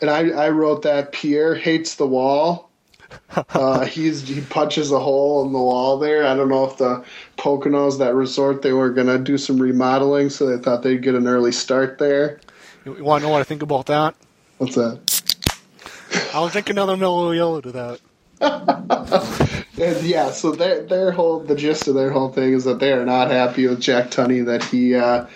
And 0.00 0.10
I, 0.10 0.30
I 0.30 0.48
wrote 0.48 0.82
that 0.82 1.12
Pierre 1.12 1.54
hates 1.54 1.94
the 1.94 2.06
wall. 2.08 2.68
Uh, 3.54 3.84
he's 3.84 4.26
he 4.26 4.40
punches 4.40 4.90
a 4.90 4.98
hole 4.98 5.46
in 5.46 5.52
the 5.52 5.58
wall 5.60 6.00
there. 6.00 6.26
I 6.26 6.34
don't 6.34 6.48
know 6.48 6.64
if 6.64 6.78
the 6.78 7.04
Poconos, 7.38 7.98
that 7.98 8.16
resort, 8.16 8.62
they 8.62 8.72
were 8.72 8.90
gonna 8.90 9.18
do 9.18 9.38
some 9.38 9.62
remodeling, 9.62 10.30
so 10.30 10.46
they 10.46 10.60
thought 10.60 10.82
they'd 10.82 11.00
get 11.00 11.14
an 11.14 11.28
early 11.28 11.52
start 11.52 11.98
there. 11.98 12.40
You, 12.84 13.04
want 13.04 13.22
to 13.22 13.28
know 13.28 13.32
what 13.32 13.40
I 13.40 13.44
think 13.44 13.62
about 13.62 13.86
that? 13.86 14.16
What's 14.58 14.74
that? 14.74 15.15
I'll 16.32 16.48
drink 16.48 16.70
another 16.70 16.96
mellow 16.96 17.30
yellow 17.32 17.60
to 17.60 17.72
that. 17.72 18.00
And 19.78 20.02
yeah, 20.06 20.30
so 20.30 20.52
their 20.52 20.82
their 20.84 21.10
whole 21.12 21.40
the 21.40 21.54
gist 21.54 21.86
of 21.86 21.94
their 21.94 22.10
whole 22.10 22.30
thing 22.32 22.54
is 22.54 22.64
that 22.64 22.78
they 22.78 22.92
are 22.92 23.04
not 23.04 23.30
happy 23.30 23.66
with 23.66 23.80
Jack 23.80 24.10
Tunney 24.10 24.44
that 24.46 24.64
he 24.64 24.94
uh, 24.94 25.26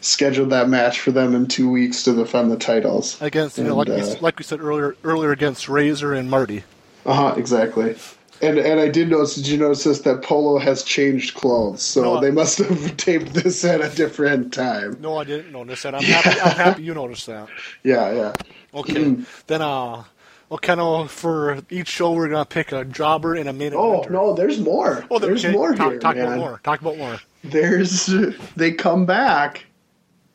scheduled 0.00 0.50
that 0.50 0.70
match 0.70 1.00
for 1.00 1.10
them 1.10 1.34
in 1.34 1.46
two 1.46 1.70
weeks 1.70 2.02
to 2.04 2.14
defend 2.14 2.50
the 2.50 2.56
titles. 2.56 3.20
Against, 3.20 3.58
you 3.58 3.64
know, 3.64 3.76
like, 3.76 3.88
And, 3.88 4.02
we, 4.02 4.10
uh, 4.10 4.16
like 4.20 4.38
we 4.38 4.44
said 4.44 4.60
earlier, 4.60 4.96
earlier 5.04 5.32
against 5.32 5.68
Razor 5.68 6.14
and 6.14 6.30
Marty. 6.30 6.64
Uh 7.04 7.12
huh, 7.14 7.34
exactly. 7.36 7.94
And 8.40 8.58
and 8.58 8.80
I 8.80 8.88
did 8.88 9.10
notice. 9.10 9.34
Did 9.34 9.48
you 9.48 9.58
notice 9.58 9.84
this? 9.84 10.00
That 10.00 10.22
Polo 10.22 10.58
has 10.58 10.82
changed 10.82 11.34
clothes, 11.34 11.82
so 11.82 12.02
No, 12.02 12.20
they 12.20 12.30
must 12.30 12.56
have 12.56 12.96
taped 12.96 13.34
this 13.34 13.64
at 13.66 13.82
a 13.82 13.94
different 13.94 14.54
time. 14.54 14.96
No, 14.98 15.18
I 15.18 15.24
didn't 15.24 15.52
notice 15.52 15.82
that. 15.82 15.94
I'm 15.94 16.02
happy. 16.02 16.40
I'm 16.40 16.56
happy 16.56 16.82
you 16.82 16.94
noticed 16.94 17.26
that. 17.26 17.48
Yeah, 17.82 18.12
yeah. 18.12 18.32
Okay, 18.72 19.16
then 19.46 19.60
uh, 19.60 20.04
well, 20.50 20.58
kind 20.58 20.80
of 20.80 21.10
for 21.10 21.60
each 21.70 21.88
show 21.88 22.12
we're 22.12 22.28
gonna 22.28 22.44
pick 22.44 22.72
a 22.72 22.84
jobber 22.84 23.34
and 23.36 23.48
a 23.48 23.52
main 23.52 23.72
Oh 23.74 24.02
no, 24.10 24.34
there's 24.34 24.58
more. 24.60 25.04
Oh, 25.10 25.18
there's 25.18 25.44
okay, 25.44 25.54
more 25.54 25.74
talk, 25.74 25.90
here, 25.92 25.98
talk 26.00 26.16
man. 26.16 26.26
about 26.26 26.38
more. 26.38 26.60
Talk 26.64 26.80
about 26.82 26.98
more. 26.98 27.18
There's 27.44 28.06
they 28.56 28.72
come 28.72 29.06
back 29.06 29.64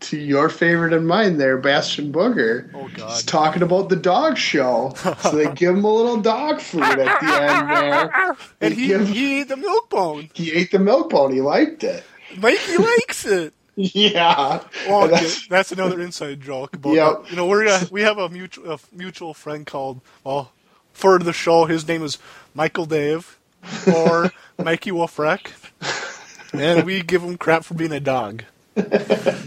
to 0.02 0.18
your 0.18 0.50
favorite 0.50 0.94
and 0.94 1.08
mine 1.08 1.38
there, 1.38 1.58
Bastion 1.58 2.12
Booger. 2.12 2.70
Oh, 2.76 2.90
God. 2.94 3.10
He's 3.12 3.24
talking 3.24 3.62
about 3.64 3.90
the 3.90 3.96
dog 3.96 4.38
show. 4.38 4.94
so 5.22 5.32
they 5.32 5.52
give 5.56 5.76
him 5.76 5.84
a 5.86 5.92
little 5.94 6.18
dog 6.22 6.60
food 6.62 6.84
at 6.84 6.98
the 6.98 7.42
end 7.42 7.70
there. 7.70 8.38
And 8.62 8.74
he 8.74 8.88
give- 8.88 9.08
he 9.08 9.40
ate 9.42 9.48
the 9.48 9.58
milk 9.58 9.90
bone. 9.90 10.30
he 10.34 10.52
ate 10.52 10.72
the 10.72 10.80
milk 10.80 11.10
bone. 11.10 11.34
He 11.34 11.42
liked 11.42 11.84
it. 11.84 12.04
Mikey 12.38 12.78
likes 12.78 13.26
it. 13.26 13.54
Yeah. 13.94 14.62
Okay. 14.88 15.08
that's- 15.08 15.48
that's, 15.50 15.72
another 15.72 16.02
inside 16.02 16.42
joke. 16.42 16.76
About 16.76 16.94
Yep. 16.94 17.22
that. 17.24 17.30
You 17.32 17.36
know, 17.38 17.46
we're 17.48 17.68
uh, 17.68 17.84
we 17.92 18.02
have 18.04 18.18
a 18.18 18.30
mutual 18.30 18.72
a 18.74 18.80
mutual 18.94 19.34
friend 19.34 19.66
called 19.66 20.02
well 20.24 20.52
for 20.94 21.20
the 21.20 21.34
show. 21.34 21.66
His 21.66 21.88
name 21.88 22.04
is 22.04 22.18
Michael 22.54 22.86
Dave 22.86 23.38
or 23.94 24.32
Mikey 24.64 24.92
Wolfreck, 24.92 25.52
and 26.54 26.86
we 26.86 27.02
give 27.02 27.22
him 27.24 27.38
crap 27.38 27.66
for 27.66 27.74
being 27.74 27.92
a 27.92 28.00
dog. 28.00 28.44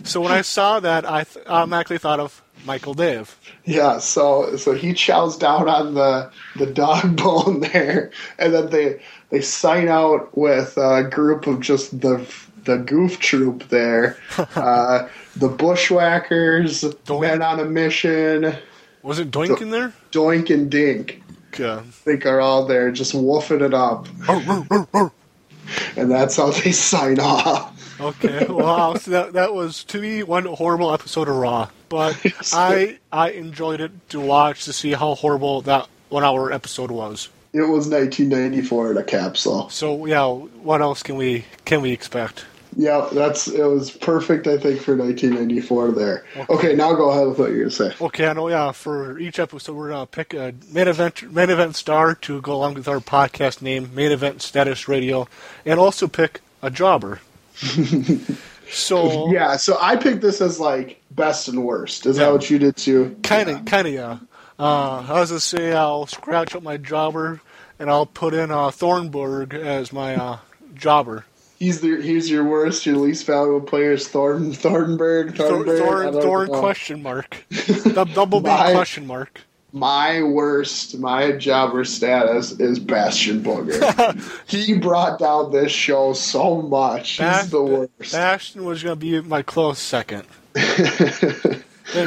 so 0.05 0.21
when 0.23 0.33
I 0.33 0.41
saw 0.41 0.81
that, 0.81 1.05
I 1.09 1.25
th- 1.25 1.47
automatically 1.47 1.99
thought 1.99 2.19
of 2.19 2.43
Michael 2.65 2.95
Dave. 2.95 3.39
Yeah, 3.65 3.99
so 3.99 4.57
so 4.57 4.73
he 4.75 4.93
chows 4.95 5.37
down 5.39 5.69
on 5.69 5.95
the 5.95 6.31
the 6.57 6.67
dog 6.67 7.17
bone 7.17 7.61
there, 7.61 8.11
and 8.39 8.53
then 8.53 8.71
they 8.71 9.01
they 9.31 9.41
sign 9.43 9.89
out 9.89 10.37
with 10.37 10.77
a 10.79 11.05
group 11.05 11.47
of 11.47 11.61
just 11.61 12.01
the 12.01 12.27
the 12.69 12.77
goof 12.77 13.19
troop 13.19 13.67
there, 13.71 14.19
uh, 14.55 15.09
the 15.37 15.49
bushwhackers, 15.49 16.83
Doink. 16.83 17.21
men 17.23 17.43
on 17.43 17.61
a 17.61 17.65
mission, 17.65 18.55
Was 19.03 19.19
it 19.19 19.31
Doink 19.31 19.63
in 19.63 19.71
there? 19.71 19.95
Doink 20.13 20.53
and 20.53 20.71
Dink. 20.71 21.23
Yeah. 21.59 21.79
I 21.79 21.91
think 21.91 22.27
are 22.27 22.41
all 22.41 22.67
there 22.67 22.93
just 22.93 23.15
woofing 23.15 23.63
it 23.63 23.73
up, 23.73 24.07
and 25.97 26.11
that's 26.11 26.37
how 26.37 26.51
they 26.51 26.73
sign 26.91 27.19
off. 27.19 27.75
Okay, 28.01 28.47
wow. 28.47 28.95
So 28.95 29.11
that 29.13 29.33
that 29.33 29.55
was 29.55 29.83
to 29.85 30.01
me 30.01 30.23
one 30.23 30.45
horrible 30.45 30.93
episode 30.93 31.27
of 31.29 31.37
Raw, 31.37 31.71
but 31.89 32.21
I 32.53 32.99
I 33.11 33.31
enjoyed 33.31 33.81
it 33.81 33.93
to 34.11 34.21
watch 34.21 34.67
to 34.67 34.75
see 34.75 34.93
how 34.93 35.15
horrible 35.15 35.63
that 35.63 35.89
one 36.11 36.23
hour 36.23 36.53
episode 36.53 36.91
was. 36.91 37.31
It 37.55 37.63
was 37.63 37.89
1994 37.89 38.91
in 38.93 38.97
a 38.99 39.03
capsule. 39.03 39.71
So 39.71 40.05
yeah, 40.05 40.27
what 40.27 40.83
else 40.83 41.03
can 41.03 41.17
we 41.17 41.47
can 41.65 41.81
we 41.81 41.93
expect? 41.93 42.45
Yeah, 42.81 43.09
that's 43.13 43.49
it 43.49 43.65
was 43.65 43.91
perfect. 43.91 44.47
I 44.47 44.57
think 44.57 44.81
for 44.81 44.95
1994 44.97 45.91
there. 45.91 46.25
Okay, 46.49 46.77
now 46.77 46.95
go 46.95 47.11
ahead 47.11 47.27
with 47.27 47.37
what 47.41 47.51
you're 47.51 47.59
gonna 47.59 47.71
say. 47.73 47.93
Okay, 48.01 48.29
I 48.29 48.33
know. 48.35 48.49
Yeah, 48.49 48.71
for 48.71 49.19
each 49.19 49.41
episode, 49.41 49.75
we're 49.75 49.89
gonna 49.91 50.07
pick 50.07 50.33
a 50.33 50.55
main 50.73 50.87
event 50.87 51.31
main 51.33 51.51
event 51.51 51.75
star 51.75 52.15
to 52.15 52.41
go 52.41 52.55
along 52.55 52.75
with 52.75 52.87
our 52.87 53.01
podcast 53.01 53.63
name, 53.63 53.91
Main 53.97 54.13
Event 54.13 54.43
Status 54.43 54.87
Radio, 54.87 55.27
and 55.67 55.81
also 55.81 56.07
pick 56.07 56.41
a 56.63 56.71
jobber. 56.71 57.21
So 58.71 59.33
Yeah, 59.33 59.57
so 59.57 59.79
I 59.81 59.97
picked 59.97 60.21
this 60.21 60.41
as 60.43 60.61
like 60.61 61.01
best 61.11 61.49
and 61.49 61.65
worst. 61.65 62.05
Is 62.05 62.19
Yeah. 62.19 62.27
that 62.27 62.33
what 62.33 62.51
you 62.51 62.59
did 62.59 62.77
too? 62.77 63.17
kind 63.23 63.49
of, 63.49 63.65
kind 63.65 63.87
of, 63.89 63.95
yeah. 63.95 64.19
Uh, 64.59 65.05
I 65.09 65.21
was 65.21 65.31
gonna 65.31 65.41
say 65.41 65.73
I'll 65.73 66.07
scratch 66.07 66.55
up 66.55 66.63
my 66.63 66.77
jobber 66.77 67.41
and 67.79 67.89
I'll 67.89 68.05
put 68.07 68.35
in 68.35 68.51
uh, 68.51 68.71
Thornburg 68.71 69.55
as 69.55 69.91
my 69.93 70.17
uh, 70.17 70.39
jobber. 70.75 71.25
He's 71.59 71.81
the 71.81 72.01
he's 72.01 72.31
your 72.31 72.45
worst, 72.45 72.87
your 72.87 72.97
least 72.97 73.27
valuable 73.27 73.61
player 73.67 73.93
is 73.93 74.07
Thorn 74.07 74.53
Thornberg. 74.53 75.37
Thor, 75.37 75.65
Thornberg. 75.65 76.13
Don't 76.13 76.23
Thorn 76.23 76.49
know. 76.53 76.61
question 76.61 77.03
mark. 77.03 77.45
Dou- 77.51 78.05
Double 78.05 78.41
B 78.41 78.49
My- 78.49 78.73
question 78.73 79.07
mark. 79.07 79.41
My 79.73 80.23
worst, 80.23 80.97
my 80.99 81.33
jobber 81.33 81.85
status 81.85 82.53
is 82.59 82.79
Bastion 82.79 83.43
Booger. 83.43 83.77
he 84.49 84.79
brought 84.79 85.19
down 85.19 85.53
this 85.53 85.71
show 85.71 86.15
so 86.15 86.63
much. 86.63 87.19
Bas- 87.19 87.43
He's 87.43 87.51
the 87.51 87.63
worst. 87.63 88.13
Bastion 88.13 88.65
was 88.65 88.83
gonna 88.83 88.97
be 88.97 89.21
my 89.21 89.43
close 89.43 89.79
second. 89.79 90.25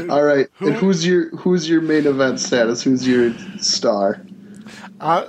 All 0.10 0.24
right, 0.24 0.48
Who- 0.56 0.68
and 0.70 0.76
who's 0.78 1.06
your 1.06 1.30
who's 1.38 1.68
your 1.70 1.82
main 1.82 2.08
event 2.08 2.40
status? 2.40 2.82
Who's 2.84 3.06
your 3.08 3.34
star? 3.60 4.22
I, 5.00 5.28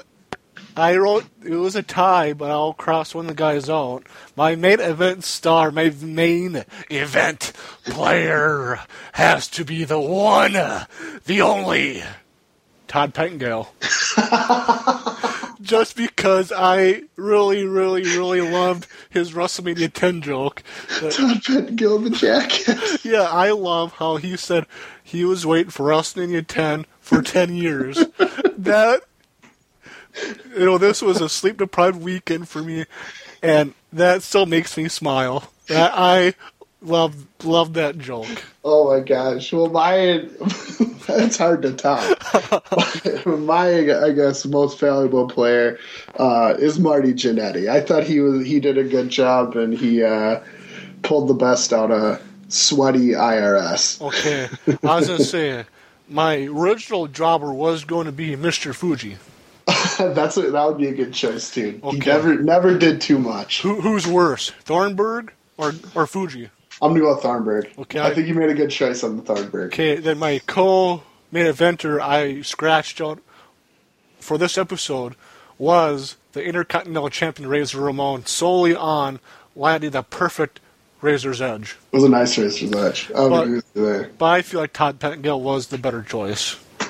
I 0.76 0.96
wrote 0.96 1.26
it 1.44 1.54
was 1.54 1.76
a 1.76 1.82
tie, 1.82 2.32
but 2.32 2.50
I'll 2.50 2.72
cross 2.72 3.14
one 3.14 3.26
of 3.26 3.28
the 3.28 3.34
guys 3.34 3.68
out. 3.68 4.04
My 4.36 4.54
main 4.56 4.80
event 4.80 5.24
star, 5.24 5.70
my 5.70 5.90
main 6.00 6.64
event 6.90 7.52
player 7.84 8.80
has 9.12 9.48
to 9.48 9.64
be 9.64 9.84
the 9.84 10.00
one, 10.00 10.52
the 10.52 11.40
only, 11.42 12.02
Todd 12.88 13.12
Pettengill. 13.14 13.72
Just 15.60 15.96
because 15.96 16.50
I 16.54 17.02
really, 17.16 17.64
really, 17.64 18.02
really 18.02 18.40
loved 18.40 18.88
his 19.10 19.32
WrestleMania 19.32 19.92
10 19.92 20.20
joke. 20.22 20.62
that- 21.00 21.12
Todd 21.12 21.42
Pettengill, 21.44 21.98
the 22.00 22.10
jackass. 22.10 23.04
yeah, 23.04 23.22
I 23.30 23.50
love 23.52 23.92
how 23.92 24.16
he 24.16 24.36
said 24.36 24.66
he 25.04 25.24
was 25.24 25.46
waiting 25.46 25.70
for 25.70 25.86
WrestleMania 25.86 26.44
10 26.46 26.86
for 27.00 27.22
10 27.22 27.54
years. 27.54 27.96
that, 28.58 29.02
you 30.56 30.64
know, 30.64 30.78
this 30.78 31.02
was 31.02 31.20
a 31.20 31.28
sleep 31.28 31.58
deprived 31.58 32.02
weekend 32.02 32.48
for 32.48 32.62
me, 32.62 32.86
and 33.42 33.74
that 33.92 34.22
still 34.22 34.46
makes 34.46 34.76
me 34.76 34.88
smile. 34.88 35.50
That 35.68 35.92
I 35.94 36.34
love 36.82 37.26
love 37.44 37.74
that 37.74 37.98
joke. 37.98 38.44
Oh 38.64 38.92
my 38.92 39.00
gosh! 39.00 39.52
Well, 39.52 39.68
my 39.68 40.28
that's 41.06 41.38
hard 41.38 41.62
to 41.62 41.72
top. 41.72 42.02
my, 43.26 44.04
I 44.04 44.12
guess, 44.12 44.44
most 44.44 44.78
valuable 44.78 45.28
player 45.28 45.78
uh, 46.16 46.54
is 46.58 46.78
Marty 46.78 47.12
Jannetty. 47.14 47.68
I 47.68 47.80
thought 47.80 48.04
he 48.04 48.20
was 48.20 48.46
he 48.46 48.60
did 48.60 48.78
a 48.78 48.84
good 48.84 49.08
job, 49.08 49.56
and 49.56 49.72
he 49.72 50.02
uh, 50.02 50.40
pulled 51.02 51.28
the 51.28 51.34
best 51.34 51.72
out 51.72 51.90
of 51.90 52.22
sweaty 52.48 53.10
IRS. 53.10 54.00
Okay, 54.02 54.48
I 54.82 54.96
was 54.96 55.08
gonna 55.08 55.24
say 55.24 55.64
my 56.08 56.44
original 56.44 57.06
jobber 57.06 57.52
was 57.52 57.84
going 57.84 58.06
to 58.06 58.12
be 58.12 58.36
Mr. 58.36 58.74
Fuji. 58.74 59.16
that's 59.98 60.36
a, 60.36 60.50
that 60.50 60.66
would 60.66 60.78
be 60.78 60.88
a 60.88 60.94
good 60.94 61.12
choice 61.12 61.50
too. 61.50 61.80
He 61.90 61.98
never 61.98 62.34
never 62.40 62.76
did 62.78 63.00
too 63.00 63.18
much. 63.18 63.62
Who, 63.62 63.80
who's 63.80 64.06
worse, 64.06 64.50
Thornburg 64.64 65.32
or 65.56 65.72
or 65.94 66.06
Fuji? 66.06 66.50
I'm 66.80 66.90
gonna 66.90 67.00
go 67.00 67.14
with 67.14 67.22
Thornburg. 67.22 67.70
Okay. 67.78 68.00
I 68.00 68.12
think 68.14 68.26
you 68.26 68.34
made 68.34 68.50
a 68.50 68.54
good 68.54 68.70
choice 68.70 69.04
on 69.04 69.16
the 69.16 69.22
Thornburg. 69.22 69.72
Okay, 69.72 69.96
then 69.96 70.18
my 70.18 70.40
co 70.46 71.02
main 71.30 71.46
eventer 71.46 72.00
I 72.00 72.42
scratched 72.42 73.00
out 73.00 73.20
for 74.20 74.38
this 74.38 74.56
episode 74.58 75.14
was 75.58 76.16
the 76.32 76.42
Intercontinental 76.44 77.08
Champion 77.10 77.48
Razor 77.48 77.80
Ramon 77.80 78.26
solely 78.26 78.74
on 78.74 79.20
landing 79.54 79.90
the 79.90 80.02
perfect 80.02 80.60
Razor's 81.00 81.42
Edge. 81.42 81.76
It 81.92 81.96
was 81.96 82.04
a 82.04 82.08
nice 82.08 82.36
Razor's 82.38 82.72
Edge. 82.72 83.10
I 83.10 83.28
But- 83.28 83.42
agree 83.42 83.54
with 83.56 83.66
you 83.74 83.84
there. 83.86 84.10
But 84.18 84.26
I 84.26 84.42
feel 84.42 84.60
like 84.60 84.72
Todd 84.72 84.98
Pettengill 84.98 85.40
was 85.40 85.66
the 85.68 85.78
better 85.78 86.02
choice. 86.02 86.56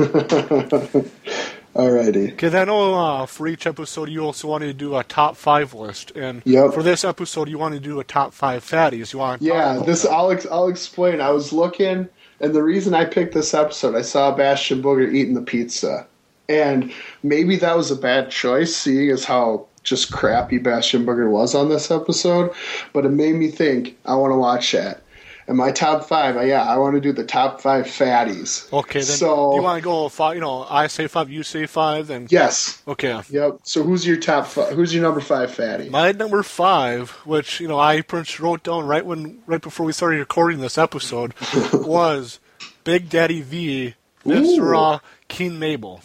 Alrighty. 1.74 2.54
I 2.54 2.64
know 2.64 2.94
uh, 2.94 3.26
for 3.26 3.48
each 3.48 3.66
episode 3.66 4.10
you 4.10 4.20
also 4.20 4.46
wanted 4.48 4.66
to 4.66 4.74
do 4.74 4.96
a 4.96 5.04
top 5.04 5.36
five 5.36 5.72
list, 5.72 6.10
and 6.14 6.42
Yep. 6.44 6.74
for 6.74 6.82
this 6.82 7.02
episode 7.02 7.48
you 7.48 7.56
want 7.58 7.72
to 7.74 7.80
do 7.80 7.98
a 7.98 8.04
top 8.04 8.34
five 8.34 8.62
fatties. 8.62 9.12
You 9.14 9.20
want 9.20 9.40
Yeah, 9.40 9.82
this. 9.84 10.04
I'll 10.04 10.30
ex- 10.30 10.46
I'll 10.50 10.68
explain. 10.68 11.20
I 11.22 11.30
was 11.30 11.50
looking, 11.52 12.08
and 12.40 12.54
the 12.54 12.62
reason 12.62 12.92
I 12.92 13.06
picked 13.06 13.32
this 13.32 13.54
episode, 13.54 13.94
I 13.94 14.02
saw 14.02 14.32
Bastion 14.36 14.82
Booger 14.82 15.10
eating 15.14 15.32
the 15.34 15.40
pizza, 15.40 16.06
and 16.48 16.92
maybe 17.22 17.56
that 17.56 17.74
was 17.76 17.90
a 17.90 17.96
bad 17.96 18.30
choice, 18.30 18.76
seeing 18.76 19.08
as 19.10 19.24
how 19.24 19.66
just 19.82 20.12
crappy 20.12 20.58
Bastion 20.58 21.06
Booger 21.06 21.30
was 21.30 21.54
on 21.54 21.70
this 21.70 21.90
episode. 21.90 22.52
But 22.92 23.06
it 23.06 23.10
made 23.10 23.36
me 23.36 23.48
think 23.50 23.96
I 24.04 24.14
want 24.14 24.32
to 24.32 24.36
watch 24.36 24.72
that. 24.72 25.02
And 25.46 25.56
my 25.56 25.72
top 25.72 26.04
five, 26.04 26.34
yeah, 26.46 26.62
I 26.62 26.78
want 26.78 26.94
to 26.94 27.00
do 27.00 27.12
the 27.12 27.24
top 27.24 27.60
five 27.60 27.86
fatties. 27.86 28.72
Okay, 28.72 29.00
then 29.00 29.04
so 29.04 29.54
you 29.54 29.62
want 29.62 29.82
to 29.82 29.84
go 29.84 30.08
five? 30.08 30.34
You 30.36 30.40
know, 30.40 30.66
I 30.68 30.86
say 30.86 31.06
five, 31.06 31.30
you 31.30 31.42
say 31.42 31.66
five, 31.66 32.06
then 32.06 32.26
yes, 32.30 32.82
okay. 32.86 33.20
yep. 33.28 33.58
So 33.64 33.82
who's 33.82 34.06
your 34.06 34.16
top? 34.16 34.46
Five, 34.46 34.74
who's 34.74 34.94
your 34.94 35.02
number 35.02 35.20
five 35.20 35.52
fatty? 35.52 35.88
My 35.88 36.12
number 36.12 36.42
five, 36.42 37.10
which 37.24 37.60
you 37.60 37.68
know 37.68 37.78
I 37.78 38.02
wrote 38.38 38.62
down 38.62 38.86
right 38.86 39.04
when 39.04 39.42
right 39.46 39.60
before 39.60 39.86
we 39.86 39.92
started 39.92 40.18
recording 40.18 40.60
this 40.60 40.78
episode, 40.78 41.34
was 41.72 42.38
Big 42.84 43.08
Daddy 43.08 43.40
V, 43.42 43.94
Mr. 44.24 44.94
Uh, 44.94 44.98
King 45.28 45.58
Mabel, 45.58 46.00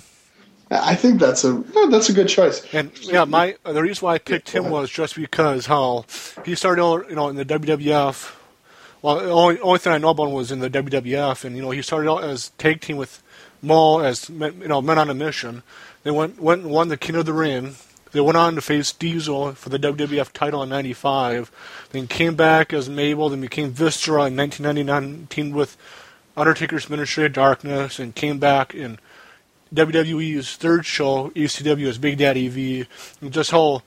I 0.70 0.96
think 0.96 1.20
that's 1.20 1.44
a 1.46 1.64
that's 1.90 2.10
a 2.10 2.14
good 2.14 2.28
choice. 2.28 2.62
and 2.74 2.92
yeah, 3.02 3.24
my 3.24 3.56
the 3.64 3.82
reason 3.82 4.06
why 4.06 4.16
I 4.16 4.18
picked 4.18 4.50
him 4.50 4.70
was 4.70 4.90
just 4.90 5.16
because 5.16 5.66
how 5.66 6.06
he 6.44 6.56
started 6.56 6.84
out, 6.84 7.10
you 7.10 7.16
know 7.16 7.30
in 7.30 7.36
the 7.36 7.46
WWF. 7.46 8.34
Well, 9.08 9.20
the 9.20 9.30
only 9.30 9.60
only 9.62 9.80
thing 9.80 9.94
I 9.94 10.00
know 10.00 10.10
about 10.10 10.28
him 10.28 10.34
was 10.34 10.52
in 10.52 10.60
the 10.60 10.70
WWF, 10.70 11.46
and 11.46 11.56
you 11.56 11.62
know 11.62 11.72
he 11.72 11.82
started 11.82 12.12
out 12.12 12.26
as 12.26 12.50
tag 12.58 12.82
team 12.82 12.98
with 12.98 13.24
Mo 13.62 14.00
as 14.00 14.30
you 14.30 14.68
know 14.68 14.82
men 14.82 15.00
on 15.00 15.10
a 15.10 15.14
mission. 15.14 15.64
They 16.04 16.12
went 16.12 16.42
went 16.42 16.64
and 16.64 16.72
won 16.72 16.90
the 16.90 16.98
King 16.98 17.16
of 17.16 17.26
the 17.26 17.32
Ring. 17.32 17.78
They 18.12 18.20
went 18.20 18.36
on 18.36 18.56
to 18.56 18.62
face 18.62 18.92
Diesel 18.92 19.54
for 19.54 19.70
the 19.70 19.80
WWF 19.80 20.34
title 20.34 20.62
in 20.62 20.68
'95. 20.68 21.50
Then 21.92 22.08
came 22.08 22.36
back 22.36 22.74
as 22.74 22.90
Mabel. 22.90 23.30
Then 23.30 23.40
became 23.40 23.72
Viscera 23.72 24.26
in 24.26 24.36
1999. 24.36 25.28
Teamed 25.30 25.56
with 25.56 25.78
Undertaker's 26.36 26.90
Ministry 26.90 27.28
of 27.28 27.32
Darkness, 27.32 28.00
and 28.00 28.14
came 28.14 28.40
back 28.40 28.76
in 28.76 29.00
WWE's 29.74 30.58
third 30.58 30.86
show, 30.86 31.30
ECW, 31.30 31.88
as 31.88 31.98
Big 31.98 32.18
Daddy 32.18 32.50
V. 32.50 32.88
And 33.22 33.32
just 33.32 33.52
how 33.52 33.84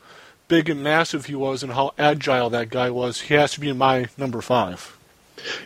big 0.49 0.71
and 0.71 0.83
massive 0.83 1.27
he 1.27 1.35
was, 1.35 1.62
and 1.62 1.75
how 1.75 1.93
agile 1.99 2.49
that 2.49 2.71
guy 2.71 2.89
was. 2.89 3.21
He 3.21 3.35
has 3.35 3.53
to 3.53 3.61
be 3.61 3.71
my 3.75 4.07
number 4.16 4.41
five. 4.41 4.97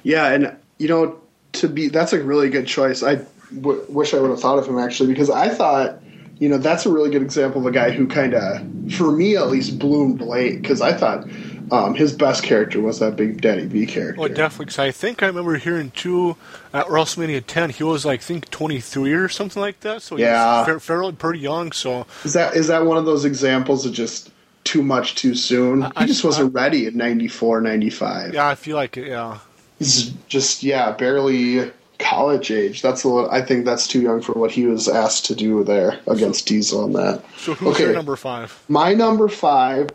Yeah, 0.03 0.29
and 0.33 0.57
you 0.79 0.89
know, 0.89 1.21
to 1.55 1.69
be 1.69 1.89
that's 1.89 2.13
a 2.13 2.23
really 2.23 2.51
good 2.51 2.67
choice. 2.67 3.03
I 3.03 3.21
w- 3.55 3.85
wish 3.89 4.15
I 4.15 4.21
would 4.21 4.31
have 4.31 4.41
thought 4.41 4.59
of 4.59 4.67
him 4.67 4.79
actually 4.79 5.09
because 5.09 5.31
I 5.31 5.49
thought, 5.49 6.01
you 6.39 6.49
know, 6.49 6.59
that's 6.59 6.85
a 6.87 6.91
really 6.93 7.11
good 7.11 7.23
example 7.23 7.61
of 7.61 7.67
a 7.67 7.71
guy 7.71 7.91
who 7.91 8.07
kind 8.07 8.35
of, 8.35 8.61
for 8.95 9.13
me 9.13 9.37
at 9.37 9.49
least, 9.49 9.79
bloomed 9.79 10.21
late 10.21 10.61
because 10.61 10.81
I 10.81 10.93
thought 10.93 11.25
um, 11.71 11.95
his 11.95 12.13
best 12.13 12.43
character 12.43 12.81
was 12.81 12.99
that 12.99 13.17
Big 13.17 13.41
Daddy 13.41 13.65
V 13.67 13.87
character. 13.87 14.21
Oh, 14.21 14.29
definitely. 14.29 14.67
Because 14.67 14.79
I 14.81 14.91
think 14.91 15.23
I 15.23 15.27
remember 15.27 15.57
hearing 15.57 15.93
too 15.93 16.37
at 16.75 16.87
WrestleMania 16.87 17.43
10, 17.47 17.71
he 17.71 17.85
was 17.85 18.05
like, 18.05 18.21
I 18.21 18.23
think 18.23 18.51
23 18.51 19.13
or 19.15 19.29
something 19.29 19.63
like 19.63 19.81
that. 19.81 20.03
So 20.03 20.17
he 20.17 20.23
Yeah. 20.25 20.79
fairly 20.79 21.13
pretty 21.13 21.39
young. 21.39 21.73
So 21.73 22.07
Is 22.25 22.35
that 22.35 22.55
is 22.55 22.67
that 22.67 22.85
one 22.85 22.99
of 22.99 23.07
those 23.07 23.25
examples 23.25 23.87
of 23.87 23.93
just 23.93 24.31
too 24.65 24.83
much 24.83 25.15
too 25.15 25.35
soon? 25.35 25.85
I- 25.85 26.03
he 26.03 26.07
just 26.09 26.25
wasn't 26.25 26.53
ready 26.53 26.87
in 26.87 26.97
94, 26.99 27.61
95. 27.63 28.35
yeah, 28.35 28.47
I 28.49 28.57
feel 28.57 28.77
like 28.77 28.97
it. 28.99 29.07
Yeah. 29.07 29.39
He's 29.79 30.11
just 30.29 30.63
yeah, 30.63 30.93
barely 30.93 31.71
college 31.99 32.51
age. 32.51 32.83
That's 32.83 33.05
a 33.05 33.09
little, 33.09 33.31
I 33.31 33.41
think 33.43 33.65
that's 33.65 33.87
too 33.87 34.01
young 34.01 34.21
for 34.21 34.33
what 34.33 34.51
he 34.51 34.67
was 34.67 34.89
asked 34.89 35.27
to 35.27 35.35
do 35.35 35.65
there 35.65 35.99
against 36.07 36.47
Diesel 36.47 36.85
on 36.85 36.93
that. 36.93 37.23
So 37.39 37.55
who's 37.55 37.75
Okay. 37.77 37.85
your 37.85 37.93
number 37.95 38.17
five? 38.17 38.61
My 38.69 38.95
number 38.95 39.29
five, 39.29 39.91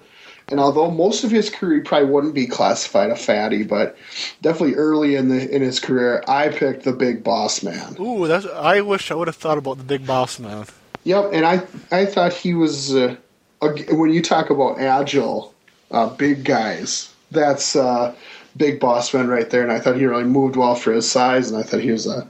and 0.47 0.59
although 0.59 0.89
most 0.89 1.23
of 1.23 1.31
his 1.31 1.49
career 1.49 1.81
probably 1.83 2.09
wouldn't 2.09 2.33
be 2.33 2.47
classified 2.47 3.09
a 3.11 3.15
fatty, 3.15 3.63
but 3.63 3.97
definitely 4.41 4.75
early 4.75 5.15
in 5.15 5.29
the 5.29 5.53
in 5.53 5.61
his 5.61 5.79
career, 5.79 6.23
I 6.27 6.49
picked 6.49 6.83
the 6.83 6.93
Big 6.93 7.23
Boss 7.23 7.61
Man. 7.63 7.95
Ooh, 7.99 8.27
that's. 8.27 8.45
I 8.47 8.81
wish 8.81 9.11
I 9.11 9.15
would 9.15 9.27
have 9.27 9.35
thought 9.37 9.57
about 9.57 9.77
the 9.77 9.83
Big 9.83 10.07
Boss 10.07 10.39
Man. 10.39 10.65
Yep, 11.03 11.29
and 11.33 11.45
I 11.45 11.61
I 11.91 12.05
thought 12.05 12.33
he 12.33 12.53
was 12.53 12.95
uh, 12.95 13.15
when 13.61 14.11
you 14.11 14.21
talk 14.23 14.49
about 14.49 14.79
agile, 14.79 15.53
uh, 15.91 16.09
big 16.09 16.43
guys. 16.43 17.13
That's 17.31 17.75
uh, 17.75 18.15
Big 18.57 18.79
Boss 18.79 19.13
Man 19.13 19.27
right 19.27 19.49
there, 19.49 19.63
and 19.63 19.71
I 19.71 19.79
thought 19.79 19.97
he 19.97 20.05
really 20.05 20.23
moved 20.23 20.55
well 20.55 20.75
for 20.75 20.91
his 20.91 21.09
size, 21.09 21.49
and 21.49 21.59
I 21.59 21.63
thought 21.63 21.81
he 21.81 21.91
was 21.91 22.07
a 22.07 22.27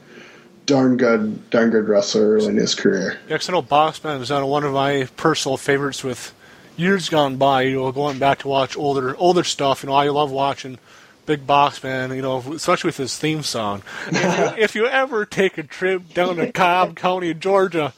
darn 0.66 0.98
good 0.98 1.50
darn 1.50 1.72
good 1.72 1.88
wrestler 1.88 2.38
in 2.38 2.56
his 2.56 2.76
career. 2.76 3.18
Yeah, 3.28 3.38
I 3.48 3.52
know 3.52 3.62
Boss 3.62 4.04
Man 4.04 4.20
was 4.20 4.30
one 4.30 4.64
of 4.64 4.74
my 4.74 5.08
personal 5.18 5.58
favorites 5.58 6.04
with 6.04 6.34
years 6.78 7.10
gone 7.10 7.38
by. 7.38 7.64
You 7.64 7.76
know, 7.76 7.92
going 7.92 8.20
back 8.20 8.40
to 8.40 8.48
watch 8.48 8.78
older 8.78 9.16
older 9.18 9.44
stuff. 9.44 9.84
You 9.84 9.90
know, 9.90 9.96
I 9.96 10.10
love 10.10 10.32
watching 10.32 10.78
Big 11.26 11.48
Boss 11.48 11.84
Man. 11.84 12.14
You 12.16 12.22
know, 12.22 12.38
especially 12.54 12.90
with 12.90 12.98
his 12.98 13.18
theme 13.18 13.44
song. 13.44 13.82
If 14.08 14.14
you, 14.22 14.64
if 14.64 14.76
you 14.76 14.86
ever 14.88 15.26
take 15.26 15.58
a 15.58 15.64
trip 15.64 16.14
down 16.14 16.36
to 16.38 16.52
Cobb 16.52 16.96
County, 16.96 17.34
Georgia, 17.34 17.94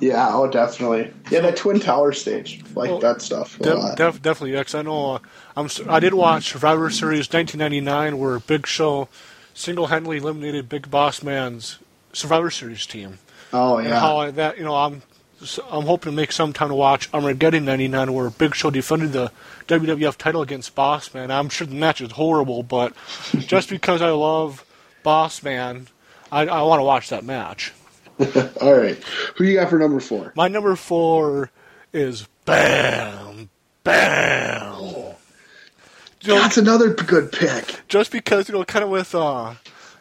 Yeah, 0.00 0.28
oh, 0.32 0.48
definitely. 0.48 1.12
Yeah, 1.30 1.40
that 1.40 1.56
Twin 1.56 1.78
Tower 1.80 2.12
stage, 2.12 2.62
like 2.74 2.90
Well, 2.90 2.98
that 3.00 3.22
stuff. 3.22 3.58
De- 3.58 3.94
def- 3.96 4.22
definitely, 4.22 4.52
yeah, 4.52 4.64
'cause 4.64 4.74
I 4.74 4.82
know 4.82 5.12
uh, 5.14 5.18
I'm. 5.56 5.68
I 5.88 6.00
did 6.00 6.14
watch 6.14 6.50
Survivor 6.52 6.90
Series 6.90 7.28
1999, 7.32 8.18
where 8.18 8.38
Big 8.38 8.66
Show 8.66 9.08
single-handedly 9.54 10.16
eliminated 10.18 10.68
Big 10.68 10.90
Boss 10.90 11.22
Man's 11.22 11.78
Survivor 12.12 12.50
Series 12.50 12.86
team. 12.86 13.18
oh 13.52 13.76
And 13.78 13.88
yeah, 13.88 14.00
how 14.00 14.16
I, 14.18 14.30
that 14.32 14.58
you 14.58 14.64
know 14.64 14.74
I'm. 14.76 15.02
I'm 15.68 15.86
hoping 15.86 16.12
to 16.12 16.16
make 16.16 16.30
some 16.30 16.52
time 16.52 16.68
to 16.68 16.74
watch 16.76 17.08
Armageddon 17.12 17.64
99 17.64 18.12
where 18.12 18.30
Big 18.30 18.54
Show 18.54 18.70
defended 18.70 19.10
the 19.10 19.32
WWF 19.66 20.16
title 20.16 20.40
against 20.40 20.76
Boss 20.76 21.12
Man. 21.14 21.32
I'm 21.32 21.48
sure 21.48 21.66
the 21.66 21.74
match 21.74 22.00
is 22.00 22.12
horrible, 22.12 22.62
but 22.62 22.92
just 23.38 23.68
because 23.68 24.00
I 24.02 24.10
love 24.10 24.64
Boss 25.02 25.42
Man, 25.42 25.88
I, 26.30 26.46
I 26.46 26.62
want 26.62 26.78
to 26.78 26.84
watch 26.84 27.08
that 27.08 27.24
match. 27.24 27.72
all 28.60 28.74
right. 28.74 29.02
Who 29.36 29.44
you 29.44 29.54
got 29.54 29.70
for 29.70 29.78
number 29.78 30.00
four? 30.00 30.32
My 30.36 30.48
number 30.48 30.74
four 30.76 31.50
is 31.92 32.26
Bam 32.44 33.50
Bam. 33.84 34.80
You 36.24 36.28
know, 36.28 36.40
That's 36.40 36.56
another 36.56 36.90
good 36.94 37.32
pick. 37.32 37.80
just 37.88 38.12
because 38.12 38.48
you 38.48 38.54
know, 38.54 38.64
kind 38.64 38.84
of 38.84 38.90
with 38.90 39.12
uh, 39.14 39.54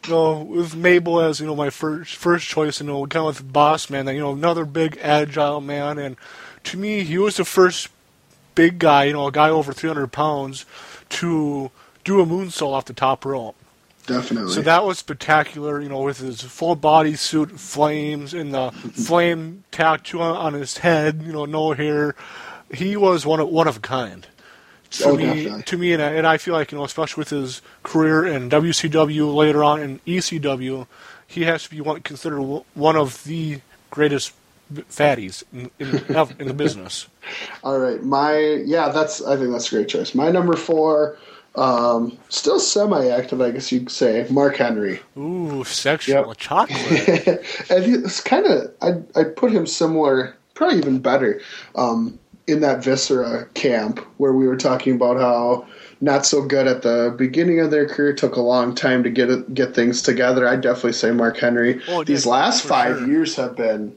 you 0.06 0.12
know, 0.12 0.42
with 0.44 0.76
Mabel 0.76 1.20
as 1.20 1.40
you 1.40 1.48
know 1.48 1.56
my 1.56 1.72
first 1.72 2.16
first 2.16 2.48
choice, 2.48 2.80
you 2.80 2.86
know, 2.88 3.06
kind 3.08 3.28
of 3.28 3.40
with 3.40 3.52
Boss 3.52 3.90
Man, 3.90 4.06
that 4.06 4.14
you 4.14 4.20
know, 4.20 4.34
another 4.34 4.66
big 4.66 5.00
agile 5.02 5.62
man, 5.62 5.98
and 5.98 6.16
to 6.66 6.78
me, 6.78 7.04
he 7.04 7.18
was 7.18 7.38
the 7.38 7.46
first 7.46 7.88
big 8.54 8.78
guy, 8.78 9.06
you 9.06 9.14
know, 9.14 9.26
a 9.28 9.32
guy 9.32 9.50
over 9.50 9.74
300 9.74 10.12
pounds, 10.12 10.66
to 11.10 11.72
do 12.04 12.20
a 12.22 12.26
moonsault 12.26 12.72
off 12.74 12.86
the 12.86 12.94
top 12.94 13.26
rope. 13.26 13.56
Definitely. 14.12 14.54
So 14.54 14.62
that 14.62 14.86
was 14.86 15.00
spectacular, 15.00 15.82
you 15.82 15.90
know, 15.90 16.02
with 16.02 16.20
his 16.20 16.42
full 16.42 16.76
body 16.76 17.16
suit, 17.16 17.60
flames, 17.60 18.34
and 18.34 18.54
the 18.54 18.72
flame 18.72 19.64
tattoo 19.72 20.22
on, 20.22 20.54
his 20.54 20.78
head, 20.80 21.22
you 21.26 21.32
know, 21.32 21.46
no 21.46 21.74
hair. 21.74 22.16
He 22.74 22.96
was 22.98 23.26
one 23.26 23.40
of 23.40 23.50
one 23.50 23.68
of 23.68 23.78
a 23.78 23.80
kind. 23.82 24.28
To 24.92 25.06
Oh, 25.06 25.16
me, 25.16 25.24
definitely. 25.26 25.64
to 25.64 25.78
me, 25.78 25.94
and 25.94 26.02
I, 26.04 26.10
and 26.12 26.28
I 26.28 26.38
feel 26.38 26.54
like 26.54 26.72
you 26.74 26.78
know, 26.78 26.84
especially 26.84 27.22
with 27.22 27.30
his 27.30 27.62
career 27.84 28.26
in 28.26 28.50
WCW 28.50 29.34
later 29.34 29.64
on 29.64 29.82
in 29.82 30.00
ECW, 30.06 30.86
he 31.28 31.44
has 31.44 31.64
to 31.64 31.70
be 31.70 31.80
one, 31.80 32.02
considered 32.02 32.42
one 32.74 32.96
of 32.98 33.24
the 33.24 33.62
greatest 33.90 34.34
fatties 34.74 35.44
in, 35.54 35.72
in, 35.80 35.88
in 36.40 36.48
the 36.48 36.54
business. 36.54 37.08
All 37.64 37.80
right, 37.80 38.04
my 38.04 38.38
yeah, 38.66 38.90
that's 38.90 39.22
I 39.22 39.38
think 39.38 39.52
that's 39.52 39.72
a 39.72 39.76
great 39.76 39.88
choice. 39.88 40.14
My 40.14 40.30
number 40.30 40.56
four, 40.58 41.18
um, 41.56 42.18
still 42.30 42.60
semi-active, 42.60 43.42
I 43.42 43.52
guess 43.52 43.72
you 43.72 43.80
could 43.82 43.92
say, 43.92 44.26
Mark 44.30 44.56
Henry. 44.58 45.02
Ooh, 45.18 45.64
sexual 45.66 46.28
Yep. 46.28 46.38
chocolate. 46.38 46.80
and 47.70 48.06
it's 48.06 48.22
kind 48.22 48.46
of 48.46 48.72
I 48.82 49.20
I 49.20 49.24
put 49.26 49.52
him 49.52 49.66
similar, 49.68 50.36
probably 50.54 50.78
even 50.78 51.00
better, 51.00 51.42
um, 51.76 52.18
in 52.48 52.62
that 52.62 52.84
Viscera 52.84 53.46
camp 53.54 54.00
where 54.18 54.34
we 54.34 54.48
were 54.48 54.58
talking 54.58 54.96
about 54.96 55.18
how 55.18 55.68
not 56.04 56.26
so 56.26 56.42
good 56.44 56.68
at 56.68 56.82
the 56.82 57.14
beginning 57.18 57.60
of 57.60 57.70
their 57.70 57.88
career 57.88 58.14
took 58.14 58.36
a 58.36 58.42
long 58.42 58.74
time 58.74 59.04
to 59.04 59.10
get 59.10 59.30
it, 59.30 59.54
get 59.54 59.76
things 59.76 60.02
together. 60.02 60.48
I 60.48 60.56
definitely 60.56 60.94
say 60.94 61.12
Mark 61.12 61.38
Henry. 61.38 61.80
Oh, 61.88 62.04
These 62.04 62.24
did, 62.24 62.30
last 62.30 62.64
five 62.66 62.98
sure. 62.98 63.08
years 63.08 63.36
have 63.36 63.56
been 63.56 63.96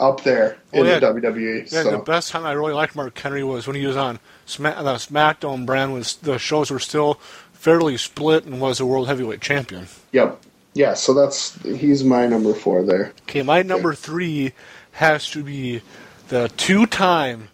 up 0.00 0.24
there 0.24 0.56
Oh, 0.74 0.80
in 0.80 0.86
yeah. 0.86 0.98
the 0.98 1.06
WWE. 1.06 1.70
Yeah, 1.70 1.82
so. 1.84 1.90
the 1.92 1.98
best 1.98 2.30
time 2.32 2.44
I 2.44 2.52
really 2.52 2.72
liked 2.72 2.96
Mark 2.96 3.16
Henry 3.18 3.44
was 3.44 3.66
when 3.68 3.76
he 3.76 3.86
was 3.86 3.96
on 3.96 4.18
Smack, 4.52 4.76
the 4.76 4.94
SmackDown 4.94 5.66
brand. 5.66 5.92
Was 5.92 6.16
the 6.16 6.38
shows 6.38 6.70
were 6.70 6.78
still 6.78 7.14
fairly 7.52 7.96
split 7.96 8.44
and 8.44 8.60
was 8.60 8.80
a 8.80 8.86
world 8.86 9.08
heavyweight 9.08 9.40
champion. 9.40 9.86
Yep. 10.12 10.40
Yeah, 10.74 10.94
so 10.94 11.12
that's 11.12 11.60
he's 11.62 12.02
my 12.02 12.26
number 12.26 12.54
four 12.54 12.82
there. 12.82 13.12
Okay, 13.22 13.42
my 13.42 13.62
number 13.62 13.94
three 13.94 14.52
has 14.92 15.30
to 15.30 15.42
be 15.42 15.82
the 16.28 16.50
two-time 16.56 17.48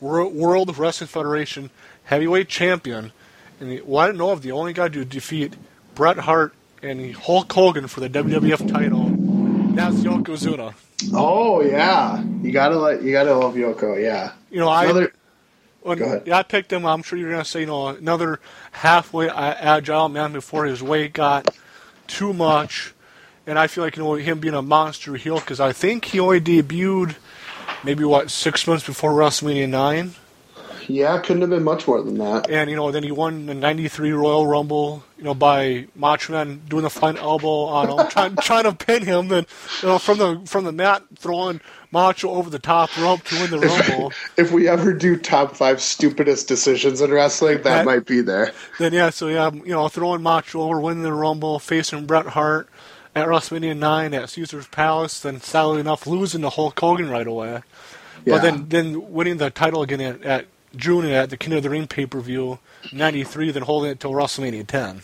World 0.00 0.78
Wrestling 0.78 1.08
Federation 1.08 1.70
heavyweight 2.04 2.48
champion, 2.48 3.12
and 3.60 3.70
the, 3.70 3.80
well, 3.82 4.02
I 4.02 4.06
don't 4.06 4.16
know 4.18 4.30
of 4.30 4.42
the 4.42 4.52
only 4.52 4.72
guy 4.72 4.88
to 4.88 5.04
defeat 5.04 5.54
Bret 5.94 6.18
Hart 6.18 6.54
and 6.82 7.14
Hulk 7.14 7.52
Hogan 7.52 7.86
for 7.86 8.00
the 8.00 8.08
WWF 8.08 8.70
title. 8.72 9.10
That's 9.74 9.96
Yokozuna. 9.96 10.74
Oh 11.14 11.62
yeah, 11.62 12.22
you 12.42 12.52
gotta 12.52 12.78
let 12.78 13.02
you 13.02 13.12
gotta 13.12 13.34
love 13.34 13.54
Yoko. 13.54 14.02
Yeah, 14.02 14.32
You 14.50 14.60
know, 14.60 14.68
I 14.68 14.84
another. 14.84 15.12
When, 15.82 15.98
Yeah, 16.26 16.38
I 16.38 16.42
picked 16.42 16.72
him. 16.72 16.86
I'm 16.86 17.02
sure 17.02 17.18
you're 17.18 17.30
going 17.30 17.42
to 17.42 17.48
say, 17.48 17.60
you 17.60 17.66
know, 17.66 17.88
another 17.88 18.40
halfway 18.72 19.28
agile 19.28 20.08
man 20.08 20.32
before 20.32 20.64
his 20.64 20.82
weight 20.82 21.12
got 21.12 21.54
too 22.06 22.32
much. 22.32 22.94
And 23.46 23.58
I 23.58 23.66
feel 23.66 23.82
like, 23.82 23.96
you 23.96 24.02
know, 24.02 24.14
him 24.14 24.38
being 24.38 24.54
a 24.54 24.62
monster 24.62 25.14
heel, 25.16 25.40
because 25.40 25.58
I 25.58 25.72
think 25.72 26.04
he 26.06 26.20
only 26.20 26.40
debuted 26.40 27.16
maybe, 27.82 28.04
what, 28.04 28.30
six 28.30 28.66
months 28.66 28.86
before 28.86 29.12
WrestleMania 29.12 29.68
9. 29.68 30.14
Yeah, 30.88 31.18
couldn't 31.18 31.42
have 31.42 31.50
been 31.50 31.64
much 31.64 31.86
more 31.86 32.02
than 32.02 32.18
that. 32.18 32.50
And, 32.50 32.70
you 32.70 32.76
know, 32.76 32.90
then 32.90 33.02
he 33.02 33.10
won 33.12 33.46
the 33.46 33.54
93 33.54 34.12
Royal 34.12 34.46
Rumble, 34.46 35.02
you 35.18 35.24
know, 35.24 35.34
by 35.34 35.86
Macho 35.94 36.32
Man 36.32 36.62
doing 36.68 36.82
the 36.82 36.90
flying 36.90 37.16
elbow 37.18 37.64
on 37.64 37.90
him, 37.90 38.06
trying, 38.08 38.36
trying 38.42 38.64
to 38.64 38.72
pin 38.74 39.04
him. 39.04 39.28
Then, 39.28 39.46
you 39.82 39.88
know, 39.88 39.98
from 39.98 40.18
the 40.18 40.42
from 40.46 40.64
the 40.64 40.72
mat, 40.72 41.02
throwing 41.18 41.60
Macho 41.90 42.30
over 42.30 42.50
the 42.50 42.58
top 42.58 42.96
rope 42.98 43.22
to 43.24 43.34
win 43.40 43.50
the 43.50 43.58
Rumble. 43.58 44.12
If 44.36 44.50
we 44.50 44.68
ever 44.68 44.92
do 44.92 45.16
top 45.16 45.56
five 45.56 45.80
stupidest 45.80 46.48
decisions 46.48 47.00
in 47.00 47.10
wrestling, 47.10 47.58
that 47.58 47.64
That- 47.64 47.84
might 47.84 48.06
be 48.06 48.20
there. 48.20 48.52
Then 48.78 48.92
yeah, 48.92 49.10
so 49.10 49.28
yeah, 49.28 49.50
you 49.52 49.72
know, 49.72 49.88
throwing 49.88 50.22
Macho 50.22 50.62
over, 50.62 50.80
winning 50.80 51.02
the 51.02 51.12
Rumble, 51.12 51.58
facing 51.58 52.06
Bret 52.06 52.26
Hart 52.26 52.68
at 53.14 53.26
WrestleMania 53.28 53.76
nine 53.76 54.14
at 54.14 54.30
Caesar's 54.30 54.66
Palace, 54.68 55.20
then 55.20 55.40
sadly 55.40 55.80
enough 55.80 56.06
losing 56.06 56.40
to 56.42 56.48
Hulk 56.48 56.78
Hogan 56.80 57.10
right 57.10 57.26
away. 57.26 57.62
Yeah. 58.24 58.34
But 58.36 58.42
then 58.42 58.68
then 58.68 59.12
winning 59.12 59.36
the 59.36 59.50
title 59.50 59.82
again 59.82 60.00
at, 60.00 60.22
at 60.22 60.46
June 60.76 61.06
at 61.06 61.30
the 61.30 61.36
King 61.36 61.52
of 61.54 61.62
the 61.62 61.70
Ring 61.70 61.86
pay 61.86 62.06
per 62.06 62.20
view 62.20 62.58
'93, 62.92 63.50
then 63.50 63.62
holding 63.62 63.90
it 63.90 64.00
till 64.00 64.12
WrestleMania 64.12 64.66
10. 64.66 65.02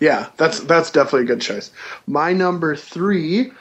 Yeah, 0.00 0.28
that's 0.36 0.60
that's 0.60 0.90
definitely 0.90 1.22
a 1.22 1.24
good 1.26 1.40
choice. 1.40 1.70
My 2.06 2.32
number 2.32 2.76
three, 2.76 3.52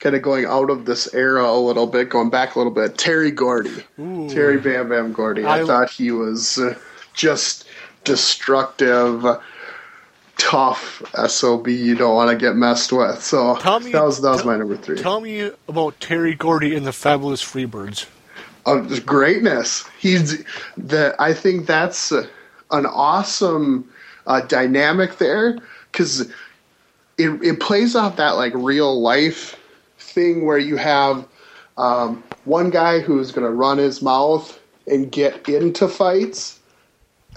kind 0.00 0.14
of 0.16 0.22
going 0.22 0.44
out 0.46 0.70
of 0.70 0.84
this 0.86 1.12
era 1.14 1.48
a 1.48 1.58
little 1.58 1.86
bit, 1.86 2.08
going 2.10 2.30
back 2.30 2.54
a 2.54 2.58
little 2.58 2.72
bit. 2.72 2.98
Terry 2.98 3.30
Gordy, 3.30 3.84
Ooh. 3.98 4.28
Terry 4.28 4.58
Bam 4.58 4.88
Bam 4.88 5.12
Gordy. 5.12 5.44
I, 5.44 5.60
I- 5.60 5.64
thought 5.64 5.90
he 5.90 6.10
was 6.10 6.58
uh, 6.58 6.74
just 7.14 7.66
destructive, 8.04 9.24
tough 10.36 11.02
sob. 11.28 11.68
You 11.68 11.94
don't 11.94 12.14
want 12.14 12.30
to 12.30 12.36
get 12.36 12.56
messed 12.56 12.92
with. 12.92 13.22
So 13.22 13.56
Tell 13.58 13.80
me- 13.80 13.92
that 13.92 14.04
was 14.04 14.20
that 14.20 14.30
was 14.30 14.42
tell- 14.42 14.50
my 14.50 14.56
number 14.58 14.76
three. 14.76 14.98
Tell 14.98 15.20
me 15.20 15.50
about 15.68 16.00
Terry 16.00 16.34
Gordy 16.34 16.74
and 16.76 16.86
the 16.86 16.92
Fabulous 16.92 17.42
Freebirds. 17.42 18.06
Of 18.66 19.04
greatness. 19.06 19.84
He's 19.98 20.44
the. 20.76 21.14
I 21.18 21.34
think 21.34 21.66
that's 21.66 22.12
an 22.12 22.86
awesome 22.86 23.90
uh, 24.26 24.40
dynamic 24.42 25.18
there 25.18 25.58
because 25.92 26.20
it 27.18 27.30
it 27.42 27.60
plays 27.60 27.94
off 27.94 28.16
that 28.16 28.32
like 28.32 28.52
real 28.54 29.00
life 29.00 29.58
thing 29.98 30.44
where 30.44 30.58
you 30.58 30.76
have 30.76 31.26
um, 31.76 32.22
one 32.44 32.70
guy 32.70 33.00
who's 33.00 33.32
going 33.32 33.46
to 33.46 33.52
run 33.52 33.78
his 33.78 34.02
mouth 34.02 34.60
and 34.86 35.10
get 35.10 35.48
into 35.48 35.88
fights, 35.88 36.60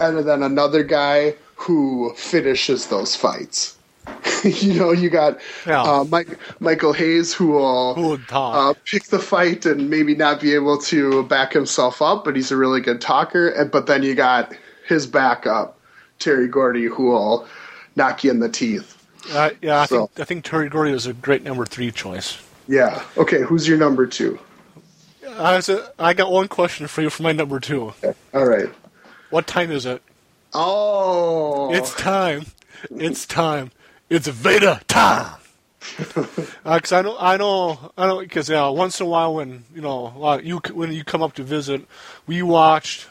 and 0.00 0.18
then 0.26 0.42
another 0.42 0.82
guy 0.82 1.34
who 1.56 2.12
finishes 2.14 2.86
those 2.86 3.16
fights. 3.16 3.77
you 4.44 4.74
know, 4.74 4.92
you 4.92 5.10
got 5.10 5.38
Yeah. 5.66 5.82
uh, 5.82 6.04
Mike, 6.04 6.38
Michael 6.60 6.92
Hayes 6.92 7.32
who 7.34 7.48
will 7.48 7.94
Who 7.94 8.08
would 8.10 8.28
talk? 8.28 8.54
uh, 8.76 8.80
pick 8.84 9.04
the 9.04 9.18
fight 9.18 9.66
and 9.66 9.90
maybe 9.90 10.14
not 10.14 10.40
be 10.40 10.54
able 10.54 10.78
to 10.78 11.22
back 11.24 11.52
himself 11.52 12.00
up, 12.02 12.24
but 12.24 12.36
he's 12.36 12.50
a 12.52 12.56
really 12.56 12.80
good 12.80 13.00
talker. 13.00 13.48
And, 13.48 13.70
but 13.70 13.86
then 13.86 14.02
you 14.02 14.14
got 14.14 14.52
his 14.86 15.06
backup, 15.06 15.78
Terry 16.18 16.48
Gordy, 16.48 16.84
who 16.86 17.04
will 17.08 17.46
knock 17.96 18.22
you 18.24 18.30
in 18.30 18.38
the 18.40 18.48
teeth. 18.48 18.94
Uh, 19.32 19.50
yeah, 19.60 19.80
I 19.80 19.86
so- 19.86 20.06
think 20.06 20.20
I 20.20 20.24
think 20.24 20.44
Terry 20.44 20.68
Gordy 20.68 20.92
is 20.92 21.06
a 21.06 21.12
great 21.12 21.42
number 21.42 21.66
three 21.66 21.90
choice. 21.90 22.38
Yeah. 22.68 23.02
Okay, 23.16 23.42
who's 23.42 23.66
your 23.66 23.78
number 23.78 24.06
two? 24.06 24.38
I, 25.28 25.56
was 25.56 25.68
a, 25.68 25.92
I 25.98 26.14
got 26.14 26.30
one 26.32 26.48
question 26.48 26.86
for 26.86 27.02
you 27.02 27.10
for 27.10 27.22
my 27.22 27.32
number 27.32 27.60
two. 27.60 27.92
All 28.34 28.44
right. 28.46 28.68
What 29.30 29.46
time 29.46 29.70
is 29.70 29.84
it? 29.86 30.02
Oh, 30.54 31.72
It's 31.74 31.94
time. 31.94 32.46
It's 32.90 33.26
time. 33.26 33.70
It's 34.10 34.26
Vader 34.26 34.80
time. 34.88 35.34
Because 36.64 36.92
I 36.92 37.02
know, 37.02 37.16
I 37.18 37.36
know, 37.36 37.92
I 37.96 38.06
know. 38.06 38.18
Because 38.20 38.48
yeah, 38.48 38.68
once 38.68 39.00
in 39.00 39.06
a 39.06 39.08
while, 39.08 39.34
when 39.34 39.64
you 39.74 39.80
know, 39.80 40.12
uh, 40.22 40.38
you 40.42 40.60
when 40.74 40.92
you 40.92 41.02
come 41.04 41.22
up 41.22 41.34
to 41.34 41.42
visit, 41.42 41.86
we 42.26 42.42
watched. 42.42 43.06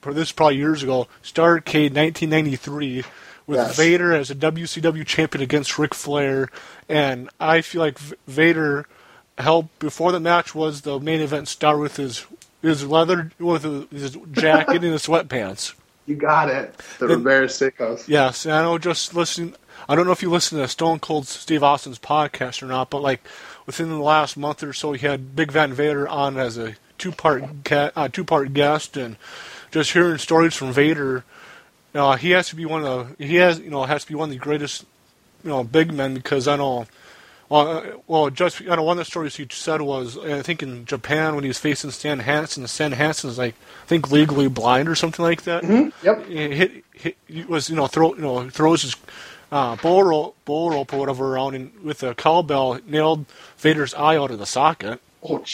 For 0.00 0.14
this 0.14 0.32
probably 0.32 0.56
years 0.56 0.82
ago, 0.82 1.08
Starcade 1.22 1.92
1993 1.94 3.04
with 3.46 3.58
Yes. 3.58 3.76
Vader 3.76 4.14
as 4.14 4.30
a 4.30 4.34
WCW 4.34 5.04
champion 5.04 5.42
against 5.42 5.78
Ric 5.78 5.92
Flair, 5.94 6.48
and 6.88 7.28
I 7.38 7.60
feel 7.60 7.82
like 7.82 7.98
V- 7.98 8.16
Vader 8.26 8.86
helped 9.36 9.78
before 9.78 10.10
the 10.12 10.20
match 10.20 10.54
was 10.54 10.82
the 10.82 10.98
main 10.98 11.20
event 11.20 11.48
star 11.48 11.76
with 11.76 11.96
his 11.98 12.24
his 12.62 12.86
leather 12.86 13.30
with 13.38 13.90
his 13.90 14.16
jacket 14.32 14.76
and 14.76 14.84
his 14.84 15.06
sweatpants. 15.06 15.74
you 16.06 16.14
got 16.16 16.48
it. 16.48 16.74
The 16.98 17.06
Then- 17.08 17.18
Rivera 17.18 17.46
Steakhouse. 17.48 18.08
Yes, 18.08 18.46
and 18.46 18.54
I 18.54 18.62
know 18.62 18.78
just 18.78 19.14
listening. 19.14 19.54
I 19.88 19.94
don't 19.94 20.06
know 20.06 20.12
if 20.12 20.22
you 20.22 20.30
listen 20.30 20.58
to 20.58 20.68
Stone 20.68 21.00
Cold 21.00 21.26
Steve 21.26 21.62
Austin's 21.62 21.98
podcast 21.98 22.62
or 22.62 22.66
not, 22.66 22.90
but 22.90 23.02
like 23.02 23.22
within 23.66 23.88
the 23.88 23.98
last 23.98 24.36
month 24.36 24.62
or 24.62 24.72
so, 24.72 24.92
he 24.92 25.06
had 25.06 25.34
Big 25.34 25.50
Van 25.52 25.72
Vader 25.72 26.08
on 26.08 26.36
as 26.36 26.58
a 26.58 26.76
two-part 26.98 27.44
ca- 27.64 27.92
uh, 27.96 28.08
two-part 28.08 28.52
guest, 28.52 28.96
and 28.96 29.16
just 29.70 29.92
hearing 29.92 30.18
stories 30.18 30.54
from 30.54 30.72
Vader, 30.72 31.24
know, 31.94 32.12
he 32.12 32.30
has 32.30 32.48
to 32.48 32.56
be 32.56 32.64
one 32.64 32.84
of 32.84 33.18
the 33.18 33.26
he 33.26 33.36
has 33.36 33.58
you 33.58 33.70
know 33.70 33.84
has 33.84 34.04
to 34.04 34.08
be 34.08 34.14
one 34.14 34.28
of 34.28 34.32
the 34.32 34.38
greatest 34.38 34.84
you 35.42 35.50
know 35.50 35.64
big 35.64 35.92
men 35.92 36.14
because 36.14 36.46
I 36.48 36.56
know. 36.56 36.86
Well, 37.48 37.68
uh, 37.68 37.86
well, 38.06 38.30
just 38.30 38.62
I 38.62 38.76
know 38.76 38.84
one 38.84 38.96
of 38.96 39.04
the 39.04 39.10
stories 39.10 39.34
he 39.34 39.46
said 39.50 39.80
was 39.80 40.16
I 40.16 40.40
think 40.42 40.62
in 40.62 40.84
Japan 40.84 41.34
when 41.34 41.42
he 41.42 41.48
was 41.48 41.58
facing 41.58 41.90
Stan 41.90 42.20
Hansen, 42.20 42.64
Stan 42.68 42.92
Hansen 42.92 43.28
is 43.28 43.38
like 43.38 43.54
I 43.82 43.86
think 43.86 44.12
legally 44.12 44.48
blind 44.48 44.88
or 44.88 44.94
something 44.94 45.24
like 45.24 45.42
that. 45.42 45.64
Yep. 46.04 46.26
He 46.28 46.54
hit, 46.54 46.84
hit 46.92 47.16
he 47.26 47.42
was 47.42 47.68
you 47.68 47.74
know 47.74 47.88
throw 47.88 48.14
you 48.14 48.22
know 48.22 48.48
throws 48.50 48.82
his 48.82 48.96
uh, 49.52 49.76
bull 49.76 50.04
rope 50.04 50.92
or 50.92 50.98
whatever 50.98 51.34
around 51.34 51.54
and 51.54 51.72
with 51.82 52.02
a 52.02 52.14
cowbell 52.14 52.78
nailed 52.86 53.26
Vader's 53.58 53.94
eye 53.94 54.16
out 54.16 54.30
of 54.30 54.38
the 54.38 54.46
socket 54.46 55.00
Oh, 55.22 55.44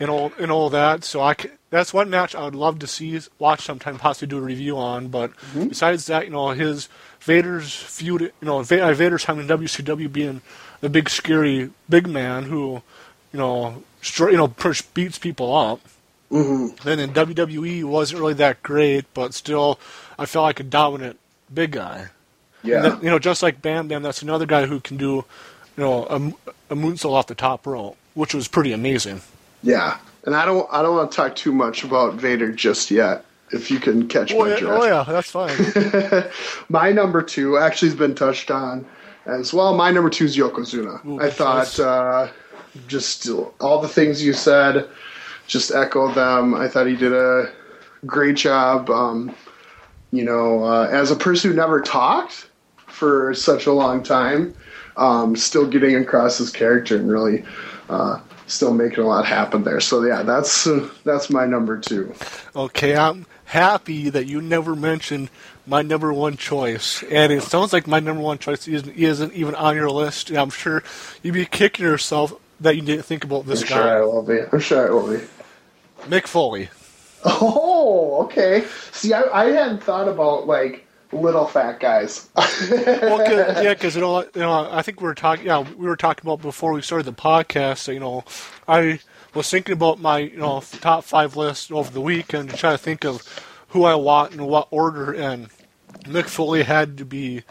and 0.00 0.10
all 0.10 0.32
and 0.38 0.50
all 0.50 0.68
that. 0.70 1.04
So 1.04 1.20
I 1.20 1.34
c- 1.34 1.50
that's 1.70 1.94
one 1.94 2.10
match 2.10 2.34
I 2.34 2.44
would 2.44 2.54
love 2.56 2.80
to 2.80 2.86
see 2.86 3.18
watch 3.38 3.64
sometime, 3.64 3.98
possibly 3.98 4.28
do 4.28 4.38
a 4.38 4.40
review 4.40 4.76
on. 4.76 5.08
But 5.08 5.30
besides 5.54 6.06
that, 6.06 6.24
you 6.24 6.32
know, 6.32 6.50
his 6.50 6.88
Vader's 7.20 7.72
feud, 7.72 8.20
you 8.22 8.32
know, 8.42 8.62
Vader's 8.62 9.22
time 9.24 9.38
in 9.38 9.46
WCW 9.46 10.12
being 10.12 10.42
the 10.80 10.88
big 10.88 11.08
scary 11.08 11.70
big 11.88 12.08
man 12.08 12.44
who, 12.44 12.82
you 13.32 13.38
know, 13.38 13.84
str- 14.02 14.30
you 14.30 14.36
know, 14.36 14.48
push 14.48 14.82
beats 14.82 15.18
people 15.18 15.54
up. 15.54 15.80
Mm-hmm. 16.30 16.74
Then 16.82 16.98
in 16.98 17.10
WWE 17.10 17.84
wasn't 17.84 18.20
really 18.20 18.34
that 18.34 18.60
great, 18.64 19.04
but 19.14 19.34
still, 19.34 19.78
I 20.18 20.26
felt 20.26 20.42
like 20.42 20.58
a 20.58 20.64
dominant 20.64 21.20
big 21.52 21.70
guy. 21.72 22.08
Yeah. 22.66 22.80
That- 22.82 23.02
you 23.02 23.10
know, 23.10 23.18
just 23.18 23.42
like 23.42 23.62
Bam 23.62 23.88
Bam, 23.88 24.02
that's 24.02 24.22
another 24.22 24.46
guy 24.46 24.66
who 24.66 24.80
can 24.80 24.96
do, 24.96 25.06
you 25.06 25.24
know, 25.76 26.04
a, 26.06 26.16
a 26.72 26.76
moonsault 26.76 27.12
off 27.12 27.26
the 27.26 27.34
top 27.34 27.66
rope, 27.66 27.96
which 28.14 28.34
was 28.34 28.48
pretty 28.48 28.72
amazing. 28.72 29.20
Yeah. 29.62 29.98
And 30.24 30.34
I 30.34 30.44
don't 30.44 30.68
I 30.72 30.82
don't 30.82 30.96
want 30.96 31.10
to 31.12 31.16
talk 31.16 31.36
too 31.36 31.52
much 31.52 31.84
about 31.84 32.14
Vader 32.14 32.50
just 32.52 32.90
yet. 32.90 33.24
If 33.52 33.70
you 33.70 33.78
can 33.78 34.08
catch 34.08 34.32
Oh 34.32 34.40
my 34.40 34.48
yeah, 34.50 34.56
drift. 34.58 34.82
oh 34.82 34.84
yeah, 34.84 35.04
that's 35.06 35.30
fine. 35.30 36.24
My 36.68 36.90
number 36.90 37.22
two 37.22 37.56
actually 37.58 37.90
has 37.90 37.96
been 37.98 38.16
touched 38.16 38.50
on 38.50 38.84
as 39.24 39.52
well. 39.54 39.76
My 39.76 39.92
number 39.92 40.10
two 40.10 40.24
is 40.24 40.36
Yokozuna. 40.36 41.04
Ooh, 41.06 41.20
I 41.20 41.30
thought 41.30 41.78
uh, 41.78 42.28
just 42.88 43.28
all 43.60 43.80
the 43.80 43.88
things 43.88 44.20
you 44.24 44.32
said, 44.32 44.88
just 45.46 45.70
echo 45.72 46.10
them. 46.12 46.54
I 46.56 46.66
thought 46.66 46.88
he 46.88 46.96
did 46.96 47.12
a 47.12 47.52
great 48.04 48.36
job. 48.36 48.90
Um, 48.90 49.32
you 50.10 50.24
know, 50.24 50.64
uh, 50.64 50.88
as 50.90 51.12
a 51.12 51.16
person 51.16 51.50
who 51.50 51.56
never 51.56 51.80
talked 51.80 52.45
for 52.96 53.34
such 53.34 53.66
a 53.66 53.72
long 53.72 54.02
time, 54.02 54.54
um, 54.96 55.36
still 55.36 55.66
getting 55.66 55.96
across 55.96 56.38
his 56.38 56.50
character 56.50 56.96
and 56.96 57.10
really 57.10 57.44
uh, 57.90 58.18
still 58.46 58.72
making 58.72 59.04
a 59.04 59.06
lot 59.06 59.26
happen 59.26 59.62
there. 59.64 59.80
So 59.80 60.02
yeah, 60.04 60.22
that's 60.22 60.66
uh, 60.66 60.88
that's 61.04 61.28
my 61.30 61.44
number 61.46 61.78
two. 61.78 62.14
okay, 62.54 62.96
I'm 62.96 63.26
happy 63.44 64.08
that 64.10 64.26
you 64.26 64.40
never 64.40 64.74
mentioned 64.74 65.30
my 65.66 65.82
number 65.82 66.12
one 66.12 66.36
choice, 66.36 67.02
and 67.04 67.32
it 67.32 67.42
sounds 67.42 67.72
like 67.72 67.86
my 67.86 68.00
number 68.00 68.22
one 68.22 68.38
choice 68.38 68.66
isn't, 68.66 68.96
isn't 68.96 69.32
even 69.34 69.54
on 69.54 69.76
your 69.76 69.90
list. 69.90 70.30
And 70.30 70.38
I'm 70.38 70.50
sure 70.50 70.82
you'd 71.22 71.34
be 71.34 71.44
kicking 71.44 71.84
yourself 71.84 72.32
that 72.60 72.76
you 72.76 72.82
didn't 72.82 73.04
think 73.04 73.24
about 73.24 73.44
this 73.44 73.62
I'm 73.62 73.68
guy, 73.68 73.74
sure 73.74 73.98
I 73.98 74.00
will 74.00 74.22
be. 74.22 74.38
I'm 74.50 74.60
sure 74.60 74.88
I 74.88 74.90
will 74.90 75.18
be. 75.18 75.24
Mick 76.04 76.26
Foley. 76.26 76.70
Oh, 77.24 78.22
okay. 78.24 78.64
See, 78.92 79.12
I, 79.12 79.22
I 79.32 79.44
hadn't 79.46 79.82
thought 79.82 80.08
about 80.08 80.46
like 80.46 80.85
little 81.20 81.46
fat 81.46 81.80
guys. 81.80 82.28
Well, 82.36 83.18
cause, 83.18 83.28
yeah, 83.64 83.74
because 83.74 83.94
you 83.94 84.00
know, 84.00 84.22
you 84.22 84.40
know, 84.40 84.68
I 84.70 84.82
think 84.82 85.00
we 85.00 85.06
were 85.06 85.14
talking. 85.14 85.46
Yeah, 85.46 85.60
we 85.76 85.86
were 85.86 85.96
talking 85.96 86.24
about 86.24 86.42
before 86.42 86.72
we 86.72 86.82
started 86.82 87.04
the 87.04 87.12
podcast. 87.12 87.86
that, 87.86 87.94
You 87.94 88.00
know, 88.00 88.24
I 88.68 89.00
was 89.34 89.50
thinking 89.50 89.72
about 89.72 90.00
my 90.00 90.18
you 90.18 90.38
know 90.38 90.60
top 90.80 91.04
five 91.04 91.36
list 91.36 91.70
over 91.72 91.90
the 91.90 92.00
week 92.00 92.32
and 92.32 92.48
trying 92.54 92.74
to 92.76 92.82
think 92.82 93.04
of 93.04 93.22
who 93.68 93.84
I 93.84 93.94
want 93.94 94.32
in 94.34 94.44
what 94.44 94.68
order, 94.70 95.12
and 95.12 95.48
Mick 96.04 96.26
Foley 96.28 96.62
had 96.62 96.98
to 96.98 97.04
be 97.04 97.42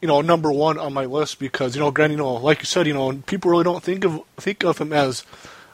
you 0.00 0.08
know 0.08 0.20
number 0.20 0.52
one 0.52 0.78
on 0.78 0.92
my 0.92 1.04
list 1.04 1.38
because 1.38 1.74
you 1.74 1.80
know, 1.80 1.90
granted, 1.90 2.14
you 2.14 2.18
know, 2.18 2.34
like 2.34 2.60
you 2.60 2.66
said, 2.66 2.86
you 2.86 2.94
know, 2.94 3.12
people 3.26 3.50
really 3.50 3.64
don't 3.64 3.82
think 3.82 4.04
of 4.04 4.22
think 4.36 4.64
of 4.64 4.78
him 4.78 4.92
as 4.92 5.24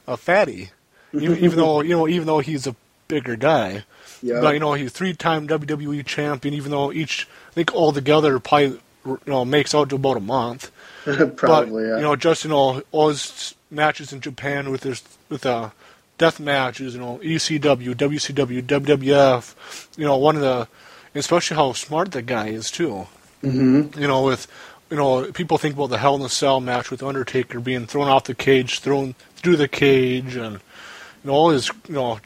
a 0.06 0.16
fatty, 0.16 0.70
even, 1.12 1.38
even 1.38 1.56
though 1.58 1.80
you 1.80 1.90
know, 1.96 2.08
even 2.08 2.26
though 2.26 2.40
he's 2.40 2.66
a 2.66 2.76
bigger 3.08 3.36
guy. 3.36 3.84
Yeah. 4.22 4.40
But 4.40 4.54
you 4.54 4.60
know, 4.60 4.74
he's 4.74 4.92
three-time 4.92 5.48
WWE 5.48 6.04
champion. 6.06 6.54
Even 6.54 6.70
though 6.70 6.92
each, 6.92 7.28
I 7.50 7.54
think 7.54 7.74
all 7.74 7.92
together 7.92 8.38
probably 8.38 8.80
you 9.04 9.18
know 9.26 9.44
makes 9.44 9.74
out 9.74 9.90
to 9.90 9.96
about 9.96 10.16
a 10.16 10.20
month. 10.20 10.70
Probably, 11.36 11.82
but 11.82 11.88
yeah. 11.88 11.96
you 11.96 12.02
know, 12.02 12.14
just 12.14 12.44
you 12.44 12.50
know, 12.50 12.82
all 12.92 13.08
his 13.08 13.54
matches 13.70 14.12
in 14.12 14.20
Japan 14.20 14.70
with 14.70 14.84
his 14.84 15.02
with 15.28 15.44
uh, 15.44 15.70
death 16.18 16.38
matches. 16.38 16.94
You 16.94 17.00
know, 17.00 17.18
ECW, 17.18 17.94
WCW, 17.94 18.62
WWF. 18.62 19.88
You 19.98 20.04
know, 20.04 20.16
one 20.16 20.36
of 20.36 20.42
the, 20.42 20.68
especially 21.14 21.56
how 21.56 21.72
smart 21.72 22.12
that 22.12 22.26
guy 22.26 22.48
is 22.48 22.70
too. 22.70 23.08
Mm-hmm. 23.42 24.00
You 24.00 24.06
know, 24.06 24.22
with 24.22 24.46
you 24.90 24.96
know, 24.96 25.32
people 25.32 25.58
think 25.58 25.74
about 25.74 25.88
the 25.88 25.98
Hell 25.98 26.14
in 26.16 26.22
a 26.22 26.28
Cell 26.28 26.60
match 26.60 26.90
with 26.90 27.02
Undertaker 27.02 27.58
being 27.58 27.86
thrown 27.86 28.08
off 28.08 28.24
the 28.24 28.34
cage, 28.34 28.80
thrown 28.80 29.14
through 29.36 29.56
the 29.56 29.66
cage, 29.66 30.36
and 30.36 30.54
you 30.54 30.60
know 31.24 31.32
all 31.32 31.50
his 31.50 31.68
you 31.88 31.94
know 31.94 32.20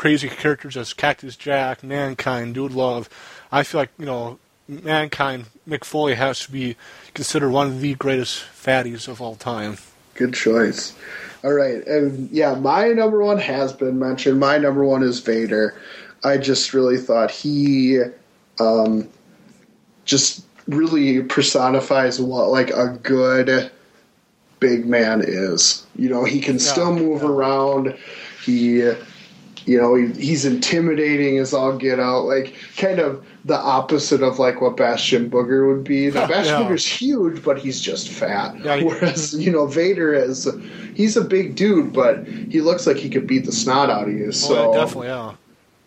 crazy 0.00 0.30
characters 0.30 0.78
as 0.78 0.94
Cactus 0.94 1.36
Jack, 1.36 1.82
Mankind, 1.82 2.54
Dude 2.54 2.72
Love. 2.72 3.10
I 3.52 3.62
feel 3.62 3.82
like 3.82 3.90
you 3.98 4.06
know 4.06 4.38
Mankind 4.66 5.44
Mick 5.68 5.84
Foley 5.84 6.14
has 6.14 6.40
to 6.46 6.50
be 6.50 6.76
considered 7.12 7.50
one 7.50 7.66
of 7.66 7.82
the 7.82 7.94
greatest 7.96 8.42
fatties 8.44 9.08
of 9.08 9.20
all 9.20 9.34
time. 9.34 9.76
Good 10.14 10.32
choice. 10.32 10.94
All 11.44 11.52
right, 11.52 11.86
and 11.86 12.30
yeah, 12.30 12.54
my 12.54 12.88
number 12.88 13.22
one 13.22 13.36
has 13.36 13.74
been 13.74 13.98
mentioned. 13.98 14.40
My 14.40 14.56
number 14.56 14.84
one 14.84 15.02
is 15.02 15.20
Vader. 15.20 15.78
I 16.24 16.38
just 16.38 16.72
really 16.72 16.96
thought 16.96 17.30
he, 17.30 18.00
um, 18.58 19.06
just 20.06 20.46
really 20.66 21.22
personifies 21.24 22.18
what 22.18 22.48
like 22.48 22.70
a 22.70 22.98
good 23.02 23.70
big 24.60 24.86
man 24.86 25.20
is. 25.22 25.86
You 25.94 26.08
know, 26.08 26.24
he 26.24 26.40
can 26.40 26.58
still 26.58 26.94
move 26.94 27.20
yeah. 27.20 27.28
around. 27.28 27.98
He, 28.42 28.90
you 29.66 29.80
know, 29.80 29.94
he, 29.94 30.08
he's 30.12 30.44
intimidating 30.44 31.38
as 31.38 31.52
all 31.52 31.76
get 31.76 31.98
out. 32.00 32.24
Like 32.24 32.54
kind 32.76 32.98
of 32.98 33.24
the 33.44 33.56
opposite 33.56 34.22
of 34.22 34.38
like 34.38 34.60
what 34.60 34.76
Bastion 34.76 35.30
Booger 35.30 35.68
would 35.74 35.84
be. 35.84 36.10
Now, 36.10 36.26
Bastion 36.28 36.60
Yeah. 36.60 36.68
Booger's 36.68 36.86
huge, 36.86 37.42
but 37.42 37.58
he's 37.58 37.80
just 37.80 38.08
fat. 38.08 38.56
Yeah, 38.64 38.76
he- 38.76 38.84
Whereas 38.84 39.34
you 39.34 39.50
know 39.50 39.66
Vader 39.66 40.12
is, 40.14 40.48
he's 40.94 41.16
a 41.16 41.24
big 41.24 41.54
dude, 41.56 41.92
but 41.92 42.26
he 42.26 42.60
looks 42.60 42.86
like 42.86 42.96
he 42.96 43.08
could 43.10 43.26
beat 43.26 43.44
the 43.44 43.52
snot 43.52 43.90
out 43.90 44.08
of 44.08 44.14
you. 44.14 44.28
Oh, 44.28 44.30
so 44.30 44.56
oh, 44.56 44.72
yeah, 44.74 44.78
definitely, 44.80 45.08
yeah. 45.08 45.34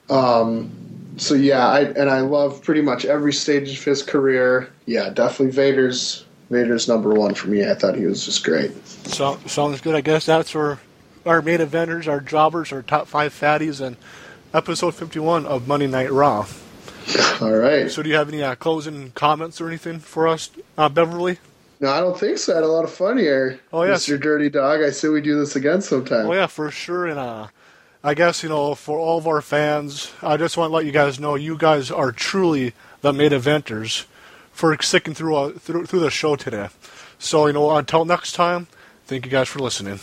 Um, 0.09 0.71
so 1.17 1.34
yeah, 1.36 1.67
I 1.67 1.82
and 1.82 2.09
I 2.09 2.21
love 2.21 2.63
pretty 2.63 2.82
much 2.82 3.05
every 3.05 3.34
stage 3.34 3.78
of 3.78 3.84
his 3.84 4.01
career. 4.03 4.69
Yeah, 4.86 5.09
definitely 5.09 5.51
Vader's 5.51 6.26
Vader's 6.49 6.88
number 6.88 7.13
one 7.13 7.34
for 7.36 7.47
me. 7.49 7.69
I 7.69 7.74
thought 7.74 7.95
he 7.95 8.05
was 8.05 8.26
just 8.26 8.43
great. 8.43 8.71
So, 9.07 9.38
sounds 9.45 9.82
good. 9.82 9.95
I 9.95 10.01
guess 10.01 10.26
that's 10.26 10.49
for 10.51 10.80
our 11.26 11.41
main 11.41 11.59
eventers, 11.59 12.07
our 12.07 12.19
jobbers, 12.19 12.71
our 12.71 12.82
top 12.82 13.07
five 13.07 13.34
fatties, 13.34 13.82
and 13.82 13.97
episode 14.53 14.95
51 14.95 15.45
of 15.45 15.67
Monday 15.67 15.88
Night 15.88 16.11
Raw. 16.11 16.45
All 17.41 17.51
right. 17.51 17.91
So, 17.91 18.01
do 18.01 18.09
you 18.09 18.15
have 18.15 18.30
any 18.30 18.41
uh, 18.41 18.55
closing 18.55 19.11
comments 19.11 19.59
or 19.59 19.67
anything 19.67 19.99
for 19.99 20.28
us, 20.28 20.49
uh, 20.78 20.89
Beverly? 20.89 21.39
No, 21.80 21.89
I 21.89 21.99
don't 21.99 22.17
think 22.17 22.38
so. 22.38 22.53
I 22.53 22.55
had 22.55 22.63
a 22.63 22.67
lot 22.67 22.86
of 22.86 22.91
fun 22.91 23.17
here. 23.17 23.59
Oh, 23.74 23.84
yes. 23.84 24.05
Mr. 24.05 24.19
Dirty 24.19 24.49
Dog. 24.49 24.82
I 24.82 24.91
say 24.91 25.09
we 25.09 25.19
do 25.19 25.38
this 25.38 25.55
again 25.57 25.82
sometime. 25.82 26.28
Oh 26.28 26.34
yeah, 26.34 26.47
for 26.47 26.71
sure. 26.71 27.07
And 27.07 27.19
uh, 27.19 27.47
I 28.03 28.13
guess 28.13 28.41
you 28.41 28.49
know, 28.49 28.74
for 28.76 28.97
all 28.97 29.17
of 29.17 29.28
our 29.28 29.41
fans, 29.41 30.13
I 30.21 30.38
just 30.38 30.55
want 30.55 30.69
to 30.69 30.76
let 30.76 30.86
you 30.86 30.93
guys 30.93 31.19
know 31.19 31.36
you 31.36 31.57
guys 31.57 31.91
are 31.91 32.13
truly 32.13 32.74
the 33.01 33.11
main 33.11 33.32
eventers 33.32 34.05
for 34.53 34.78
sticking 34.82 35.13
through 35.13 35.36
uh, 35.36 35.51
through 35.51 35.86
through 35.86 35.99
the 35.99 36.09
show 36.09 36.38
today. 36.38 36.69
So 37.19 37.47
you 37.47 37.53
know, 37.53 37.76
until 37.76 38.05
next 38.05 38.32
time, 38.34 38.67
thank 39.05 39.26
you 39.26 39.32
guys 39.32 39.49
for 39.49 39.59
listening. 39.59 39.99